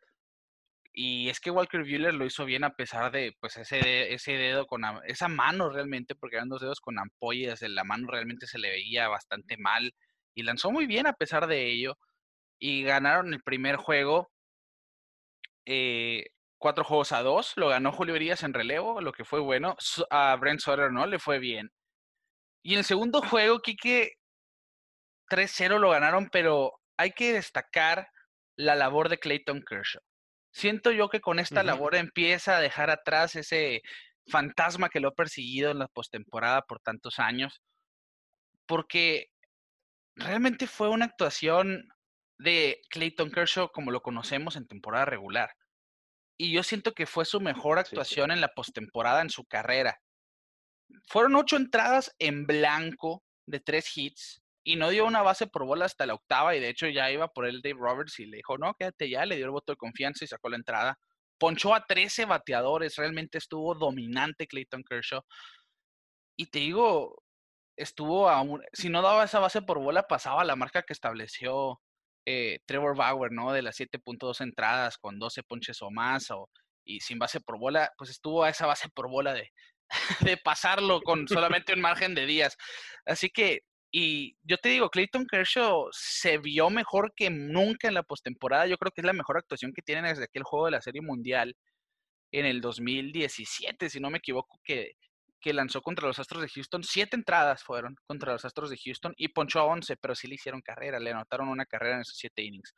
Y 0.93 1.29
es 1.29 1.39
que 1.39 1.53
Walker 1.53 1.83
Buehler 1.83 2.13
lo 2.15 2.25
hizo 2.27 2.45
bien 2.45 2.65
a 2.65 2.75
pesar 2.75 3.13
de 3.13 3.35
pues 3.39 3.57
ese, 3.57 4.13
ese 4.13 4.33
dedo 4.33 4.67
con 4.67 4.83
esa 5.07 5.29
mano 5.29 5.71
realmente, 5.71 6.17
porque 6.17 6.37
eran 6.37 6.49
dos 6.49 6.61
dedos 6.63 6.81
con 6.81 6.99
ampollas, 6.99 7.63
la 7.63 7.85
mano 7.85 8.09
realmente 8.11 8.49
se 8.49 8.59
le 8.59 8.71
veía 8.71 9.07
bastante 9.07 9.57
mal 9.57 9.93
y 10.35 10.43
lanzó 10.43 10.73
muy 10.73 10.87
bien 10.87 11.07
a 11.07 11.13
pesar 11.13 11.47
de 11.47 11.71
ello. 11.71 11.97
Y 12.59 12.83
ganaron 12.83 13.33
el 13.33 13.43
primer 13.43 13.77
juego 13.77 14.29
eh, 15.67 16.25
cuatro 16.59 16.85
juegos 16.85 17.13
a 17.13 17.23
dos, 17.23 17.53
lo 17.57 17.69
ganó 17.69 17.93
Julio 17.93 18.15
Urias 18.15 18.43
en 18.43 18.55
relevo, 18.55 19.01
lo 19.01 19.13
que 19.13 19.25
fue 19.25 19.41
bueno. 19.41 19.77
A 20.11 20.37
Brent 20.37 20.61
Sutter 20.61 20.93
no 20.93 21.07
le 21.07 21.19
fue 21.19 21.39
bien. 21.39 21.71
Y 22.63 22.73
en 22.73 22.79
el 22.79 22.85
segundo 22.85 23.23
juego, 23.23 23.61
Kike 23.61 24.15
3-0 25.31 25.79
lo 25.79 25.91
ganaron, 25.91 26.29
pero 26.31 26.73
hay 26.97 27.13
que 27.13 27.33
destacar 27.33 28.09
la 28.57 28.75
labor 28.75 29.09
de 29.09 29.19
Clayton 29.19 29.63
Kershaw. 29.63 30.03
Siento 30.53 30.91
yo 30.91 31.09
que 31.09 31.21
con 31.21 31.39
esta 31.39 31.63
labor 31.63 31.95
empieza 31.95 32.57
a 32.57 32.61
dejar 32.61 32.89
atrás 32.89 33.37
ese 33.37 33.83
fantasma 34.29 34.89
que 34.89 35.01
lo 35.01 35.09
ha 35.09 35.15
perseguido 35.15 35.71
en 35.71 35.79
la 35.79 35.89
postemporada 35.89 36.63
por 36.63 36.81
tantos 36.81 37.19
años, 37.19 37.61
porque 38.67 39.27
realmente 40.15 40.67
fue 40.67 40.89
una 40.89 41.05
actuación 41.05 41.87
de 42.39 42.81
Clayton 42.89 43.31
Kershaw 43.31 43.71
como 43.71 43.91
lo 43.91 44.01
conocemos 44.01 44.57
en 44.57 44.67
temporada 44.67 45.05
regular 45.05 45.51
y 46.39 46.53
yo 46.53 46.63
siento 46.63 46.93
que 46.93 47.07
fue 47.07 47.25
su 47.25 47.41
mejor 47.41 47.79
actuación 47.79 48.31
en 48.31 48.41
la 48.41 48.49
postemporada 48.49 49.23
en 49.23 49.31
su 49.31 49.45
carrera. 49.45 50.01
Fueron 51.09 51.35
ocho 51.37 51.57
entradas 51.57 52.15
en 52.19 52.47
blanco 52.47 53.23
de 53.47 53.61
tres 53.61 53.97
hits 53.97 54.43
y 54.63 54.77
no 54.77 54.91
dio 54.91 55.07
una 55.07 55.23
base 55.23 55.47
por 55.47 55.65
bola 55.65 55.85
hasta 55.85 56.07
la 56.07 56.15
octava 56.15 56.57
y 56.57 56.61
de 56.61 56.69
hecho 56.69 56.89
ya 56.89 57.11
iba 57.11 57.29
por 57.29 57.47
el 57.47 57.63
Dave 57.63 57.79
Roberts 57.79 58.19
y 58.19 58.27
le 58.27 58.39
dijo, 58.39 58.59
no, 58.59 58.75
quédate 58.75 59.09
ya, 59.09 59.25
le 59.25 59.37
dio 59.37 59.47
el 59.47 59.53
voto 59.53 59.73
de 59.73 59.77
confianza 59.77 60.25
y 60.25 60.29
sacó 60.29 60.49
la 60.49 60.57
entrada. 60.57 60.99
Ponchó 61.39 61.75
a 61.75 61.87
13 61.87 62.25
bateadores, 62.25 62.97
realmente 62.97 63.39
estuvo 63.39 63.75
dominante 63.75 64.47
Clayton 64.47 64.83
Kershaw. 64.83 65.23
Y 66.37 66.47
te 66.47 66.59
digo, 66.59 67.23
estuvo 67.77 68.29
a 68.29 68.43
si 68.73 68.89
no 68.89 69.03
daba 69.03 69.25
esa 69.25 69.39
base 69.39 69.63
por 69.63 69.79
bola, 69.79 70.07
pasaba 70.07 70.45
la 70.45 70.57
marca 70.57 70.83
que 70.83 70.93
estableció 70.93 71.81
eh, 72.27 72.59
Trevor 72.67 72.97
Bauer, 72.97 73.33
¿no? 73.33 73.53
De 73.53 73.63
las 73.63 73.79
7.2 73.79 74.41
entradas 74.43 74.99
con 74.99 75.19
12 75.19 75.43
ponches 75.45 75.81
o 75.83 75.91
más, 75.91 76.31
o, 76.31 76.51
y 76.85 77.01
sin 77.01 77.19
base 77.19 77.41
por 77.41 77.59
bola, 77.59 77.93
pues 77.97 78.11
estuvo 78.11 78.45
a 78.45 78.51
esa 78.51 78.67
base 78.67 78.89
por 78.91 79.09
bola 79.09 79.33
de, 79.33 79.51
de 80.35 80.37
pasarlo 80.37 81.01
con 81.03 81.29
solamente 81.29 81.73
un 81.73 81.81
margen 81.81 82.15
de 82.15 82.27
días. 82.27 82.57
Así 83.07 83.31
que, 83.31 83.63
Y 83.93 84.37
yo 84.43 84.59
te 84.59 84.69
digo, 84.71 84.91
Clayton 84.91 85.27
Kershaw 85.27 85.89
se 85.93 86.39
vio 86.39 86.69
mejor 86.71 87.15
que 87.15 87.31
nunca 87.31 87.89
en 87.89 87.95
la 87.95 88.03
postemporada. 88.03 88.67
Yo 88.67 88.77
creo 88.79 88.93
que 88.93 89.01
es 89.01 89.07
la 89.07 89.13
mejor 89.13 89.39
actuación 89.39 89.73
que 89.73 89.83
tienen 89.83 90.05
desde 90.07 90.25
aquel 90.25 90.43
juego 90.43 90.67
de 90.67 90.73
la 90.73 90.83
Serie 90.83 91.03
Mundial 91.03 91.57
en 92.33 92.47
el 92.47 92.61
2017, 92.61 93.89
si 93.89 94.01
no 94.01 94.11
me 94.11 94.19
equivoco, 94.19 94.59
que, 94.65 94.93
que 95.41 95.53
lanzó 95.53 95.83
contra 95.83 96.07
los 96.07 96.19
Astros 96.19 96.43
de 96.43 96.49
Houston. 96.49 96.83
Siete 96.83 97.17
entradas 97.17 97.63
fueron 97.63 97.97
contra 98.07 98.33
los 98.33 98.45
Astros 98.45 98.71
de 98.71 98.79
Houston 98.83 99.15
y 99.17 99.29
ponchó 99.29 99.61
a 99.61 99.65
once, 99.65 99.97
pero 99.97 100.15
sí 100.15 100.29
le 100.29 100.35
hicieron 100.37 100.61
carrera, 100.61 100.99
le 100.99 101.11
anotaron 101.11 101.49
una 101.49 101.67
carrera 101.67 101.97
en 101.97 102.01
esos 102.03 102.17
siete 102.17 102.43
innings. 102.43 102.75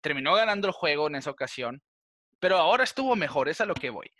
Terminó 0.00 0.34
ganando 0.34 0.68
el 0.68 0.74
juego 0.74 1.06
en 1.06 1.16
esa 1.16 1.30
ocasión, 1.30 1.82
pero 2.38 2.58
ahora 2.58 2.84
estuvo 2.84 3.16
mejor, 3.16 3.48
es 3.48 3.60
a 3.60 3.66
lo 3.66 3.74
que 3.74 3.90
voy. 3.90 4.10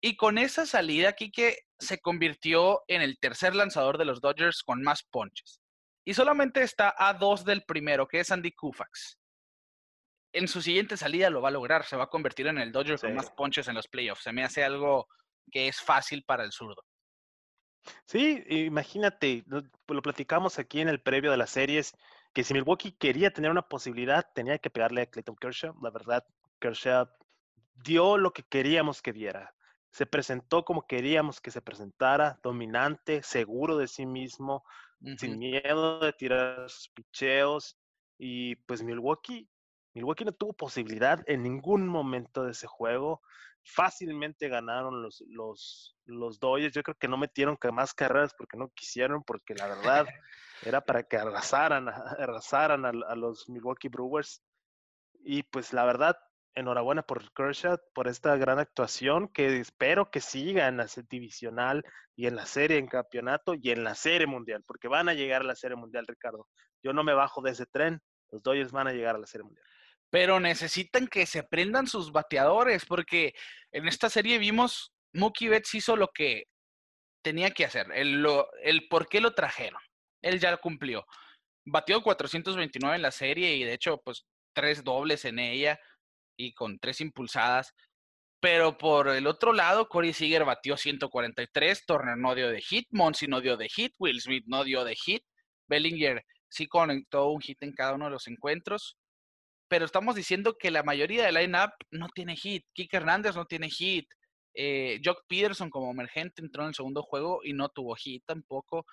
Y 0.00 0.16
con 0.16 0.38
esa 0.38 0.64
salida, 0.64 1.12
Kike 1.12 1.58
se 1.78 1.98
convirtió 1.98 2.82
en 2.86 3.02
el 3.02 3.18
tercer 3.18 3.54
lanzador 3.54 3.98
de 3.98 4.04
los 4.04 4.20
Dodgers 4.20 4.62
con 4.62 4.82
más 4.82 5.02
ponches. 5.02 5.60
Y 6.04 6.14
solamente 6.14 6.62
está 6.62 6.94
a 6.96 7.14
dos 7.14 7.44
del 7.44 7.64
primero, 7.64 8.06
que 8.06 8.20
es 8.20 8.30
Andy 8.30 8.52
Koufax. 8.52 9.18
En 10.32 10.46
su 10.46 10.62
siguiente 10.62 10.96
salida 10.96 11.30
lo 11.30 11.42
va 11.42 11.48
a 11.48 11.52
lograr, 11.52 11.84
se 11.84 11.96
va 11.96 12.04
a 12.04 12.08
convertir 12.08 12.46
en 12.46 12.58
el 12.58 12.70
Dodger 12.70 12.98
con 12.98 13.14
más 13.14 13.30
ponches 13.32 13.66
en 13.68 13.74
los 13.74 13.88
playoffs. 13.88 14.22
Se 14.22 14.32
me 14.32 14.44
hace 14.44 14.62
algo 14.62 15.08
que 15.50 15.68
es 15.68 15.80
fácil 15.80 16.22
para 16.24 16.44
el 16.44 16.52
zurdo. 16.52 16.82
Sí, 18.04 18.44
imagínate, 18.48 19.44
lo, 19.46 19.62
lo 19.86 20.02
platicamos 20.02 20.58
aquí 20.58 20.80
en 20.80 20.88
el 20.88 21.00
previo 21.00 21.30
de 21.30 21.36
las 21.36 21.50
series, 21.50 21.94
que 22.32 22.44
si 22.44 22.54
Milwaukee 22.54 22.92
quería 22.92 23.32
tener 23.32 23.50
una 23.50 23.68
posibilidad, 23.68 24.26
tenía 24.34 24.58
que 24.58 24.70
pegarle 24.70 25.02
a 25.02 25.06
Clayton 25.06 25.36
Kershaw. 25.36 25.74
La 25.82 25.90
verdad, 25.90 26.24
Kershaw 26.58 27.08
dio 27.74 28.18
lo 28.18 28.32
que 28.32 28.42
queríamos 28.42 29.02
que 29.02 29.12
diera 29.12 29.54
se 29.90 30.06
presentó 30.06 30.64
como 30.64 30.86
queríamos 30.86 31.40
que 31.40 31.50
se 31.50 31.62
presentara, 31.62 32.38
dominante, 32.42 33.22
seguro 33.22 33.76
de 33.78 33.88
sí 33.88 34.06
mismo, 34.06 34.64
sin 35.16 35.38
miedo 35.38 36.00
de 36.00 36.12
tirar 36.12 36.68
sus 36.68 36.88
picheos. 36.90 37.78
Y 38.18 38.56
pues 38.56 38.82
Milwaukee, 38.82 39.48
Milwaukee 39.94 40.24
no 40.24 40.32
tuvo 40.32 40.52
posibilidad 40.52 41.22
en 41.26 41.42
ningún 41.42 41.86
momento 41.88 42.44
de 42.44 42.52
ese 42.52 42.66
juego. 42.66 43.22
Fácilmente 43.74 44.48
ganaron 44.48 45.02
los, 45.02 45.22
los, 45.28 45.96
los 46.06 46.40
Dodgers. 46.40 46.74
Yo 46.74 46.82
creo 46.82 46.96
que 46.98 47.08
no 47.08 47.16
metieron 47.16 47.58
más 47.72 47.94
carreras 47.94 48.34
porque 48.36 48.56
no 48.56 48.70
quisieron, 48.74 49.22
porque 49.22 49.54
la 49.54 49.66
verdad 49.66 50.06
era 50.62 50.80
para 50.80 51.02
que 51.02 51.16
arrasaran, 51.16 51.88
arrasaran 52.18 52.84
a, 52.84 53.14
los 53.14 53.48
Milwaukee 53.48 53.88
Brewers. 53.88 54.42
Y 55.20 55.42
pues 55.44 55.72
la 55.72 55.84
verdad, 55.84 56.16
enhorabuena 56.54 57.02
por 57.02 57.32
Kershaw, 57.32 57.78
por 57.94 58.08
esta 58.08 58.36
gran 58.36 58.58
actuación, 58.58 59.28
que 59.28 59.60
espero 59.60 60.10
que 60.10 60.20
siga 60.20 60.68
en 60.68 60.78
la 60.78 60.86
divisional 61.08 61.84
y 62.16 62.26
en 62.26 62.36
la 62.36 62.46
serie 62.46 62.78
en 62.78 62.88
campeonato 62.88 63.54
y 63.54 63.70
en 63.70 63.84
la 63.84 63.94
serie 63.94 64.26
mundial, 64.26 64.64
porque 64.66 64.88
van 64.88 65.08
a 65.08 65.14
llegar 65.14 65.42
a 65.42 65.44
la 65.44 65.54
serie 65.54 65.76
mundial, 65.76 66.06
Ricardo. 66.06 66.48
Yo 66.82 66.92
no 66.92 67.04
me 67.04 67.14
bajo 67.14 67.42
de 67.42 67.50
ese 67.50 67.66
tren, 67.66 68.00
los 68.30 68.42
Dodgers 68.42 68.72
van 68.72 68.88
a 68.88 68.92
llegar 68.92 69.14
a 69.14 69.18
la 69.18 69.26
serie 69.26 69.44
mundial. 69.44 69.64
Pero 70.10 70.40
necesitan 70.40 71.06
que 71.06 71.26
se 71.26 71.42
prendan 71.42 71.86
sus 71.86 72.12
bateadores, 72.12 72.86
porque 72.86 73.34
en 73.72 73.88
esta 73.88 74.08
serie 74.08 74.38
vimos 74.38 74.92
Mookie 75.12 75.48
Betts 75.48 75.74
hizo 75.74 75.96
lo 75.96 76.08
que 76.08 76.44
tenía 77.22 77.50
que 77.50 77.64
hacer, 77.64 77.88
el, 77.92 78.26
por 78.88 79.08
qué 79.08 79.20
lo 79.20 79.34
trajeron. 79.34 79.80
Él 80.22 80.40
ya 80.40 80.50
lo 80.50 80.58
cumplió. 80.60 81.04
Batió 81.66 82.02
429 82.02 82.96
en 82.96 83.02
la 83.02 83.10
serie 83.10 83.54
y 83.56 83.64
de 83.64 83.74
hecho, 83.74 83.98
pues 83.98 84.24
tres 84.54 84.82
dobles 84.82 85.24
en 85.24 85.38
ella 85.38 85.78
y 86.36 86.54
con 86.54 86.78
tres 86.78 87.00
impulsadas. 87.00 87.74
Pero 88.40 88.78
por 88.78 89.08
el 89.08 89.26
otro 89.26 89.52
lado, 89.52 89.88
Corey 89.88 90.12
Seager 90.12 90.44
batió 90.44 90.76
143, 90.76 91.84
Turner 91.86 92.16
no 92.16 92.34
dio 92.34 92.48
de 92.50 92.60
hit, 92.60 92.86
Monsi 92.92 93.26
no 93.26 93.40
dio 93.40 93.56
de 93.56 93.68
hit, 93.68 93.94
Will 93.98 94.20
Smith 94.20 94.44
no 94.46 94.62
dio 94.62 94.84
de 94.84 94.94
hit, 94.94 95.24
Bellinger 95.68 96.24
sí 96.48 96.66
conectó 96.66 97.30
un 97.30 97.40
hit 97.40 97.62
en 97.62 97.72
cada 97.72 97.94
uno 97.94 98.06
de 98.06 98.12
los 98.12 98.26
encuentros. 98.28 98.96
Pero 99.68 99.84
estamos 99.84 100.14
diciendo 100.14 100.56
que 100.58 100.70
la 100.70 100.82
mayoría 100.82 101.24
del 101.24 101.34
line-up 101.34 101.72
no 101.90 102.08
tiene 102.08 102.36
hit. 102.36 102.64
Kike 102.72 102.96
Hernández 102.96 103.36
no 103.36 103.44
tiene 103.44 103.68
hit. 103.70 104.08
Eh, 104.54 105.00
Jock 105.04 105.24
Peterson 105.28 105.70
como 105.70 105.90
emergente 105.90 106.42
entró 106.42 106.62
en 106.62 106.68
el 106.68 106.74
segundo 106.74 107.02
juego 107.02 107.40
y 107.44 107.52
no 107.52 107.68
tuvo 107.68 107.94
hit 107.94 108.24
tampoco. 108.26 108.86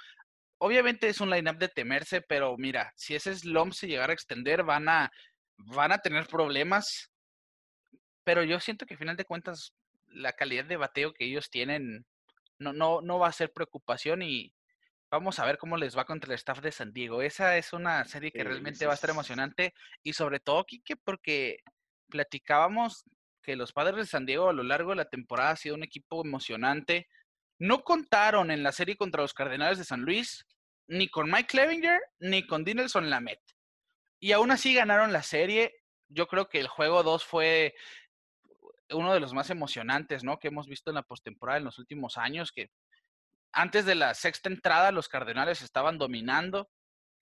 Obviamente 0.59 1.07
es 1.07 1.21
un 1.21 1.29
line-up 1.29 1.57
de 1.57 1.69
temerse, 1.69 2.21
pero 2.21 2.55
mira, 2.57 2.91
si 2.95 3.15
ese 3.15 3.35
slump 3.35 3.73
se 3.73 3.87
llegara 3.87 4.11
a 4.11 4.13
extender, 4.13 4.63
van 4.63 4.87
a, 4.89 5.11
van 5.57 5.91
a 5.91 5.97
tener 5.97 6.27
problemas 6.27 7.09
pero 8.25 8.43
yo 8.43 8.59
siento 8.59 8.85
que 8.85 8.95
al 8.95 8.99
final 8.99 9.15
de 9.15 9.23
cuentas 9.23 9.73
la 10.07 10.33
calidad 10.33 10.65
de 10.65 10.77
bateo 10.77 11.13
que 11.13 11.25
ellos 11.25 11.49
tienen 11.49 12.05
no, 12.57 12.73
no, 12.73 13.01
no 13.01 13.19
va 13.19 13.27
a 13.27 13.33
ser 13.33 13.53
preocupación 13.53 14.21
y 14.21 14.51
vamos 15.11 15.39
a 15.39 15.45
ver 15.45 15.57
cómo 15.57 15.77
les 15.77 15.97
va 15.97 16.05
contra 16.05 16.31
el 16.31 16.35
staff 16.35 16.59
de 16.61 16.71
San 16.71 16.93
Diego. 16.93 17.21
Esa 17.21 17.57
es 17.57 17.73
una 17.73 18.03
serie 18.05 18.31
que 18.31 18.43
realmente 18.43 18.85
va 18.85 18.93
a 18.93 18.95
estar 18.95 19.09
emocionante 19.09 19.73
y 20.03 20.13
sobre 20.13 20.39
todo, 20.39 20.63
Kike, 20.65 20.97
porque 20.97 21.59
platicábamos 22.09 23.03
que 23.41 23.55
los 23.55 23.73
padres 23.73 23.97
de 23.97 24.05
San 24.05 24.25
Diego 24.25 24.49
a 24.49 24.53
lo 24.53 24.63
largo 24.63 24.89
de 24.91 24.97
la 24.97 25.09
temporada 25.09 25.51
ha 25.51 25.55
sido 25.55 25.75
un 25.75 25.83
equipo 25.83 26.25
emocionante. 26.25 27.07
No 27.59 27.83
contaron 27.83 28.51
en 28.51 28.63
la 28.63 28.71
serie 28.71 28.97
contra 28.97 29.21
los 29.21 29.33
Cardenales 29.33 29.77
de 29.77 29.85
San 29.85 30.01
Luis 30.01 30.45
ni 30.87 31.07
con 31.07 31.29
Mike 31.29 31.47
Clevinger 31.47 32.01
ni 32.19 32.45
con 32.45 32.63
Dinelson 32.63 33.09
Lamet. 33.09 33.39
Y 34.19 34.31
aún 34.31 34.51
así 34.51 34.73
ganaron 34.73 35.13
la 35.13 35.23
serie. 35.23 35.73
Yo 36.09 36.27
creo 36.27 36.49
que 36.49 36.59
el 36.59 36.67
juego 36.67 37.03
2 37.03 37.23
fue 37.23 37.75
uno 38.89 39.13
de 39.13 39.19
los 39.19 39.33
más 39.33 39.49
emocionantes, 39.49 40.23
¿no? 40.23 40.39
Que 40.39 40.49
hemos 40.49 40.67
visto 40.67 40.91
en 40.91 40.95
la 40.95 41.03
postemporada 41.03 41.57
en 41.57 41.65
los 41.65 41.79
últimos 41.79 42.17
años, 42.17 42.51
que 42.51 42.69
antes 43.55 43.85
de 43.85 43.95
la 43.95 44.13
sexta 44.13 44.49
entrada 44.49 44.91
los 44.91 45.07
Cardenales 45.07 45.61
estaban 45.61 45.97
dominando 45.97 46.69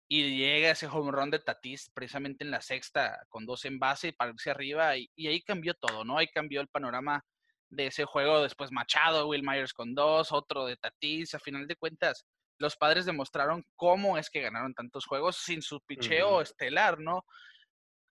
y 0.08 0.38
llega 0.38 0.70
ese 0.70 0.86
home 0.86 1.12
run 1.12 1.30
de 1.30 1.40
Tatis 1.40 1.90
precisamente 1.92 2.44
en 2.44 2.50
la 2.50 2.62
sexta 2.62 3.20
con 3.28 3.46
dos 3.46 3.64
en 3.64 3.78
base 3.78 4.08
y 4.08 4.12
para 4.12 4.30
irse 4.30 4.50
arriba 4.50 4.96
y, 4.96 5.10
ahí 5.26 5.42
cambió 5.42 5.74
todo, 5.74 6.04
¿no? 6.04 6.18
Ahí 6.18 6.28
cambió 6.28 6.60
el 6.60 6.68
panorama 6.68 7.24
de 7.68 7.86
ese 7.86 8.04
juego, 8.04 8.42
después 8.42 8.72
Machado, 8.72 9.28
Will 9.28 9.42
Myers 9.42 9.72
con 9.72 9.94
dos, 9.94 10.32
otro 10.32 10.66
de 10.66 10.76
Tatis, 10.76 11.34
a 11.34 11.38
final 11.38 11.66
de 11.66 11.76
cuentas 11.76 12.24
los 12.58 12.76
padres 12.76 13.06
demostraron 13.06 13.64
cómo 13.74 14.18
es 14.18 14.28
que 14.28 14.42
ganaron 14.42 14.74
tantos 14.74 15.06
juegos 15.06 15.38
sin 15.38 15.62
su 15.62 15.80
picheo 15.80 16.42
estelar, 16.42 17.00
¿no? 17.00 17.24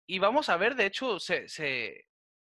Y 0.08 0.18
vamos 0.18 0.50
a 0.50 0.58
ver, 0.58 0.76
de 0.76 0.88
hecho, 0.88 1.20
se, 1.20 1.48
se, 1.48 2.06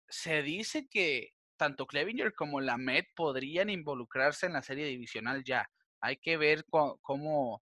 se 0.09 0.43
dice 0.43 0.87
que 0.89 1.33
tanto 1.59 1.87
Clevinger 1.87 2.33
como 2.35 2.63
la 2.63 2.79
Met 2.79 3.07
podrían 3.15 3.69
involucrarse 3.69 4.47
en 4.47 4.55
la 4.55 4.63
serie 4.63 4.87
divisional 4.87 5.45
ya. 5.45 5.69
Hay 6.01 6.17
que 6.17 6.39
ver 6.39 6.65
cómo 6.71 7.63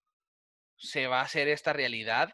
se 0.77 1.09
va 1.09 1.21
a 1.21 1.25
hacer 1.25 1.49
esta 1.49 1.73
realidad. 1.73 2.33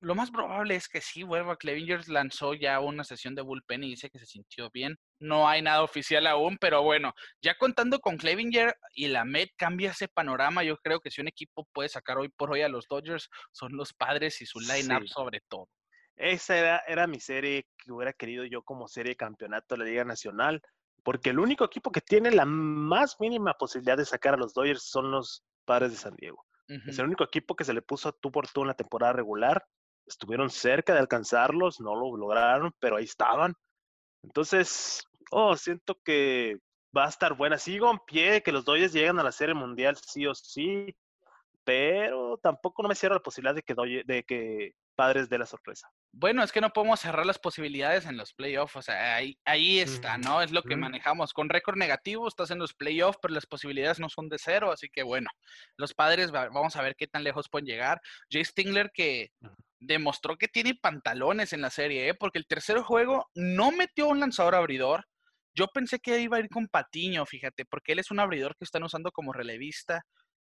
Lo 0.00 0.16
más 0.16 0.32
probable 0.32 0.74
es 0.74 0.88
que 0.88 1.00
sí 1.00 1.22
vuelva. 1.22 1.56
Clevinger 1.56 2.08
lanzó 2.08 2.54
ya 2.54 2.80
una 2.80 3.04
sesión 3.04 3.36
de 3.36 3.42
bullpen 3.42 3.84
y 3.84 3.90
dice 3.90 4.10
que 4.10 4.18
se 4.18 4.26
sintió 4.26 4.68
bien. 4.70 4.98
No 5.20 5.48
hay 5.48 5.62
nada 5.62 5.84
oficial 5.84 6.26
aún, 6.26 6.58
pero 6.60 6.82
bueno, 6.82 7.14
ya 7.40 7.56
contando 7.56 8.00
con 8.00 8.16
Clevinger 8.16 8.74
y 8.94 9.06
la 9.06 9.24
Met 9.24 9.50
cambia 9.56 9.92
ese 9.92 10.08
panorama. 10.08 10.64
Yo 10.64 10.76
creo 10.78 10.98
que 10.98 11.12
si 11.12 11.20
un 11.20 11.28
equipo 11.28 11.68
puede 11.72 11.88
sacar 11.88 12.18
hoy 12.18 12.28
por 12.30 12.50
hoy 12.50 12.62
a 12.62 12.68
los 12.68 12.88
Dodgers, 12.88 13.28
son 13.52 13.76
los 13.76 13.92
padres 13.92 14.42
y 14.42 14.46
su 14.46 14.58
line-up 14.58 15.06
sobre 15.06 15.40
todo. 15.48 15.68
Esa 16.16 16.56
era, 16.56 16.82
era 16.86 17.06
mi 17.06 17.20
serie 17.20 17.66
que 17.78 17.92
hubiera 17.92 18.12
querido 18.12 18.44
yo 18.44 18.62
como 18.62 18.88
serie 18.88 19.12
de 19.12 19.16
campeonato 19.16 19.74
de 19.74 19.78
la 19.78 19.84
Liga 19.84 20.04
Nacional, 20.04 20.62
porque 21.02 21.30
el 21.30 21.38
único 21.38 21.64
equipo 21.64 21.90
que 21.90 22.00
tiene 22.00 22.30
la 22.30 22.44
más 22.44 23.18
mínima 23.18 23.54
posibilidad 23.54 23.96
de 23.96 24.04
sacar 24.04 24.34
a 24.34 24.36
los 24.36 24.54
Dodgers 24.54 24.84
son 24.84 25.10
los 25.10 25.44
Padres 25.64 25.92
de 25.92 25.98
San 25.98 26.14
Diego. 26.16 26.44
Es 26.86 26.98
el 26.98 27.04
único 27.04 27.24
equipo 27.24 27.54
que 27.54 27.64
se 27.64 27.74
le 27.74 27.82
puso 27.82 28.12
tú 28.14 28.32
por 28.32 28.48
tú 28.48 28.62
en 28.62 28.68
la 28.68 28.74
temporada 28.74 29.12
regular. 29.12 29.62
Estuvieron 30.06 30.48
cerca 30.48 30.94
de 30.94 31.00
alcanzarlos, 31.00 31.80
no 31.80 31.94
lo 31.94 32.16
lograron, 32.16 32.72
pero 32.78 32.96
ahí 32.96 33.04
estaban. 33.04 33.54
Entonces, 34.22 35.04
oh, 35.30 35.54
siento 35.56 35.98
que 36.02 36.56
va 36.96 37.04
a 37.04 37.08
estar 37.10 37.34
buena. 37.34 37.58
Sigo 37.58 37.90
en 37.90 37.98
pie 38.06 38.42
que 38.42 38.52
los 38.52 38.64
Dodgers 38.64 38.94
lleguen 38.94 39.18
a 39.18 39.22
la 39.22 39.32
Serie 39.32 39.54
Mundial 39.54 39.96
sí 39.96 40.26
o 40.26 40.34
sí, 40.34 40.96
pero 41.64 42.38
tampoco 42.38 42.82
no 42.82 42.88
me 42.88 42.94
cierro 42.94 43.16
la 43.16 43.22
posibilidad 43.22 43.54
de 43.54 43.62
que, 43.62 43.74
de 44.06 44.22
que 44.24 44.72
Padres 44.94 45.28
de 45.28 45.38
la 45.38 45.46
sorpresa. 45.46 45.90
Bueno, 46.14 46.42
es 46.42 46.52
que 46.52 46.60
no 46.60 46.70
podemos 46.70 47.00
cerrar 47.00 47.24
las 47.24 47.38
posibilidades 47.38 48.04
en 48.04 48.18
los 48.18 48.34
playoffs, 48.34 48.76
o 48.76 48.82
sea, 48.82 49.16
ahí, 49.16 49.38
ahí 49.46 49.78
está, 49.78 50.18
¿no? 50.18 50.42
Es 50.42 50.52
lo 50.52 50.62
que 50.62 50.76
manejamos. 50.76 51.32
Con 51.32 51.48
récord 51.48 51.78
negativo 51.78 52.28
estás 52.28 52.50
en 52.50 52.58
los 52.58 52.74
playoffs, 52.74 53.18
pero 53.22 53.32
las 53.32 53.46
posibilidades 53.46 53.98
no 53.98 54.10
son 54.10 54.28
de 54.28 54.38
cero, 54.38 54.70
así 54.70 54.90
que 54.90 55.02
bueno, 55.02 55.30
los 55.78 55.94
padres, 55.94 56.30
vamos 56.30 56.76
a 56.76 56.82
ver 56.82 56.96
qué 56.96 57.06
tan 57.06 57.24
lejos 57.24 57.48
pueden 57.48 57.66
llegar. 57.66 57.98
Jay 58.30 58.44
Stingler 58.44 58.90
que 58.92 59.30
demostró 59.80 60.36
que 60.36 60.48
tiene 60.48 60.74
pantalones 60.74 61.54
en 61.54 61.62
la 61.62 61.70
serie, 61.70 62.08
¿eh? 62.08 62.14
porque 62.14 62.38
el 62.38 62.46
tercer 62.46 62.78
juego 62.80 63.30
no 63.34 63.72
metió 63.72 64.06
un 64.08 64.20
lanzador 64.20 64.54
abridor. 64.54 65.06
Yo 65.54 65.68
pensé 65.68 65.98
que 65.98 66.20
iba 66.20 66.36
a 66.36 66.40
ir 66.40 66.48
con 66.50 66.68
Patiño, 66.68 67.24
fíjate, 67.24 67.64
porque 67.64 67.92
él 67.92 67.98
es 67.98 68.10
un 68.10 68.20
abridor 68.20 68.54
que 68.56 68.64
están 68.64 68.82
usando 68.84 69.12
como 69.12 69.32
relevista. 69.32 70.04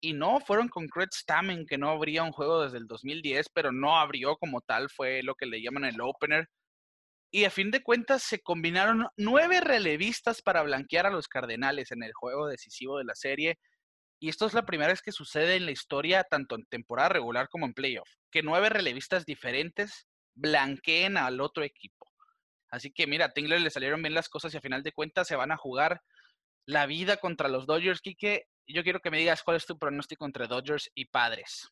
Y 0.01 0.13
no, 0.13 0.39
fueron 0.39 0.69
con 0.69 0.87
Craig 0.87 1.09
Stammen, 1.13 1.65
que 1.65 1.77
no 1.77 1.89
abría 1.89 2.23
un 2.23 2.31
juego 2.31 2.63
desde 2.63 2.77
el 2.77 2.87
2010, 2.87 3.49
pero 3.53 3.71
no 3.71 3.97
abrió 3.97 4.37
como 4.37 4.61
tal, 4.61 4.89
fue 4.89 5.23
lo 5.23 5.35
que 5.35 5.45
le 5.45 5.61
llaman 5.61 5.85
el 5.85 5.99
opener. 6.01 6.47
Y 7.31 7.45
a 7.45 7.51
fin 7.51 7.69
de 7.69 7.83
cuentas 7.83 8.23
se 8.23 8.39
combinaron 8.39 9.07
nueve 9.17 9.61
relevistas 9.61 10.41
para 10.41 10.63
blanquear 10.63 11.05
a 11.05 11.11
los 11.11 11.27
Cardenales 11.27 11.91
en 11.91 12.01
el 12.03 12.13
juego 12.13 12.47
decisivo 12.47 12.97
de 12.97 13.03
la 13.03 13.13
serie. 13.13 13.59
Y 14.19 14.29
esto 14.29 14.45
es 14.45 14.53
la 14.53 14.65
primera 14.65 14.91
vez 14.91 15.01
que 15.01 15.11
sucede 15.11 15.55
en 15.55 15.65
la 15.65 15.71
historia, 15.71 16.23
tanto 16.23 16.55
en 16.55 16.65
temporada 16.65 17.09
regular 17.09 17.49
como 17.49 17.65
en 17.65 17.73
playoff, 17.73 18.09
que 18.31 18.41
nueve 18.41 18.69
relevistas 18.69 19.25
diferentes 19.25 20.07
blanqueen 20.33 21.17
al 21.17 21.41
otro 21.41 21.63
equipo. 21.63 22.07
Así 22.71 22.91
que 22.91 23.07
mira, 23.07 23.25
a 23.25 23.29
Tingler 23.29 23.61
le 23.61 23.69
salieron 23.69 24.01
bien 24.01 24.13
las 24.13 24.29
cosas 24.29 24.53
y 24.53 24.57
a 24.57 24.61
final 24.61 24.83
de 24.83 24.91
cuentas 24.91 25.27
se 25.27 25.35
van 25.35 25.51
a 25.51 25.57
jugar 25.57 26.01
la 26.65 26.85
vida 26.85 27.17
contra 27.17 27.47
los 27.47 27.65
Dodgers. 27.65 28.01
Quique, 28.01 28.45
yo 28.73 28.83
quiero 28.83 28.99
que 28.99 29.11
me 29.11 29.17
digas 29.17 29.43
cuál 29.43 29.57
es 29.57 29.65
tu 29.65 29.77
pronóstico 29.77 30.25
entre 30.25 30.47
Dodgers 30.47 30.91
y 30.93 31.05
Padres. 31.05 31.71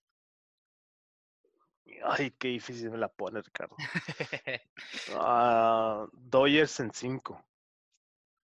Ay, 2.04 2.32
qué 2.32 2.50
difícil 2.50 2.92
me 2.92 2.98
la 2.98 3.08
pone, 3.08 3.42
Ricardo. 3.42 3.76
Ah, 5.16 6.08
Dodgers 6.12 6.80
en 6.80 6.92
5. 6.92 7.46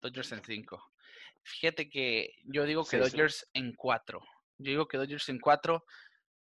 Dodgers 0.03 0.33
en 0.33 0.45
5. 0.45 0.93
Fíjate 1.43 1.89
que 1.89 2.35
yo 2.45 2.65
digo 2.65 2.85
que 2.85 2.99
Dodgers 2.99 3.49
en 3.55 3.75
4. 3.75 4.21
Yo 4.59 4.71
digo 4.71 4.89
que 4.89 4.99
Dodgers 4.99 5.29
en 5.29 5.39
4 5.39 5.85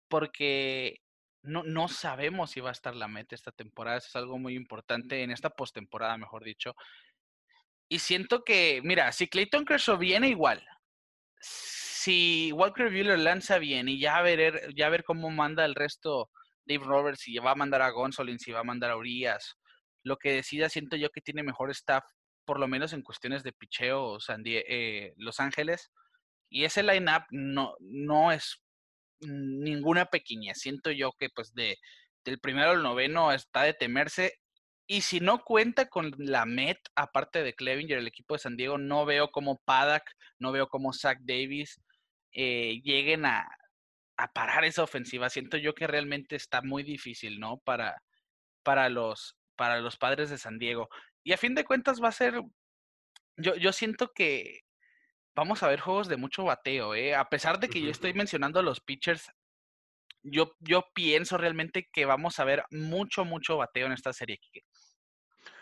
porque 0.08 1.02
no, 1.44 1.64
no 1.64 1.88
sabemos 1.88 2.52
si 2.52 2.60
va 2.60 2.70
a 2.70 2.74
estar 2.74 2.96
la 2.96 3.08
meta 3.08 3.36
esta 3.36 3.52
temporada. 3.52 3.98
Eso 3.98 4.08
es 4.08 4.16
algo 4.16 4.38
muy 4.38 4.56
importante 4.56 5.24
en 5.24 5.32
esta 5.32 5.50
postemporada, 5.50 6.18
mejor 6.18 6.44
dicho. 6.44 6.76
Y 7.90 8.00
siento 8.00 8.44
que, 8.44 8.82
mira, 8.84 9.12
si 9.12 9.28
Clayton 9.28 9.66
Kershaw 9.66 9.98
viene 9.98 10.30
igual, 10.30 10.66
si 11.42 12.52
Walker 12.54 12.90
Buehler 12.90 13.20
lanza 13.20 13.58
bien 13.58 13.90
y 13.90 14.00
ya 14.00 14.22
ver, 14.22 14.74
ya 14.76 14.90
ver 14.90 15.04
cómo 15.04 15.30
manda 15.30 15.66
el 15.66 15.76
resto 15.76 16.30
Dave 16.66 16.86
Roberts, 16.86 17.22
si 17.22 17.38
va 17.38 17.52
a 17.52 17.56
mandar 17.56 17.82
a 17.82 17.90
Gonsolin, 17.90 18.40
si 18.40 18.52
va 18.52 18.62
a 18.62 18.64
mandar 18.64 18.92
a 18.92 18.98
Urias, 18.98 19.58
lo 20.04 20.18
que 20.18 20.32
decida 20.32 20.70
siento 20.70 20.96
yo 20.96 21.10
que 21.10 21.22
tiene 21.22 21.44
mejor 21.44 21.70
staff, 21.72 22.04
por 22.46 22.60
lo 22.60 22.68
menos 22.68 22.94
en 22.94 23.02
cuestiones 23.02 23.44
de 23.44 23.54
picheo, 23.54 24.18
eh, 24.46 25.14
Los 25.18 25.40
Ángeles. 25.40 25.92
Y 26.50 26.66
ese 26.66 26.84
line-up 26.84 27.24
no, 27.30 27.76
no 27.80 28.32
es 28.32 28.62
ninguna 29.22 30.06
pequeña. 30.06 30.54
Siento 30.54 30.92
yo 30.92 31.14
que 31.18 31.30
pues 31.30 31.54
de, 31.54 31.78
del 32.26 32.40
primero 32.40 32.72
al 32.72 32.84
noveno 32.84 33.32
está 33.32 33.64
de 33.64 33.74
temerse. 33.74 34.34
Y 34.92 35.04
si 35.04 35.22
no 35.22 35.42
cuenta 35.46 35.88
con 35.88 36.12
la 36.18 36.46
Met, 36.46 36.78
aparte 36.96 37.44
de 37.44 37.54
Clevinger, 37.54 37.98
el 37.98 38.08
equipo 38.08 38.34
de 38.34 38.40
San 38.40 38.58
Diego, 38.58 38.78
no 38.78 39.06
veo 39.06 39.32
como 39.32 39.58
Paddock, 39.64 40.04
no 40.38 40.52
veo 40.52 40.68
como 40.68 40.92
Zach 40.92 41.18
Davis 41.22 41.80
eh, 42.34 42.82
lleguen 42.84 43.26
a, 43.26 43.48
a, 44.18 44.28
parar 44.34 44.66
esa 44.66 44.84
ofensiva. 44.84 45.30
Siento 45.30 45.56
yo 45.56 45.74
que 45.74 45.88
realmente 45.88 46.36
está 46.36 46.62
muy 46.62 46.84
difícil, 46.84 47.40
¿no? 47.40 47.60
Para, 47.60 48.04
para, 48.64 48.90
los, 48.90 49.38
para 49.56 49.80
los 49.80 49.96
padres 49.96 50.30
de 50.30 50.38
San 50.38 50.60
Diego. 50.60 50.90
Y 51.24 51.32
a 51.32 51.38
fin 51.38 51.56
de 51.56 51.64
cuentas 51.64 52.04
va 52.04 52.10
a 52.10 52.12
ser, 52.12 52.42
yo, 53.38 53.56
yo 53.56 53.72
siento 53.72 54.12
que 54.14 54.60
vamos 55.34 55.64
a 55.64 55.70
ver 55.70 55.80
juegos 55.80 56.10
de 56.10 56.18
mucho 56.18 56.44
bateo, 56.44 56.96
¿eh? 56.96 57.16
A 57.16 57.30
pesar 57.30 57.62
de 57.62 57.70
que 57.70 57.80
yo 57.80 57.92
estoy 57.92 58.14
mencionando 58.14 58.60
a 58.60 58.64
los 58.64 58.82
pitchers, 58.82 59.32
yo, 60.22 60.52
yo 60.60 60.84
pienso 60.94 61.38
realmente 61.38 61.88
que 61.94 62.04
vamos 62.04 62.40
a 62.40 62.44
ver 62.44 62.66
mucho, 62.72 63.24
mucho 63.24 63.56
bateo 63.56 63.86
en 63.86 63.94
esta 63.94 64.12
serie, 64.12 64.38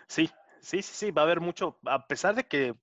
Sí, 0.09 0.29
sí, 0.61 0.81
sí, 0.81 0.93
sí, 0.93 1.11
va 1.11 1.21
a 1.21 1.25
haber 1.25 1.39
mucho, 1.39 1.79
a 1.85 2.07
pesar 2.07 2.35
de 2.35 2.47
que 2.47 2.75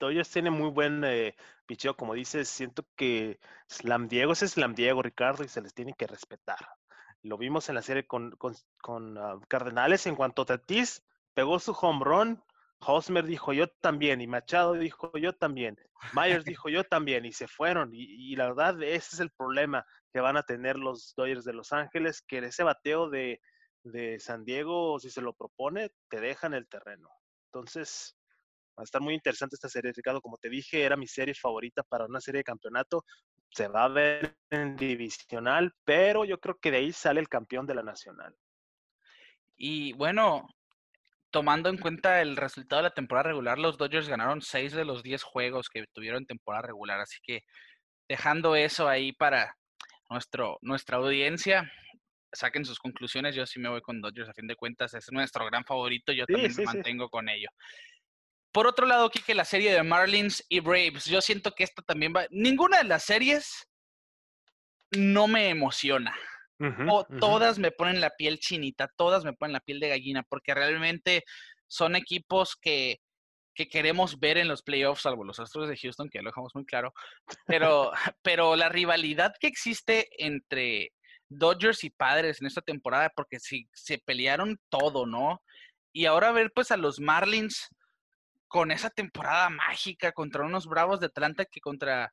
Dodgers 0.00 0.30
tiene 0.30 0.50
muy 0.50 0.68
buen 0.70 1.04
eh, 1.04 1.36
picheo, 1.66 1.96
como 1.96 2.14
dices, 2.14 2.48
siento 2.48 2.84
que 2.96 3.38
Slam 3.68 4.08
Diego 4.08 4.32
es 4.32 4.40
Slam 4.40 4.74
Diego, 4.74 5.00
Ricardo, 5.00 5.44
y 5.44 5.48
se 5.48 5.62
les 5.62 5.72
tiene 5.74 5.94
que 5.94 6.08
respetar. 6.08 6.58
Lo 7.22 7.38
vimos 7.38 7.68
en 7.68 7.76
la 7.76 7.82
serie 7.82 8.06
con, 8.06 8.32
con, 8.32 9.16
ah, 9.16 9.38
Cardenales, 9.48 10.06
en 10.06 10.16
cuanto 10.16 10.44
Tatis 10.44 11.02
pegó 11.34 11.58
su 11.60 11.72
home 11.72 12.04
run, 12.04 12.44
Hosmer 12.80 13.24
dijo 13.24 13.52
yo 13.52 13.68
también, 13.68 14.20
y 14.20 14.26
Machado 14.26 14.74
dijo 14.74 15.16
yo 15.16 15.32
también, 15.34 15.78
Myers 16.12 16.44
dijo 16.58 16.68
yo 16.68 16.84
también, 16.84 17.24
y 17.24 17.32
se 17.32 17.46
fueron. 17.48 17.90
Y, 17.92 18.34
la 18.36 18.48
verdad, 18.48 18.82
ese 18.82 19.16
es 19.16 19.20
el 19.20 19.30
problema 19.30 19.86
que 20.12 20.20
van 20.20 20.36
a 20.36 20.42
tener 20.42 20.76
los 20.76 21.14
Dodgers 21.16 21.44
de 21.44 21.54
Los 21.54 21.72
Ángeles, 21.72 22.22
que 22.22 22.38
ese 22.38 22.64
bateo 22.64 23.08
de, 23.08 23.40
de 23.84 24.18
San 24.18 24.44
Diego, 24.44 24.98
si 24.98 25.10
se 25.10 25.20
lo 25.20 25.34
propone, 25.34 25.90
te 26.08 26.20
dejan 26.20 26.54
el 26.54 26.66
terreno. 26.66 27.08
Entonces, 27.46 28.16
va 28.76 28.82
a 28.82 28.84
estar 28.84 29.00
muy 29.00 29.14
interesante 29.14 29.54
esta 29.54 29.68
serie, 29.68 29.92
Ricardo. 29.92 30.20
Como 30.20 30.38
te 30.38 30.48
dije, 30.48 30.82
era 30.82 30.96
mi 30.96 31.06
serie 31.06 31.34
favorita 31.34 31.82
para 31.82 32.06
una 32.06 32.20
serie 32.20 32.38
de 32.38 32.44
campeonato. 32.44 33.04
Se 33.50 33.68
va 33.68 33.84
a 33.84 33.88
ver 33.88 34.36
en 34.50 34.76
divisional, 34.76 35.72
pero 35.84 36.24
yo 36.24 36.40
creo 36.40 36.58
que 36.58 36.70
de 36.70 36.78
ahí 36.78 36.92
sale 36.92 37.20
el 37.20 37.28
campeón 37.28 37.66
de 37.66 37.74
la 37.74 37.82
nacional. 37.82 38.34
Y 39.56 39.92
bueno, 39.92 40.48
tomando 41.30 41.68
en 41.68 41.78
cuenta 41.78 42.20
el 42.20 42.36
resultado 42.36 42.82
de 42.82 42.88
la 42.88 42.94
temporada 42.94 43.28
regular, 43.28 43.58
los 43.58 43.76
Dodgers 43.76 44.08
ganaron 44.08 44.42
6 44.42 44.72
de 44.72 44.84
los 44.84 45.02
10 45.02 45.22
juegos 45.22 45.68
que 45.68 45.84
tuvieron 45.92 46.26
temporada 46.26 46.66
regular. 46.66 47.00
Así 47.00 47.18
que 47.22 47.42
dejando 48.08 48.56
eso 48.56 48.88
ahí 48.88 49.12
para 49.12 49.56
nuestro, 50.10 50.58
nuestra 50.62 50.96
audiencia, 50.96 51.70
saquen 52.34 52.64
sus 52.64 52.78
conclusiones. 52.78 53.34
Yo 53.34 53.46
sí 53.46 53.58
me 53.58 53.68
voy 53.68 53.80
con 53.80 54.00
Dodgers, 54.00 54.28
a 54.28 54.34
fin 54.34 54.46
de 54.46 54.56
cuentas 54.56 54.94
es 54.94 55.10
nuestro 55.10 55.46
gran 55.46 55.64
favorito. 55.64 56.12
Yo 56.12 56.26
también 56.26 56.54
me 56.56 56.64
mantengo 56.64 57.08
con 57.08 57.28
ello. 57.28 57.48
Por 58.52 58.66
otro 58.66 58.86
lado, 58.86 59.10
Kike, 59.10 59.34
la 59.34 59.44
serie 59.44 59.72
de 59.72 59.82
Marlins 59.82 60.44
y 60.48 60.60
Braves. 60.60 61.06
Yo 61.06 61.20
siento 61.20 61.52
que 61.52 61.64
esta 61.64 61.82
también 61.82 62.12
va. 62.14 62.26
Ninguna 62.30 62.78
de 62.78 62.84
las 62.84 63.04
series 63.04 63.68
no 64.92 65.26
me 65.26 65.48
emociona 65.48 66.14
todas 67.20 67.58
me 67.58 67.70
ponen 67.70 68.00
la 68.00 68.10
piel 68.10 68.38
chinita, 68.38 68.88
todas 68.96 69.24
me 69.24 69.32
ponen 69.32 69.52
la 69.52 69.60
piel 69.60 69.80
de 69.80 69.88
gallina, 69.88 70.22
porque 70.22 70.54
realmente 70.54 71.24
son 71.66 71.96
equipos 71.96 72.56
que, 72.56 73.00
que 73.54 73.68
queremos 73.68 74.18
ver 74.18 74.38
en 74.38 74.48
los 74.48 74.62
playoffs, 74.62 75.02
salvo 75.02 75.24
los 75.24 75.40
Astros 75.40 75.68
de 75.68 75.76
Houston, 75.76 76.08
que 76.08 76.18
ya 76.18 76.22
lo 76.22 76.30
dejamos 76.30 76.54
muy 76.54 76.64
claro. 76.64 76.92
Pero, 77.46 77.92
pero 78.22 78.56
la 78.56 78.68
rivalidad 78.68 79.34
que 79.38 79.48
existe 79.48 80.08
entre 80.24 80.92
Dodgers 81.28 81.84
y 81.84 81.90
Padres 81.90 82.40
en 82.40 82.46
esta 82.46 82.60
temporada, 82.60 83.10
porque 83.14 83.40
si, 83.40 83.68
se 83.72 83.98
pelearon 83.98 84.58
todo, 84.68 85.06
¿no? 85.06 85.42
Y 85.92 86.06
ahora 86.06 86.32
ver 86.32 86.52
pues 86.54 86.70
a 86.70 86.76
los 86.76 87.00
Marlins 87.00 87.68
con 88.48 88.70
esa 88.70 88.90
temporada 88.90 89.48
mágica 89.50 90.12
contra 90.12 90.44
unos 90.44 90.66
Bravos 90.66 91.00
de 91.00 91.06
Atlanta 91.06 91.44
que 91.44 91.60
contra 91.60 92.12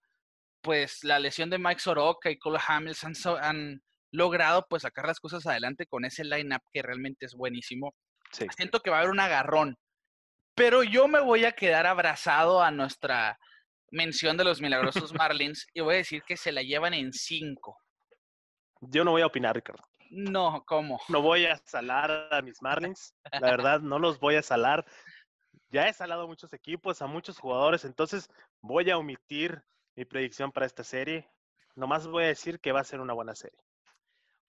pues 0.61 1.03
la 1.03 1.19
lesión 1.19 1.49
de 1.49 1.57
Mike 1.57 1.79
Soroka 1.81 2.29
y 2.29 2.37
Cole 2.37 2.59
Hamilton 2.65 3.13
han, 3.41 3.81
logrado 4.11 4.65
pues 4.69 4.83
sacar 4.83 5.07
las 5.07 5.19
cosas 5.19 5.47
adelante 5.47 5.85
con 5.85 6.05
ese 6.05 6.23
lineup 6.23 6.61
que 6.73 6.81
realmente 6.81 7.25
es 7.25 7.33
buenísimo. 7.33 7.95
Siento 8.31 8.81
que 8.81 8.89
va 8.89 8.97
a 8.97 8.99
haber 8.99 9.11
un 9.11 9.19
agarrón, 9.19 9.77
pero 10.55 10.83
yo 10.83 11.07
me 11.07 11.21
voy 11.21 11.45
a 11.45 11.53
quedar 11.53 11.87
abrazado 11.87 12.61
a 12.61 12.71
nuestra 12.71 13.39
mención 13.89 14.37
de 14.37 14.43
los 14.43 14.61
milagrosos 14.61 15.13
Marlins 15.13 15.65
y 15.73 15.81
voy 15.81 15.95
a 15.95 15.97
decir 15.97 16.23
que 16.23 16.37
se 16.37 16.51
la 16.51 16.61
llevan 16.61 16.93
en 16.93 17.11
cinco. 17.13 17.77
Yo 18.81 19.03
no 19.03 19.11
voy 19.11 19.21
a 19.21 19.27
opinar, 19.27 19.55
Ricardo. 19.55 19.83
No, 20.09 20.63
¿cómo? 20.65 20.99
No 21.07 21.21
voy 21.21 21.45
a 21.45 21.55
salar 21.57 22.27
a 22.31 22.41
mis 22.41 22.61
Marlins. 22.61 23.13
La 23.31 23.51
verdad, 23.51 23.79
no 23.79 23.99
los 23.99 24.19
voy 24.19 24.35
a 24.35 24.41
salar. 24.41 24.85
Ya 25.69 25.87
he 25.87 25.93
salado 25.93 26.23
a 26.23 26.27
muchos 26.27 26.51
equipos, 26.51 27.01
a 27.01 27.07
muchos 27.07 27.39
jugadores, 27.39 27.85
entonces 27.85 28.29
voy 28.59 28.89
a 28.89 28.97
omitir 28.97 29.63
mi 29.95 30.03
predicción 30.03 30.51
para 30.51 30.65
esta 30.65 30.83
serie. 30.83 31.29
Nomás 31.75 32.07
voy 32.07 32.25
a 32.25 32.27
decir 32.27 32.59
que 32.59 32.73
va 32.73 32.81
a 32.81 32.85
ser 32.85 32.99
una 32.99 33.13
buena 33.13 33.35
serie. 33.35 33.57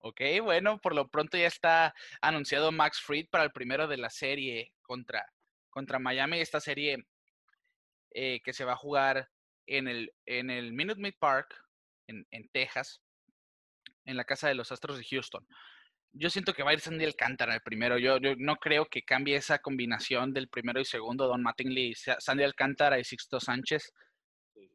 Ok, 0.00 0.20
bueno, 0.42 0.78
por 0.78 0.96
lo 0.96 1.08
pronto 1.08 1.36
ya 1.36 1.46
está 1.46 1.94
anunciado 2.20 2.72
Max 2.72 3.00
Fried 3.00 3.28
para 3.30 3.44
el 3.44 3.52
primero 3.52 3.86
de 3.86 3.98
la 3.98 4.10
serie 4.10 4.72
contra, 4.82 5.24
contra 5.70 6.00
Miami. 6.00 6.40
Esta 6.40 6.60
serie 6.60 7.06
eh, 8.10 8.40
que 8.42 8.52
se 8.52 8.64
va 8.64 8.72
a 8.72 8.76
jugar 8.76 9.28
en 9.66 9.86
el, 9.86 10.12
en 10.26 10.50
el 10.50 10.72
Minute 10.72 11.00
Maid 11.00 11.14
Park, 11.20 11.54
en, 12.08 12.26
en, 12.32 12.48
Texas, 12.48 13.00
en 14.04 14.16
la 14.16 14.24
casa 14.24 14.48
de 14.48 14.54
los 14.54 14.72
Astros 14.72 14.98
de 14.98 15.04
Houston. 15.04 15.46
Yo 16.12 16.28
siento 16.28 16.52
que 16.52 16.62
va 16.62 16.70
a 16.70 16.74
ir 16.74 16.80
Sandy 16.80 17.04
Alcántara 17.04 17.54
el 17.54 17.62
primero. 17.62 17.98
Yo, 17.98 18.18
yo 18.18 18.34
no 18.36 18.56
creo 18.56 18.86
que 18.86 19.02
cambie 19.02 19.36
esa 19.36 19.60
combinación 19.60 20.32
del 20.32 20.48
primero 20.48 20.80
y 20.80 20.84
segundo, 20.84 21.26
Don 21.26 21.42
Mattingly, 21.42 21.94
Sandy 21.94 22.44
Alcántara 22.44 22.98
y 22.98 23.04
Sixto 23.04 23.40
Sánchez. 23.40 23.92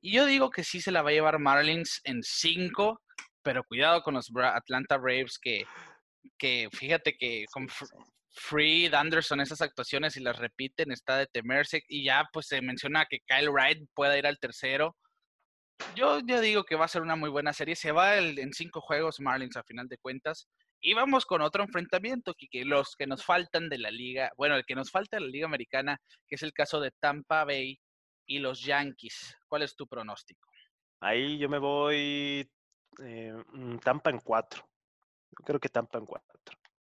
Y 0.02 0.14
yo 0.14 0.26
digo 0.26 0.50
que 0.50 0.64
sí 0.64 0.82
se 0.82 0.92
la 0.92 1.04
va 1.04 1.12
a 1.12 1.14
llevar 1.14 1.38
Marlins 1.38 2.02
en 2.04 2.24
cinco 2.24 3.02
pero 3.48 3.64
cuidado 3.64 4.02
con 4.02 4.14
los 4.14 4.30
Atlanta 4.36 4.98
Braves 4.98 5.40
que, 5.40 5.64
que 6.38 6.68
fíjate 6.70 7.16
que 7.16 7.46
con 7.50 7.66
Freed, 8.30 8.94
Anderson, 8.94 9.40
esas 9.40 9.62
actuaciones, 9.62 10.18
y 10.18 10.20
las 10.20 10.38
repiten, 10.38 10.92
está 10.92 11.18
de 11.18 11.28
temerse. 11.28 11.82
Y 11.88 12.04
ya 12.04 12.28
pues 12.34 12.48
se 12.48 12.62
menciona 12.62 13.06
que 13.06 13.22
Kyle 13.26 13.50
Wright 13.50 13.88
pueda 13.94 14.18
ir 14.18 14.28
al 14.28 14.38
tercero. 14.38 14.98
Yo, 15.96 16.20
yo 16.26 16.42
digo 16.42 16.64
que 16.64 16.76
va 16.76 16.86
a 16.86 16.90
ser 16.90 17.02
una 17.02 17.16
muy 17.16 17.30
buena 17.30 17.54
serie. 17.54 17.76
Se 17.76 17.92
va 17.92 18.18
en 18.18 18.54
cinco 18.54 18.82
juegos 18.82 19.20
Marlins 19.20 19.58
a 19.58 19.64
final 19.64 19.88
de 19.88 19.98
cuentas. 19.98 20.48
Y 20.80 20.94
vamos 20.94 21.26
con 21.26 21.42
otro 21.42 21.64
enfrentamiento, 21.64 22.34
que 22.36 22.64
los 22.64 22.96
que 22.96 23.08
nos 23.08 23.26
faltan 23.26 23.68
de 23.68 23.80
la 23.80 23.90
liga, 23.90 24.32
bueno, 24.38 24.56
el 24.56 24.66
que 24.66 24.76
nos 24.76 24.92
falta 24.92 25.18
de 25.18 25.22
la 25.22 25.28
liga 25.28 25.46
americana, 25.48 26.00
que 26.28 26.36
es 26.36 26.44
el 26.44 26.54
caso 26.54 26.80
de 26.80 26.92
Tampa 26.92 27.46
Bay 27.46 27.80
y 28.28 28.40
los 28.40 28.62
Yankees. 28.62 29.36
¿Cuál 29.48 29.64
es 29.64 29.76
tu 29.76 29.88
pronóstico? 29.88 30.48
Ahí 31.00 31.38
yo 31.40 31.50
me 31.50 31.58
voy 31.58 32.50
eh, 33.00 33.34
mm, 33.54 33.78
Tampa 33.80 34.12
en 34.12 34.20
cuatro. 34.20 34.68
creo 35.44 35.60
que 35.60 35.70
Tampa 35.70 35.98
en 35.98 36.06
cuatro. 36.06 36.38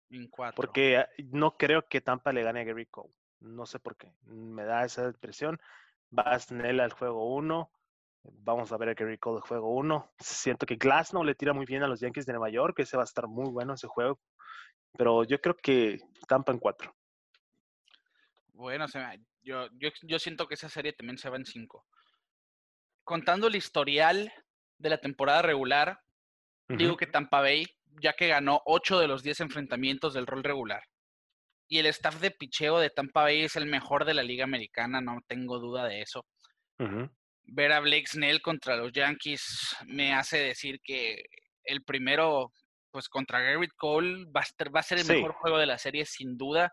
En 0.09 0.27
cuatro. 0.27 0.55
Porque 0.55 0.97
ah, 0.97 1.09
no 1.31 1.57
creo 1.57 1.87
que 1.87 2.01
Tampa 2.01 2.31
le 2.31 2.43
gane 2.43 2.61
a 2.61 2.63
Gary 2.63 2.85
Cole. 2.85 3.13
No 3.39 3.65
sé 3.65 3.79
por 3.79 3.97
qué. 3.97 4.13
Me 4.23 4.63
da 4.63 4.85
esa 4.85 5.05
impresión. 5.05 5.59
Va 6.17 6.35
a 6.35 6.39
tener 6.39 6.79
al 6.81 6.93
juego 6.93 7.33
uno. 7.35 7.71
Vamos 8.24 8.72
a 8.72 8.78
ver 8.78 8.89
a 8.89 8.93
Gary 8.93 9.18
Cole 9.18 9.41
juego 9.41 9.74
1. 9.76 10.13
Siento 10.20 10.65
que 10.65 10.76
Glasnow 10.76 11.24
le 11.24 11.36
tira 11.36 11.53
muy 11.53 11.65
bien 11.65 11.84
a 11.84 11.88
los 11.88 11.99
Yankees 11.99 12.26
de 12.26 12.34
Nueva 12.34 12.49
York, 12.49 12.80
ese 12.80 12.97
va 12.97 13.03
a 13.03 13.05
estar 13.05 13.28
muy 13.28 13.49
bueno 13.49 13.74
ese 13.74 13.88
juego. 13.88 14.20
Pero 14.97 15.24
yo 15.24 15.39
creo 15.39 15.55
que 15.55 15.99
Tampa 16.28 16.51
en 16.51 16.59
4. 16.59 16.93
Bueno, 18.53 18.86
yo, 19.43 19.68
yo, 19.74 20.20
siento 20.20 20.47
que 20.47 20.55
esa 20.55 20.70
serie 20.70 20.93
también 20.93 21.18
se 21.18 21.30
va 21.30 21.38
en 21.38 21.45
5. 21.45 21.86
Contando 23.03 23.47
el 23.47 23.55
historial 23.55 24.34
de 24.78 24.89
la 24.89 24.97
temporada 24.97 25.41
regular, 25.41 26.01
digo 26.68 26.97
que 26.97 27.05
Tampa 27.05 27.41
Bay, 27.41 27.65
ya 28.01 28.13
que 28.13 28.28
ganó 28.28 28.61
8 28.65 28.99
de 28.99 29.07
los 29.07 29.24
10 29.24 29.41
enfrentamientos 29.41 30.13
del 30.13 30.28
rol 30.28 30.43
regular. 30.43 30.84
Y 31.70 31.80
el 31.80 31.86
staff 31.88 32.20
de 32.20 32.32
picheo 32.32 32.80
de 32.80 32.89
Tampa 32.89 33.24
Bay 33.24 33.43
es 33.43 33.55
el 33.55 33.68
mejor 33.68 34.05
de 34.05 34.13
la 34.13 34.24
Liga 34.24 34.43
Americana, 34.43 35.01
no 35.01 35.20
tengo 35.28 35.59
duda 35.59 35.86
de 35.86 36.01
eso 36.01 36.26
ver 37.47 37.71
a 37.71 37.79
Blake 37.79 38.07
Snell 38.07 38.41
contra 38.41 38.75
los 38.75 38.91
Yankees 38.91 39.75
me 39.85 40.13
hace 40.13 40.37
decir 40.37 40.79
que 40.83 41.23
el 41.63 41.83
primero, 41.83 42.51
pues 42.91 43.09
contra 43.09 43.41
Garrett 43.41 43.73
Cole, 43.75 44.25
va 44.25 44.41
a, 44.41 44.83
ser 44.83 44.99
el 44.99 45.05
mejor 45.05 45.33
juego 45.33 45.57
de 45.57 45.65
la 45.65 45.77
serie 45.77 46.05
sin 46.05 46.37
duda. 46.37 46.71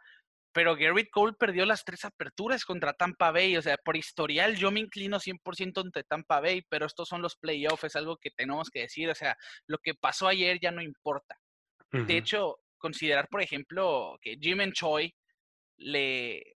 Pero 0.52 0.76
Garrett 0.76 1.10
Cole 1.10 1.32
perdió 1.38 1.66
las 1.66 1.84
tres 1.84 2.04
aperturas 2.04 2.64
contra 2.64 2.92
Tampa 2.92 3.32
Bay. 3.32 3.56
O 3.56 3.62
sea, 3.62 3.76
por 3.76 3.96
historial 3.96 4.56
yo 4.56 4.70
me 4.70 4.80
inclino 4.80 5.18
100% 5.18 5.80
ante 5.84 6.04
Tampa 6.04 6.40
Bay, 6.40 6.62
pero 6.68 6.86
estos 6.86 7.08
son 7.08 7.22
los 7.22 7.36
playoffs, 7.36 7.84
es 7.84 7.96
algo 7.96 8.16
que 8.18 8.30
tenemos 8.30 8.70
que 8.70 8.82
decir. 8.82 9.10
O 9.10 9.14
sea, 9.14 9.36
lo 9.66 9.78
que 9.78 9.94
pasó 9.94 10.28
ayer 10.28 10.60
ya 10.60 10.70
no 10.70 10.82
importa. 10.82 11.36
De 11.90 12.16
hecho, 12.16 12.58
considerar, 12.76 13.28
por 13.28 13.40
ejemplo, 13.40 14.18
que 14.20 14.36
Jim 14.40 14.58
Choi 14.72 15.14
le, 15.76 16.53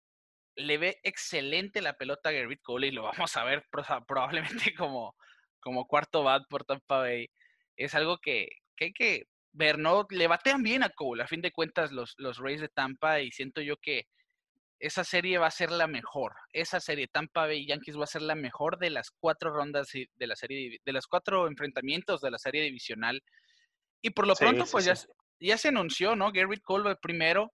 le 0.56 0.78
ve 0.78 1.00
excelente 1.04 1.82
la 1.82 1.94
pelota 1.94 2.30
a 2.30 2.32
Gerrit 2.32 2.62
Cole 2.62 2.88
y 2.88 2.92
lo 2.92 3.04
vamos 3.30 3.36
a 3.38 3.44
ver 3.44 3.66
probablemente 4.08 4.74
como, 4.76 5.16
como 5.60 5.88
cuarto 5.88 6.24
bat 6.24 6.44
por 6.50 6.66
Tampa 6.66 7.00
Bay. 7.00 7.30
Es 7.78 7.96
algo 7.96 8.18
que, 8.18 8.50
hay 8.80 8.94
que 8.94 9.28
ver, 9.52 9.78
¿no? 9.78 10.06
Le 10.10 10.28
batean 10.28 10.64
bien 10.64 10.84
a 10.84 10.90
Cole, 10.90 11.24
a 11.24 11.28
fin 11.28 11.42
de 11.42 11.52
cuentas, 11.52 11.92
los, 11.92 12.16
los 12.18 12.38
Rays 12.38 12.62
de 12.62 12.70
Tampa, 12.70 13.22
y 13.22 13.32
siento 13.32 13.62
yo 13.62 13.78
que 13.78 14.08
esa 14.80 15.04
serie 15.04 15.38
va 15.38 15.48
a 15.48 15.52
ser 15.52 15.72
la 15.72 15.88
mejor. 15.88 16.34
Esa 16.52 16.80
serie 16.80 17.08
Tampa 17.08 17.48
Bay 17.48 17.66
Yankees 17.66 17.98
va 17.98 18.04
a 18.04 18.08
ser 18.08 18.22
la 18.22 18.36
mejor 18.36 18.78
de 18.78 18.90
las 18.90 19.12
cuatro 19.12 19.52
rondas 19.52 19.90
de 19.92 20.28
la 20.28 20.36
serie, 20.36 20.80
de 20.84 20.94
los 20.94 21.08
cuatro 21.08 21.48
enfrentamientos 21.48 22.22
de 22.22 22.32
la 22.32 22.38
serie 22.38 22.64
divisional. 22.64 23.22
Y 24.02 24.12
por 24.12 24.28
lo 24.28 24.36
pronto, 24.36 24.66
pues 24.72 24.86
Ya, 24.86 24.96
ya 25.40 25.58
se 25.58 25.70
anunció, 25.70 26.16
¿no? 26.16 26.32
Garrett 26.32 26.62
Cole 26.62 26.96
primero, 26.98 27.54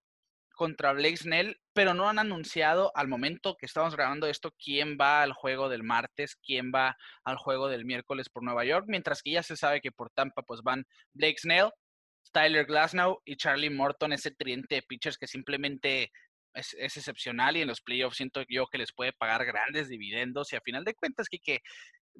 contra 0.61 0.93
Blake 0.93 1.17
Snell, 1.17 1.59
pero 1.73 1.95
no 1.95 2.07
han 2.07 2.19
anunciado 2.19 2.91
al 2.93 3.07
momento 3.07 3.57
que 3.57 3.65
estamos 3.65 3.95
grabando 3.95 4.27
esto 4.27 4.53
quién 4.63 4.95
va 4.95 5.23
al 5.23 5.33
juego 5.33 5.69
del 5.69 5.81
martes, 5.81 6.35
quién 6.35 6.71
va 6.71 6.95
al 7.23 7.37
juego 7.37 7.67
del 7.67 7.83
miércoles 7.83 8.29
por 8.29 8.43
Nueva 8.43 8.63
York, 8.63 8.85
mientras 8.87 9.23
que 9.23 9.31
ya 9.31 9.41
se 9.41 9.57
sabe 9.57 9.81
que 9.81 9.91
por 9.91 10.11
Tampa 10.11 10.43
pues 10.43 10.61
van 10.61 10.85
Blake 11.13 11.39
Snell, 11.39 11.71
Tyler 12.31 12.67
Glasnow 12.67 13.23
y 13.25 13.37
Charlie 13.37 13.71
Morton, 13.71 14.13
ese 14.13 14.29
tridente 14.29 14.75
de 14.75 14.83
pitchers 14.83 15.17
que 15.17 15.25
simplemente 15.25 16.11
es, 16.53 16.75
excepcional 16.77 17.57
y 17.57 17.61
en 17.61 17.67
los 17.67 17.81
playoffs 17.81 18.17
siento 18.17 18.43
yo 18.47 18.67
que 18.67 18.77
les 18.77 18.93
puede 18.93 19.13
pagar 19.13 19.43
grandes 19.45 19.89
dividendos 19.89 20.53
y 20.53 20.57
a 20.57 20.61
final 20.61 20.83
de 20.83 20.93
cuentas 20.93 21.25
que, 21.27 21.61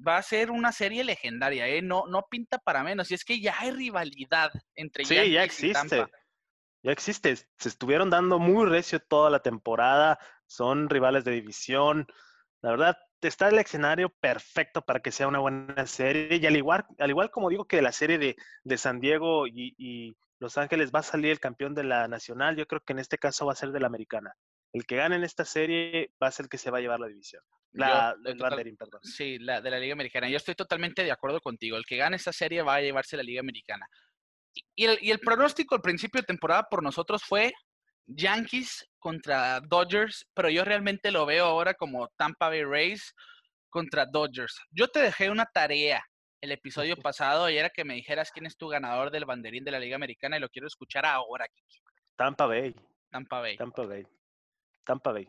va 0.04 0.16
a 0.16 0.22
ser 0.22 0.50
una 0.50 0.72
serie 0.72 1.04
legendaria, 1.04 1.68
¿eh? 1.68 1.82
no, 1.82 2.06
no 2.08 2.26
pinta 2.28 2.58
para 2.58 2.82
menos 2.82 3.10
y 3.10 3.14
es 3.14 3.24
que 3.24 3.40
ya 3.40 3.54
hay 3.58 3.70
rivalidad 3.70 4.50
entre 4.74 5.04
sí, 5.04 5.30
ya 5.30 5.44
existe 5.44 6.06
ya 6.82 6.92
existe. 6.92 7.36
Se 7.36 7.68
estuvieron 7.68 8.10
dando 8.10 8.38
muy 8.38 8.66
recio 8.66 9.00
toda 9.00 9.30
la 9.30 9.40
temporada. 9.40 10.18
Son 10.46 10.88
rivales 10.88 11.24
de 11.24 11.32
división. 11.32 12.06
La 12.60 12.70
verdad, 12.70 12.98
está 13.20 13.48
el 13.48 13.58
escenario 13.58 14.08
perfecto 14.08 14.82
para 14.82 15.00
que 15.00 15.12
sea 15.12 15.28
una 15.28 15.38
buena 15.38 15.86
serie. 15.86 16.36
Y 16.36 16.46
al 16.46 16.56
igual, 16.56 16.84
al 16.98 17.10
igual 17.10 17.30
como 17.30 17.50
digo 17.50 17.66
que 17.66 17.82
la 17.82 17.92
serie 17.92 18.18
de, 18.18 18.36
de 18.64 18.78
San 18.78 19.00
Diego 19.00 19.46
y, 19.46 20.16
Los 20.38 20.58
Ángeles 20.58 20.90
va 20.92 21.00
a 21.00 21.04
salir 21.04 21.30
el 21.30 21.40
campeón 21.40 21.74
de 21.74 21.84
la 21.84 22.08
nacional, 22.08 22.56
yo 22.56 22.66
creo 22.66 22.80
que 22.80 22.92
en 22.92 22.98
este 22.98 23.16
caso 23.16 23.46
va 23.46 23.52
a 23.52 23.56
ser 23.56 23.70
de 23.70 23.80
la 23.80 23.86
americana. 23.86 24.34
El 24.72 24.86
que 24.86 24.96
gane 24.96 25.16
en 25.16 25.24
esta 25.24 25.44
serie 25.44 26.10
va 26.20 26.28
a 26.28 26.32
ser 26.32 26.44
el 26.44 26.50
que 26.50 26.58
se 26.58 26.70
va 26.70 26.78
a 26.78 26.80
llevar 26.80 26.98
la 26.98 27.06
división. 27.06 27.42
La, 27.72 28.16
perdón. 28.24 29.00
Sí, 29.02 29.38
la 29.38 29.60
de 29.60 29.70
la 29.70 29.78
Liga 29.78 29.92
Americana. 29.92 30.28
Yo 30.28 30.36
estoy 30.36 30.54
totalmente 30.54 31.04
de 31.04 31.12
acuerdo 31.12 31.40
contigo. 31.40 31.76
El 31.76 31.84
que 31.84 31.96
gane 31.96 32.16
esta 32.16 32.32
serie 32.32 32.62
va 32.62 32.76
a 32.76 32.80
llevarse 32.80 33.16
la 33.16 33.22
Liga 33.22 33.40
Americana. 33.40 33.86
Y 34.74 35.10
el, 35.10 35.20
pronóstico 35.20 35.74
al 35.74 35.80
principio 35.80 36.20
de 36.20 36.26
temporada 36.26 36.64
por 36.68 36.82
nosotros 36.82 37.22
fue 37.22 37.52
Yankees 38.06 38.86
contra 38.98 39.60
Dodgers, 39.60 40.26
pero 40.34 40.50
yo 40.50 40.64
realmente 40.64 41.10
lo 41.10 41.26
veo 41.26 41.46
ahora 41.46 41.74
como 41.74 42.08
Tampa 42.16 42.48
Bay 42.48 42.64
Rays 42.64 43.14
contra 43.70 44.06
Dodgers. 44.06 44.58
Yo 44.70 44.88
te 44.88 45.00
dejé 45.00 45.30
una 45.30 45.46
tarea 45.46 46.04
el 46.40 46.52
episodio 46.52 46.96
pasado 46.96 47.48
y 47.48 47.56
era 47.56 47.70
que 47.70 47.84
me 47.84 47.94
dijeras 47.94 48.30
quién 48.32 48.46
es 48.46 48.56
tu 48.56 48.68
ganador 48.68 49.10
del 49.10 49.24
banderín 49.24 49.64
de 49.64 49.70
la 49.70 49.78
Liga 49.78 49.96
Americana 49.96 50.36
y 50.36 50.40
lo 50.40 50.48
quiero 50.48 50.66
escuchar 50.66 51.06
ahora, 51.06 51.46
Kiki. 51.48 51.80
Tampa 52.16 52.46
Bay. 52.46 52.74
Tampa 53.10 53.40
Bay. 53.40 53.56
Tampa 53.56 53.86
Bay. 53.86 54.06
Tampa 54.84 55.12
Bay. 55.12 55.28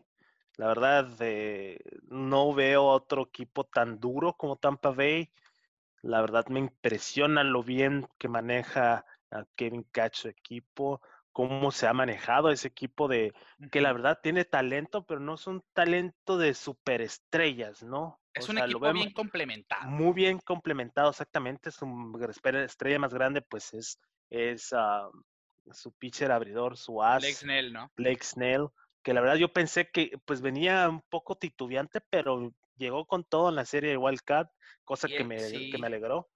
La 0.56 0.68
verdad, 0.68 1.08
eh, 1.20 1.78
no 2.08 2.52
veo 2.52 2.84
otro 2.84 3.22
equipo 3.22 3.64
tan 3.64 3.98
duro 4.00 4.34
como 4.34 4.56
Tampa 4.56 4.90
Bay. 4.90 5.30
La 6.02 6.20
verdad 6.20 6.46
me 6.48 6.60
impresiona 6.60 7.44
lo 7.44 7.62
bien 7.62 8.06
que 8.18 8.28
maneja 8.28 9.04
a 9.34 9.44
Kevin 9.56 9.84
Catch 9.92 10.16
su 10.16 10.28
equipo, 10.28 11.02
cómo 11.32 11.72
se 11.72 11.88
ha 11.88 11.92
manejado 11.92 12.50
ese 12.50 12.68
equipo 12.68 13.08
de 13.08 13.34
que 13.72 13.80
la 13.80 13.92
verdad 13.92 14.20
tiene 14.22 14.44
talento, 14.44 15.04
pero 15.04 15.18
no 15.18 15.34
es 15.34 15.46
un 15.48 15.64
talento 15.72 16.38
de 16.38 16.54
superestrellas, 16.54 17.82
¿no? 17.82 18.20
Es 18.32 18.48
un 18.48 18.58
equipo 18.58 18.92
bien 18.92 19.12
complementado. 19.12 19.90
Muy 19.90 20.12
bien 20.12 20.38
complementado, 20.38 21.10
exactamente. 21.10 21.72
Su 21.72 21.86
estrella 22.64 22.98
más 23.00 23.12
grande, 23.12 23.42
pues 23.42 23.74
es, 23.74 24.00
es 24.30 24.72
ah, 24.72 25.08
su 25.72 25.92
pitcher 25.92 26.30
abridor, 26.30 26.76
su 26.76 27.02
as. 27.02 27.20
Blake 27.22 27.34
Snell, 27.34 27.72
¿no? 27.72 27.90
Blake 27.96 28.24
Snell, 28.24 28.68
que 29.02 29.12
la 29.12 29.20
verdad 29.20 29.36
yo 29.36 29.52
pensé 29.52 29.90
que 29.90 30.16
pues 30.24 30.40
venía 30.40 30.88
un 30.88 31.02
poco 31.02 31.36
titubeante, 31.36 32.00
pero 32.10 32.52
llegó 32.76 33.06
con 33.06 33.24
todo 33.24 33.48
en 33.48 33.56
la 33.56 33.64
serie 33.64 33.90
de 33.90 33.96
Wildcat, 33.96 34.48
cosa 34.84 35.08
que, 35.08 35.24
me, 35.24 35.36
que 35.38 35.78
me 35.78 35.88
alegró. 35.88 36.30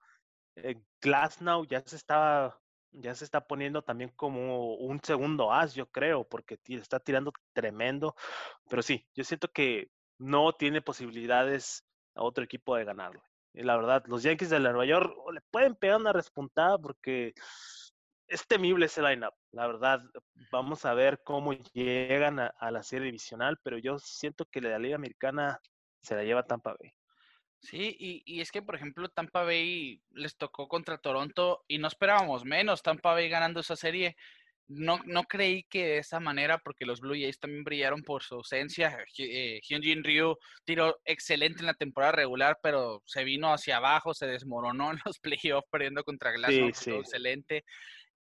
Eh, 0.57 0.75
Glasnow 1.01 1.65
ya 1.67 1.83
se 1.87 1.95
estaba 1.95 2.61
ya 2.93 3.15
se 3.15 3.25
está 3.25 3.47
poniendo 3.47 3.83
también 3.83 4.11
como 4.17 4.75
un 4.75 5.01
segundo 5.03 5.53
as, 5.53 5.75
yo 5.75 5.87
creo, 5.91 6.25
porque 6.25 6.59
está 6.67 7.01
tirando 7.01 7.33
tremendo. 7.53 8.15
Pero 8.69 8.83
sí, 8.83 9.07
yo 9.15 9.25
siento 9.25 9.49
que 9.49 9.91
no 10.19 10.53
tiene 10.53 10.83
posibilidades 10.83 11.85
a 12.15 12.23
otro 12.23 12.45
equipo 12.45 12.77
de 12.77 12.85
ganarlo. 12.85 13.23
Y 13.55 13.63
la 13.63 13.77
verdad, 13.77 14.05
los 14.07 14.23
Yankees 14.23 14.51
de 14.51 14.61
Nueva 14.61 14.85
York 14.85 15.15
le 15.33 15.41
pueden 15.51 15.75
pegar 15.75 16.01
una 16.01 16.13
respuntada 16.13 16.79
porque 16.79 17.35
es 18.27 18.47
temible 18.47 18.87
ese 18.87 19.03
lineup. 19.03 19.35
La 19.53 19.67
verdad, 19.67 20.03
vamos 20.53 20.85
a 20.85 20.95
ver 20.95 21.21
cómo 21.25 21.53
llegan 21.73 22.41
a, 22.41 22.49
a 22.59 22.71
la 22.71 22.83
serie 22.83 23.07
divisional, 23.07 23.59
pero 23.63 23.79
yo 23.79 23.99
siento 23.99 24.45
que 24.47 24.61
la 24.61 24.79
Liga 24.79 24.97
Americana 24.97 25.61
se 26.03 26.15
la 26.15 26.25
lleva 26.25 26.43
Tampa 26.45 26.77
Bay. 26.79 26.98
Sí, 27.61 27.97
y, 27.99 28.23
y, 28.25 28.41
es 28.41 28.53
que, 28.53 28.63
por 28.63 28.77
ejemplo, 28.77 29.09
Tampa 29.09 29.43
Bay 29.43 30.01
les 30.13 30.37
tocó 30.37 30.69
contra 30.69 30.99
Toronto 30.99 31.65
y 31.67 31.79
no 31.79 31.89
esperábamos 31.89 32.45
menos, 32.45 32.83
Tampa 32.83 33.13
Bay 33.13 33.29
ganando 33.29 33.61
esa 33.61 33.77
serie. 33.77 34.17
No, 34.69 35.01
no 35.07 35.25
creí 35.25 35.65
que 35.65 35.87
de 35.87 35.99
esa 35.99 36.21
manera, 36.21 36.59
porque 36.59 36.85
los 36.85 37.01
Blue 37.01 37.15
Jays 37.15 37.41
también 37.41 37.65
brillaron 37.65 38.03
por 38.03 38.23
su 38.23 38.37
ausencia. 38.37 38.99
Eh, 39.17 39.61
Hyunjin 39.63 40.05
Ryu 40.05 40.37
tiró 40.65 41.01
excelente 41.05 41.61
en 41.61 41.67
la 41.67 41.75
temporada 41.75 42.13
regular, 42.13 42.59
pero 42.63 43.03
se 43.07 43.25
vino 43.25 43.53
hacia 43.53 43.79
abajo, 43.79 44.13
se 44.13 44.27
desmoronó 44.27 44.93
en 44.93 44.99
los 45.05 45.19
playoffs 45.23 45.69
perdiendo 45.71 46.05
contra 46.05 46.33
Glass, 46.33 46.87
excelente. 46.87 47.65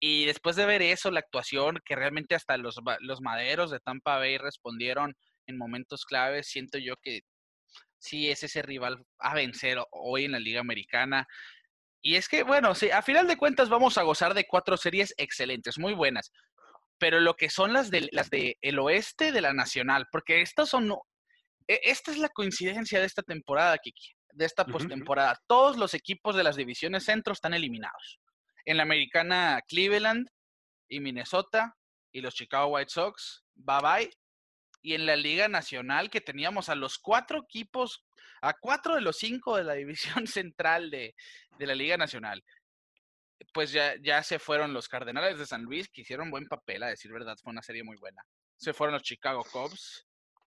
Y 0.01 0.25
después 0.25 0.57
de 0.57 0.67
ver 0.67 0.83
eso, 0.83 1.11
la 1.11 1.21
actuación, 1.21 1.79
que 1.85 1.95
realmente 1.95 2.35
hasta 2.35 2.57
los, 2.57 2.81
los 3.01 3.21
maderos 3.21 3.71
de 3.71 3.79
Tampa 3.79 4.19
Bay 4.19 4.37
respondieron 4.37 5.15
en 5.47 5.59
momentos 5.59 6.05
claves, 6.05 6.49
siento 6.49 6.79
yo 6.79 6.97
que 6.97 7.21
sí 8.03 8.31
es 8.31 8.43
ese 8.43 8.63
rival 8.63 9.05
a 9.19 9.35
vencer 9.35 9.79
hoy 9.93 10.25
en 10.25 10.33
la 10.33 10.41
Liga 10.41 10.61
Americana. 10.61 11.27
Y 12.03 12.17
es 12.17 12.29
que, 12.29 12.43
bueno, 12.43 12.75
sí, 12.75 12.91
a 12.91 13.01
final 13.01 13.29
de 13.29 13.37
cuentas 13.37 13.69
vamos 13.69 13.97
a 13.97 14.03
gozar 14.03 14.35
de 14.35 14.47
cuatro 14.47 14.77
series 14.77 15.15
excelentes, 15.17 15.79
muy 15.79 15.95
buenas. 15.95 16.33
Pero 16.99 17.21
lo 17.21 17.35
que 17.35 17.49
son 17.49 17.73
las 17.73 17.91
de 17.91 18.09
las 18.13 18.29
de 18.29 18.59
el 18.61 18.79
oeste 18.81 19.31
de 19.31 19.41
la 19.41 19.53
nacional, 19.53 20.09
porque 20.11 20.43
estas 20.43 20.69
son 20.69 20.93
e, 21.69 21.81
esta 21.85 22.11
es 22.11 22.19
la 22.19 22.29
coincidencia 22.29 22.99
de 22.99 23.07
esta 23.07 23.23
temporada, 23.23 23.79
Kiki, 23.79 24.11
de 24.33 24.45
esta 24.47 24.65
postemporada. 24.65 25.41
Todos 25.47 25.77
los 25.77 25.95
equipos 25.95 26.35
de 26.35 26.45
las 26.45 26.57
divisiones 26.57 27.05
centro 27.05 27.33
están 27.33 27.55
eliminados. 27.55 28.19
En 28.65 28.77
la 28.77 28.83
americana, 28.83 29.61
Cleveland 29.69 30.29
y 30.89 31.01
Minnesota 31.01 31.77
y 32.13 32.21
los 32.21 32.35
Chicago 32.35 32.75
White 32.75 32.91
Sox, 32.91 33.45
bye 33.55 33.81
bye 33.81 34.22
y 34.83 34.95
en 34.95 35.07
la 35.07 35.17
Liga 35.17 35.49
Nacional 35.49 36.11
que 36.11 36.21
teníamos 36.21 36.69
a 36.69 36.75
los 36.75 36.99
cuatro 36.99 37.41
equipos, 37.45 38.05
a 38.43 38.55
cuatro 38.59 38.97
de 38.97 39.01
los 39.01 39.17
cinco 39.17 39.57
de 39.57 39.65
la 39.65 39.75
división 40.23 40.27
central 40.27 40.91
de, 40.91 41.15
la 41.59 41.75
Liga 41.75 41.97
Nacional. 41.97 42.45
Pues 43.53 43.73
ya, 43.73 43.95
ya 44.01 44.23
se 44.23 44.39
fueron 44.39 44.73
los 44.73 44.89
Cardenales 44.89 45.39
de 45.39 45.47
San 45.47 45.63
Luis, 45.63 45.89
que 45.89 46.03
hicieron 46.03 46.31
buen 46.31 46.47
papel, 46.49 46.83
a 46.83 46.89
decir 46.89 47.13
verdad, 47.13 47.37
fue 47.43 47.53
una 47.53 47.63
serie 47.63 47.83
muy 47.83 47.97
buena. 47.97 48.23
Se 48.57 48.73
fueron 48.73 48.95
los 48.95 49.03
Chicago 49.03 49.45
Cubs, 49.51 50.07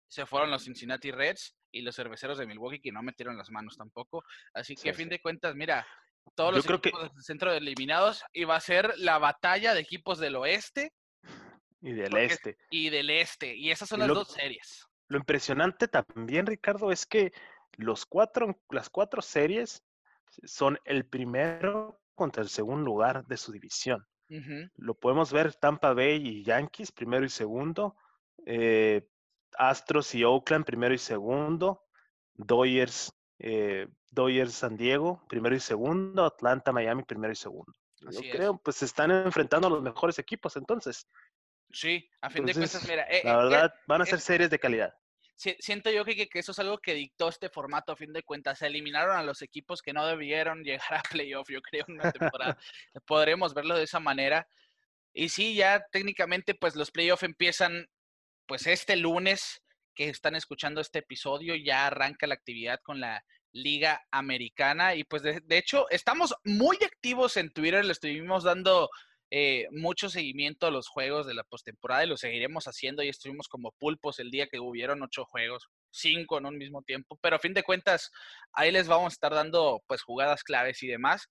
se 0.09 0.27
fueron 0.27 0.51
los 0.51 0.65
Cincinnati 0.65 1.11
Reds 1.13 1.57
y 1.71 1.83
los 1.83 1.95
cerveceros 1.95 2.39
de 2.39 2.47
Milwaukee 2.47 2.81
que 2.81 2.91
no 2.91 3.03
metieron 3.03 3.37
las 3.37 3.51
manos 3.51 3.77
tampoco. 3.77 4.25
Así 4.55 4.75
que 4.75 4.91
a 4.91 4.95
fin 4.95 5.07
sí. 5.07 5.11
de 5.11 5.21
cuentas, 5.21 5.55
mira, 5.55 5.87
todos 6.35 6.51
Yo 6.51 6.57
los 6.57 6.67
creo 6.67 6.81
que- 6.81 6.89
equipos 6.89 7.15
del 7.15 7.23
centro 7.23 7.53
de 7.53 7.59
eliminados 7.59 8.25
y 8.33 8.45
va 8.45 8.57
a 8.57 8.61
ser 8.61 8.93
la 8.99 9.19
batalla 9.19 9.73
de 9.73 9.81
equipos 9.81 10.19
del 10.19 10.37
oeste 10.37 10.93
Y 11.83 11.93
del 11.93 12.11
Porque- 12.11 12.25
este. 12.27 12.59
y 12.71 12.91
del 12.91 13.11
este. 13.11 13.55
Y 13.57 13.71
esas 13.71 13.89
son 13.89 13.99
Y 13.99 14.01
las 14.01 14.09
lo- 14.09 14.15
dos 14.15 14.29
series. 14.33 14.87
Lo 15.09 15.19
impresionante 15.19 15.89
también, 15.89 16.47
Ricardo, 16.47 16.93
es 16.93 17.05
que 17.07 17.33
los 17.77 18.07
cuatro, 18.07 18.61
las 18.71 18.89
cuatro 18.91 19.23
series 19.23 19.83
son 20.45 20.79
el 20.85 21.05
primero 21.07 22.01
contra 22.15 22.43
el 22.43 22.49
segundo 22.49 22.85
lugar 22.85 23.27
de 23.27 23.37
su 23.37 23.51
división. 23.53 24.07
Lo 24.77 24.95
podemos 24.95 25.33
ver 25.33 25.55
Tampa 25.57 25.93
Bay 25.93 26.25
y 26.25 26.45
Yankees, 26.45 26.93
primero 26.93 27.25
y 27.25 27.29
segundo. 27.29 27.97
eh, 28.47 29.07
Astros 29.59 30.15
y 30.15 30.23
Oakland, 30.25 30.65
primero 30.65 30.95
y 30.95 30.99
segundo. 30.99 31.83
Dodgers, 32.35 33.13
eh, 33.39 33.89
Dodgers 34.11 34.55
San 34.55 34.77
Diego, 34.77 35.23
primero 35.29 35.55
y 35.57 35.61
segundo. 35.61 36.25
Atlanta, 36.25 36.73
Miami, 36.73 37.03
primero 37.03 37.33
y 37.33 37.37
segundo. 37.37 37.73
Así 38.07 38.23
Yo 38.23 38.29
es. 38.31 38.35
creo, 38.37 38.59
pues 38.59 38.77
se 38.77 38.85
están 38.85 39.11
enfrentando 39.11 39.67
a 39.67 39.71
los 39.71 39.83
mejores 39.83 40.19
equipos, 40.21 40.57
entonces. 40.57 41.07
Sí, 41.73 42.09
a 42.21 42.31
fin 42.31 42.45
de 42.47 42.53
cuentas, 42.55 42.87
mira, 42.89 43.03
eh, 43.05 43.21
La 43.25 43.33
eh, 43.33 43.37
verdad, 43.37 43.75
van 43.87 44.03
a 44.03 44.07
ser 44.07 44.19
es- 44.19 44.25
series 44.25 44.51
de 44.51 44.59
calidad. 44.59 44.95
si- 45.37 45.57
siento 45.61 45.91
yo 45.91 46.05
que, 46.05 46.15
que- 46.17 46.29
que 46.29 46.39
eso 46.41 46.53
es 46.53 46.59
algo 46.59 46.79
que 46.79 46.95
dictó 46.95 47.29
este 47.29 47.49
formato 47.49 47.93
a 47.93 47.97
fin 47.97 48.13
de 48.13 48.23
cuentas. 48.23 48.59
Se 48.59 48.67
eliminaron 48.67 49.17
a 49.17 49.23
los 49.23 49.41
equipos 49.43 49.81
que 49.83 49.93
no 49.93 50.07
debieron 50.07 50.63
llegar 50.93 50.95
a 50.95 51.03
playoff, 51.03 51.49
yo 51.49 51.63
creo, 51.63 51.85
en 51.89 51.95
una 51.95 52.13
temporada. 52.13 52.59
Podremos 53.07 53.55
verlo 53.55 53.77
de 53.77 53.85
esa 53.85 54.01
manera. 54.01 54.47
Y 55.13 55.29
sí, 55.31 55.55
ya 55.55 55.85
técnicamente, 55.91 56.55
pues 56.55 56.77
los 56.77 56.91
playoffs 56.91 57.23
empiezan, 57.23 57.89
pues 58.47 58.67
este 58.67 58.97
lunes 58.97 59.63
que 59.95 60.09
están 60.09 60.37
escuchando 60.37 60.81
este 60.81 61.01
episodio, 61.01 61.55
ya 61.57 61.87
arranca 61.87 62.27
la 62.27 62.35
actividad 62.35 62.81
con 62.83 63.01
la 63.01 63.25
Liga 63.53 64.07
Americana. 64.11 64.95
Y 64.95 65.05
pues 65.05 65.23
de, 65.23 65.41
de 65.41 65.59
hecho, 65.59 65.89
estamos 65.91 66.35
muy 66.45 66.77
activos 66.85 67.37
en 67.37 67.53
Twitter, 67.53 67.85
le 67.85 67.93
estuvimos 67.93 68.45
dando 68.45 68.89
eh, 69.31 69.69
mucho 69.71 70.09
seguimiento 70.09 70.67
a 70.67 70.71
los 70.71 70.89
juegos 70.89 71.27
de 71.27 71.35
la 71.35 71.45
postemporada 71.45 72.05
y 72.05 72.09
lo 72.09 72.17
seguiremos 72.17 72.65
haciendo. 72.65 73.03
Y 73.03 73.09
estuvimos 73.09 73.49
como 73.49 73.73
pulpos 73.79 74.19
el 74.19 74.31
día 74.31 74.49
que 74.49 74.59
hubieron 74.59 75.03
ocho 75.03 75.25
juegos, 75.25 75.69
cinco 75.91 76.39
en 76.39 76.47
un 76.47 76.59
mismo 76.59 76.83
tiempo. 76.83 77.19
Pero 77.23 77.37
a 77.37 77.41
fin 77.41 77.55
de 77.55 77.63
cuentas, 77.63 78.11
ahí 78.53 78.73
les 78.73 78.89
vamos 78.89 79.13
a 79.13 79.15
estar 79.15 79.33
dando 79.33 79.83
pues 79.87 80.03
jugadas 80.03 80.43
claves 80.43 80.83
y 80.83 80.89
demás. 80.89 81.29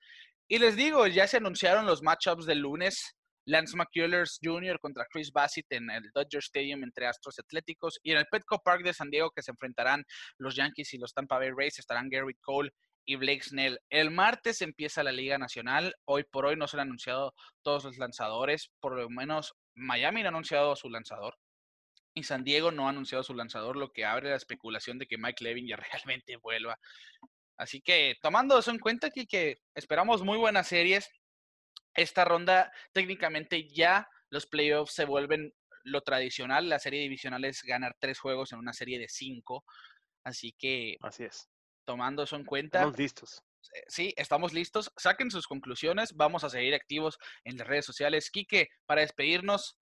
Y 0.48 0.60
les 0.60 0.76
digo, 0.76 1.06
ya 1.08 1.28
se 1.28 1.38
anunciaron 1.38 1.86
los 1.86 2.02
matchups 2.02 2.46
del 2.46 2.60
lunes. 2.60 3.16
Lance 3.46 3.76
McCullers 3.76 4.40
Jr. 4.44 4.80
contra 4.80 5.06
Chris 5.10 5.32
Bassett 5.32 5.66
en 5.72 5.90
el 5.90 6.04
Dodger 6.14 6.40
Stadium 6.40 6.84
entre 6.84 7.08
Astros 7.08 7.40
Atléticos 7.40 8.00
y 8.04 8.12
en 8.12 8.20
el 8.20 8.28
Petco 8.28 8.62
Park 8.64 8.84
de 8.84 8.94
San 8.94 9.10
Diego 9.10 9.32
que 9.32 9.42
se 9.42 9.50
enfrentarán 9.50 10.04
los 10.38 10.56
Yankees 10.56 10.94
y 10.94 11.00
los 11.00 11.14
Tampa 11.14 11.40
Bay 11.40 11.50
Rays 11.56 11.80
estarán 11.80 12.10
Garrett 12.10 12.38
Cole 12.42 12.72
y 13.06 13.16
Blake 13.16 13.44
Snell. 13.44 13.80
El 13.90 14.12
martes 14.12 14.62
empieza 14.62 15.04
la 15.04 15.12
Liga 15.12 15.38
Nacional. 15.38 15.96
Hoy 16.06 16.24
por 16.24 16.46
hoy 16.46 16.56
no 16.56 16.68
se 16.68 16.78
han 16.78 16.82
anunciado 16.82 17.34
todos 17.62 17.84
los 17.84 17.98
lanzadores. 17.98 18.72
Por 18.80 18.96
lo 18.96 19.10
menos 19.10 19.54
Miami 19.76 20.22
no 20.22 20.28
ha 20.28 20.30
anunciado 20.30 20.76
su 20.76 20.90
lanzador. 20.90 21.36
Y 22.14 22.24
San 22.24 22.44
Diego 22.44 22.72
no 22.72 22.88
ha 22.88 22.90
anunciado 22.90 23.24
su 23.24 23.34
lanzador, 23.34 23.76
lo 23.76 23.92
que 23.92 24.06
abre 24.06 24.30
la 24.30 24.36
especulación 24.36 24.98
de 25.00 25.06
que 25.06 25.18
Mike 25.18 25.44
Levin 25.44 25.68
ya 25.68 25.78
realmente 25.94 26.38
vuelva. 26.38 26.78
Así 27.58 27.82
que 27.82 28.16
tomando 28.22 28.58
eso 28.58 28.72
en 28.72 28.80
cuenta, 28.80 29.10
que, 29.10 29.28
que 29.28 29.58
esperamos 29.76 30.24
muy 30.24 30.38
buenas 30.38 30.68
series. 30.68 31.10
Esta 31.94 32.24
ronda 32.24 32.72
técnicamente 32.94 33.68
ya 33.68 34.08
los 34.30 34.46
playoffs 34.46 34.94
se 34.94 35.06
vuelven 35.06 35.54
lo 35.84 36.02
tradicional. 36.02 36.70
La 36.70 36.80
serie 36.80 37.02
divisional 37.02 37.44
es 37.46 37.64
ganar 37.64 37.96
tres 38.00 38.20
juegos 38.20 38.52
en 38.52 38.60
una 38.60 38.74
serie 38.74 39.00
de 39.00 39.08
cinco. 39.10 39.66
Así 40.24 40.54
que 40.58 40.98
Así 41.02 41.24
es. 41.24 41.50
Tomando 41.90 42.22
eso 42.22 42.36
en 42.36 42.46
cuenta, 42.46 42.78
Estamos 42.80 43.00
listos. 43.00 43.44
eh, 43.74 43.84
sí, 43.88 44.14
estamos 44.16 44.54
listos. 44.54 44.92
Saquen 44.96 45.32
sus 45.32 45.48
conclusiones. 45.48 46.16
Vamos 46.16 46.44
a 46.44 46.50
seguir 46.52 46.76
activos 46.76 47.18
en 47.44 47.58
las 47.58 47.66
redes 47.68 47.86
sociales. 47.86 48.30
Quique, 48.30 48.70
para 48.86 49.02
despedirnos, 49.02 49.76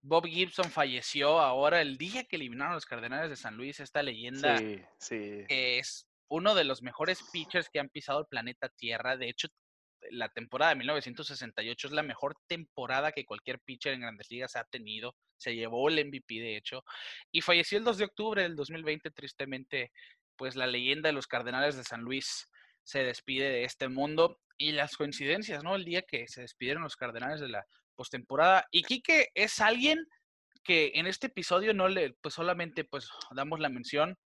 Bob 0.00 0.26
Gibson 0.26 0.70
falleció 0.70 1.40
ahora 1.40 1.80
el 1.80 1.98
día 1.98 2.22
que 2.22 2.36
eliminaron 2.36 2.70
a 2.72 2.76
los 2.76 2.86
Cardenales 2.86 3.30
de 3.30 3.36
San 3.36 3.56
Luis. 3.56 3.80
Esta 3.80 4.00
leyenda 4.04 4.58
Sí, 4.58 4.80
sí. 5.00 5.44
que 5.48 5.78
es 5.80 6.06
uno 6.28 6.54
de 6.54 6.62
los 6.62 6.82
mejores 6.82 7.18
pitchers 7.32 7.68
que 7.68 7.80
han 7.80 7.88
pisado 7.88 8.20
el 8.20 8.26
planeta 8.26 8.68
Tierra. 8.68 9.16
De 9.16 9.28
hecho, 9.28 9.48
la 10.10 10.28
temporada 10.28 10.70
de 10.70 10.76
1968 10.76 11.88
es 11.88 11.92
la 11.92 12.02
mejor 12.04 12.36
temporada 12.46 13.10
que 13.10 13.24
cualquier 13.24 13.58
pitcher 13.58 13.94
en 13.94 14.02
Grandes 14.02 14.30
Ligas 14.30 14.54
ha 14.54 14.62
tenido. 14.64 15.16
Se 15.36 15.54
llevó 15.56 15.88
el 15.88 15.98
MVP, 16.06 16.34
de 16.34 16.56
hecho. 16.58 16.84
Y 17.32 17.40
falleció 17.40 17.78
el 17.78 17.84
2 17.84 17.98
de 17.98 18.04
octubre 18.04 18.42
del 18.42 18.54
2020, 18.54 19.10
tristemente. 19.10 19.90
Pues 20.36 20.56
la 20.56 20.66
leyenda 20.66 21.08
de 21.08 21.12
los 21.12 21.26
Cardenales 21.26 21.76
de 21.76 21.84
San 21.84 22.02
Luis 22.02 22.48
se 22.82 23.02
despide 23.02 23.48
de 23.50 23.64
este 23.64 23.88
mundo. 23.88 24.40
Y 24.56 24.72
las 24.72 24.96
coincidencias, 24.96 25.64
¿no? 25.64 25.74
El 25.74 25.84
día 25.84 26.02
que 26.02 26.28
se 26.28 26.42
despidieron 26.42 26.84
los 26.84 26.96
Cardenales 26.96 27.40
de 27.40 27.48
la 27.48 27.66
postemporada. 27.94 28.66
Y 28.70 28.82
Quique 28.82 29.30
es 29.34 29.60
alguien 29.60 30.06
que 30.62 30.92
en 30.94 31.06
este 31.06 31.26
episodio 31.28 31.74
no 31.74 31.88
le, 31.88 32.14
pues 32.20 32.34
solamente 32.34 32.84
pues 32.84 33.08
damos 33.32 33.60
la 33.60 33.68
mención, 33.68 34.16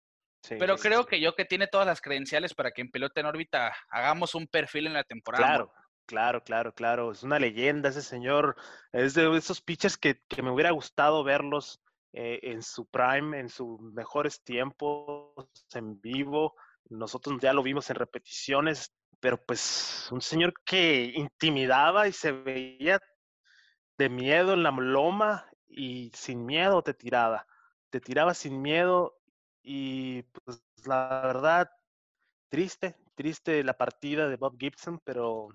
sí, 0.43 0.55
pero 0.59 0.77
sí, 0.77 0.89
creo 0.89 1.03
sí. 1.03 1.09
que 1.11 1.21
yo 1.21 1.35
que 1.35 1.45
tiene 1.45 1.67
todas 1.67 1.87
las 1.87 2.01
credenciales 2.01 2.55
para 2.55 2.71
que 2.71 2.81
en 2.81 2.91
pelota 2.91 3.21
en 3.21 3.27
órbita 3.27 3.75
hagamos 3.91 4.35
un 4.35 4.47
perfil 4.47 4.87
en 4.87 4.95
la 4.95 5.05
temporada. 5.05 5.45
Claro, 5.45 5.73
claro, 6.07 6.45
claro, 6.45 6.75
claro. 6.75 7.13
Es 7.13 7.23
una 7.23 7.39
leyenda 7.39 7.89
ese 7.89 8.03
señor. 8.03 8.57
Es 8.93 9.15
de 9.15 9.37
esos 9.37 9.61
pitchers 9.61 9.99
que, 9.99 10.23
que 10.29 10.43
me 10.43 10.51
hubiera 10.51 10.71
gustado 10.71 11.25
verlos 11.25 11.83
eh, 12.13 12.41
en 12.43 12.63
su 12.63 12.87
prime, 12.87 13.39
en 13.39 13.49
sus 13.49 13.81
mejores 13.81 14.43
tiempos, 14.43 15.35
en 15.75 16.01
vivo. 16.01 16.55
Nosotros 16.89 17.39
ya 17.41 17.53
lo 17.53 17.63
vimos 17.63 17.91
en 17.91 17.97
repeticiones, 17.97 18.93
pero 19.21 19.45
pues 19.45 20.09
un 20.11 20.21
señor 20.21 20.55
que 20.65 21.13
intimidaba 21.15 22.09
y 22.09 22.13
se 22.13 22.33
veía 22.33 23.01
de 23.99 24.09
miedo 24.09 24.55
en 24.55 24.63
la 24.63 24.71
loma 24.71 25.51
y 25.67 26.11
sin 26.15 26.47
miedo 26.47 26.83
te 26.83 26.95
tiraba. 26.95 27.47
Te 27.91 28.01
tiraba 28.01 28.35
sin 28.35 28.63
miedo 28.63 29.19
y 29.63 30.23
pues 30.23 30.63
la 30.87 31.21
verdad, 31.25 31.71
triste, 32.49 32.97
triste 33.15 33.63
la 33.65 33.77
partida 33.77 34.29
de 34.29 34.37
Bob 34.37 34.57
Gibson, 34.59 35.01
pero 35.05 35.49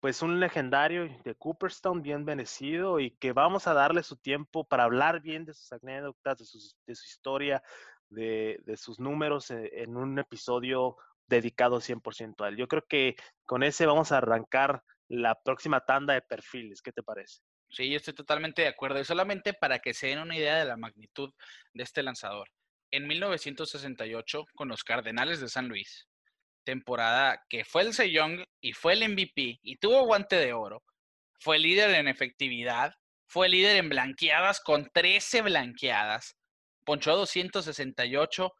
pues 0.00 0.22
un 0.22 0.38
legendario 0.38 1.08
de 1.24 1.34
Cooperstown 1.34 2.02
bien 2.02 2.24
bendecido 2.24 3.00
y 3.00 3.10
que 3.12 3.32
vamos 3.32 3.66
a 3.66 3.74
darle 3.74 4.02
su 4.02 4.16
tiempo 4.16 4.64
para 4.64 4.84
hablar 4.84 5.20
bien 5.20 5.44
de 5.44 5.54
sus 5.54 5.72
anécdotas, 5.72 6.38
de, 6.38 6.44
de 6.86 6.94
su 6.94 7.06
historia, 7.06 7.62
de, 8.10 8.76
sus 8.76 8.98
números 8.98 9.50
eh, 9.50 9.70
en 9.82 9.96
un 9.96 10.18
episodio 10.18 10.96
dedicado 11.26 11.80
100% 11.80 12.44
a 12.44 12.48
él. 12.48 12.56
Yo 12.56 12.68
creo 12.68 12.84
que 12.88 13.16
con 13.44 13.62
ese 13.62 13.86
vamos 13.86 14.12
a 14.12 14.18
arrancar 14.18 14.82
la 15.08 15.40
próxima 15.40 15.84
tanda 15.84 16.14
de 16.14 16.22
perfiles. 16.22 16.80
¿Qué 16.80 16.92
te 16.92 17.02
parece? 17.02 17.40
Sí, 17.70 17.90
yo 17.90 17.96
estoy 17.96 18.14
totalmente 18.14 18.62
de 18.62 18.68
acuerdo. 18.68 19.00
Y 19.00 19.04
solamente 19.04 19.52
para 19.52 19.78
que 19.78 19.94
se 19.94 20.08
den 20.08 20.20
una 20.20 20.36
idea 20.36 20.56
de 20.56 20.64
la 20.64 20.76
magnitud 20.76 21.32
de 21.74 21.82
este 21.82 22.02
lanzador. 22.02 22.48
En 22.90 23.06
1968, 23.06 24.46
con 24.54 24.68
los 24.68 24.84
Cardenales 24.84 25.40
de 25.40 25.48
San 25.48 25.68
Luis, 25.68 26.07
temporada 26.68 27.46
que 27.48 27.64
fue 27.64 27.80
el 27.80 27.92
Young 27.94 28.44
y 28.60 28.74
fue 28.74 28.92
el 28.92 29.08
MVP 29.08 29.58
y 29.62 29.76
tuvo 29.76 30.04
guante 30.04 30.36
de 30.36 30.52
oro, 30.52 30.84
fue 31.40 31.58
líder 31.58 31.94
en 31.94 32.08
efectividad, 32.08 32.92
fue 33.26 33.48
líder 33.48 33.76
en 33.76 33.88
blanqueadas 33.88 34.60
con 34.60 34.90
13 34.92 35.40
blanqueadas, 35.40 36.36
ponchó 36.84 37.16
268 37.16 38.52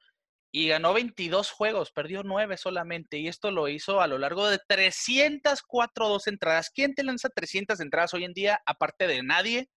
y 0.50 0.68
ganó 0.68 0.94
22 0.94 1.50
juegos, 1.50 1.90
perdió 1.90 2.22
9 2.22 2.56
solamente, 2.56 3.18
y 3.18 3.28
esto 3.28 3.50
lo 3.50 3.68
hizo 3.68 4.00
a 4.00 4.06
lo 4.06 4.16
largo 4.16 4.48
de 4.48 4.58
304 4.66 6.08
dos 6.08 6.28
entradas. 6.28 6.70
¿Quién 6.74 6.94
te 6.94 7.04
lanza 7.04 7.28
300 7.28 7.78
entradas 7.80 8.14
hoy 8.14 8.24
en 8.24 8.32
día, 8.32 8.58
aparte 8.64 9.06
de 9.06 9.22
nadie? 9.22 9.68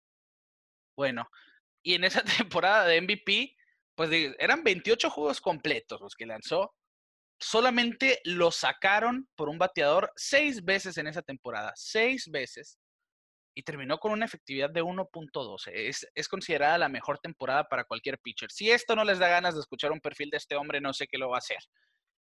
Bueno, 0.96 1.28
y 1.82 1.96
en 1.96 2.04
esa 2.04 2.22
temporada 2.48 2.86
de 2.86 2.98
MVP, 3.02 3.56
pues 3.94 4.10
eran 4.38 4.64
28 4.64 5.10
juegos 5.10 5.42
completos 5.42 6.00
los 6.00 6.14
que 6.14 6.24
lanzó. 6.24 6.74
Solamente 7.42 8.20
lo 8.24 8.52
sacaron 8.52 9.28
por 9.34 9.48
un 9.48 9.58
bateador 9.58 10.12
seis 10.14 10.64
veces 10.64 10.96
en 10.96 11.08
esa 11.08 11.22
temporada, 11.22 11.72
seis 11.74 12.30
veces, 12.30 12.78
y 13.54 13.64
terminó 13.64 13.98
con 13.98 14.12
una 14.12 14.24
efectividad 14.24 14.70
de 14.70 14.82
1.12. 14.82 15.72
Es, 15.74 16.06
es 16.14 16.28
considerada 16.28 16.78
la 16.78 16.88
mejor 16.88 17.18
temporada 17.18 17.64
para 17.64 17.84
cualquier 17.84 18.18
pitcher. 18.20 18.50
Si 18.52 18.70
esto 18.70 18.94
no 18.94 19.04
les 19.04 19.18
da 19.18 19.28
ganas 19.28 19.54
de 19.54 19.60
escuchar 19.60 19.90
un 19.90 20.00
perfil 20.00 20.30
de 20.30 20.36
este 20.36 20.54
hombre, 20.54 20.80
no 20.80 20.92
sé 20.92 21.08
qué 21.08 21.18
lo 21.18 21.30
va 21.30 21.36
a 21.36 21.38
hacer. 21.38 21.58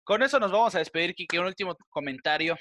Con 0.05 0.23
eso 0.23 0.39
nos 0.39 0.53
vamos 0.53 0.75
a 0.77 0.79
despedir, 0.79 1.15
Kiki. 1.15 1.39
Un 1.39 1.47
último 1.47 1.77
comentario. 1.91 2.57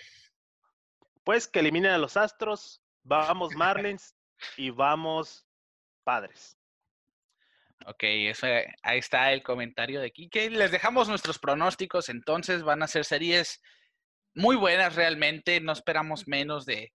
Pues 1.23 1.47
que 1.47 1.59
eliminen 1.59 1.91
a 1.91 1.97
los 1.99 2.17
Astros, 2.17 2.81
vamos 3.03 3.53
Marlins 3.55 4.15
y 4.57 4.71
vamos 4.71 5.45
Padres. 6.03 6.57
Ok, 7.88 8.03
eso, 8.03 8.47
eh, 8.47 8.67
ahí 8.84 8.99
está 8.99 9.32
el 9.34 9.41
comentario 9.41 10.01
de 10.01 10.11
Kike. 10.11 10.49
Les 10.51 10.71
dejamos 10.71 11.09
nuestros 11.09 11.39
pronósticos, 11.39 12.09
entonces 12.09 12.63
van 12.63 12.84
a 12.84 12.88
ser 12.88 13.05
series 13.05 13.61
muy 14.34 14.55
buenas 14.55 14.95
realmente, 14.95 15.59
no 15.61 15.71
esperamos 15.71 16.27
menos 16.27 16.65
de... 16.65 16.91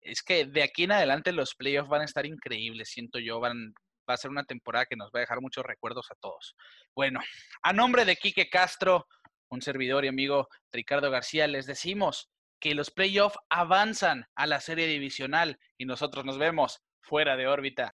Es 0.00 0.22
que 0.22 0.46
de 0.46 0.62
aquí 0.62 0.84
en 0.84 0.92
adelante 0.92 1.32
los 1.32 1.54
playoffs 1.54 1.88
van 1.88 2.02
a 2.02 2.06
estar 2.06 2.26
increíbles, 2.26 2.90
siento 2.90 3.20
yo, 3.20 3.38
van, 3.38 3.72
va 4.08 4.14
a 4.14 4.16
ser 4.16 4.30
una 4.30 4.44
temporada 4.44 4.86
que 4.86 4.96
nos 4.96 5.10
va 5.14 5.18
a 5.18 5.20
dejar 5.20 5.40
muchos 5.40 5.64
recuerdos 5.64 6.10
a 6.10 6.16
todos. 6.16 6.56
Bueno, 6.94 7.20
a 7.62 7.72
nombre 7.72 8.04
de 8.04 8.16
Quique 8.16 8.48
Castro, 8.48 9.06
un 9.48 9.62
servidor 9.62 10.04
y 10.04 10.08
amigo 10.08 10.48
Ricardo 10.72 11.10
García, 11.10 11.46
les 11.46 11.66
decimos 11.66 12.30
que 12.58 12.74
los 12.74 12.90
playoffs 12.90 13.38
avanzan 13.48 14.26
a 14.34 14.46
la 14.46 14.60
serie 14.60 14.86
divisional 14.86 15.58
y 15.78 15.84
nosotros 15.84 16.24
nos 16.24 16.38
vemos 16.38 16.80
fuera 17.00 17.36
de 17.36 17.46
órbita. 17.46 17.94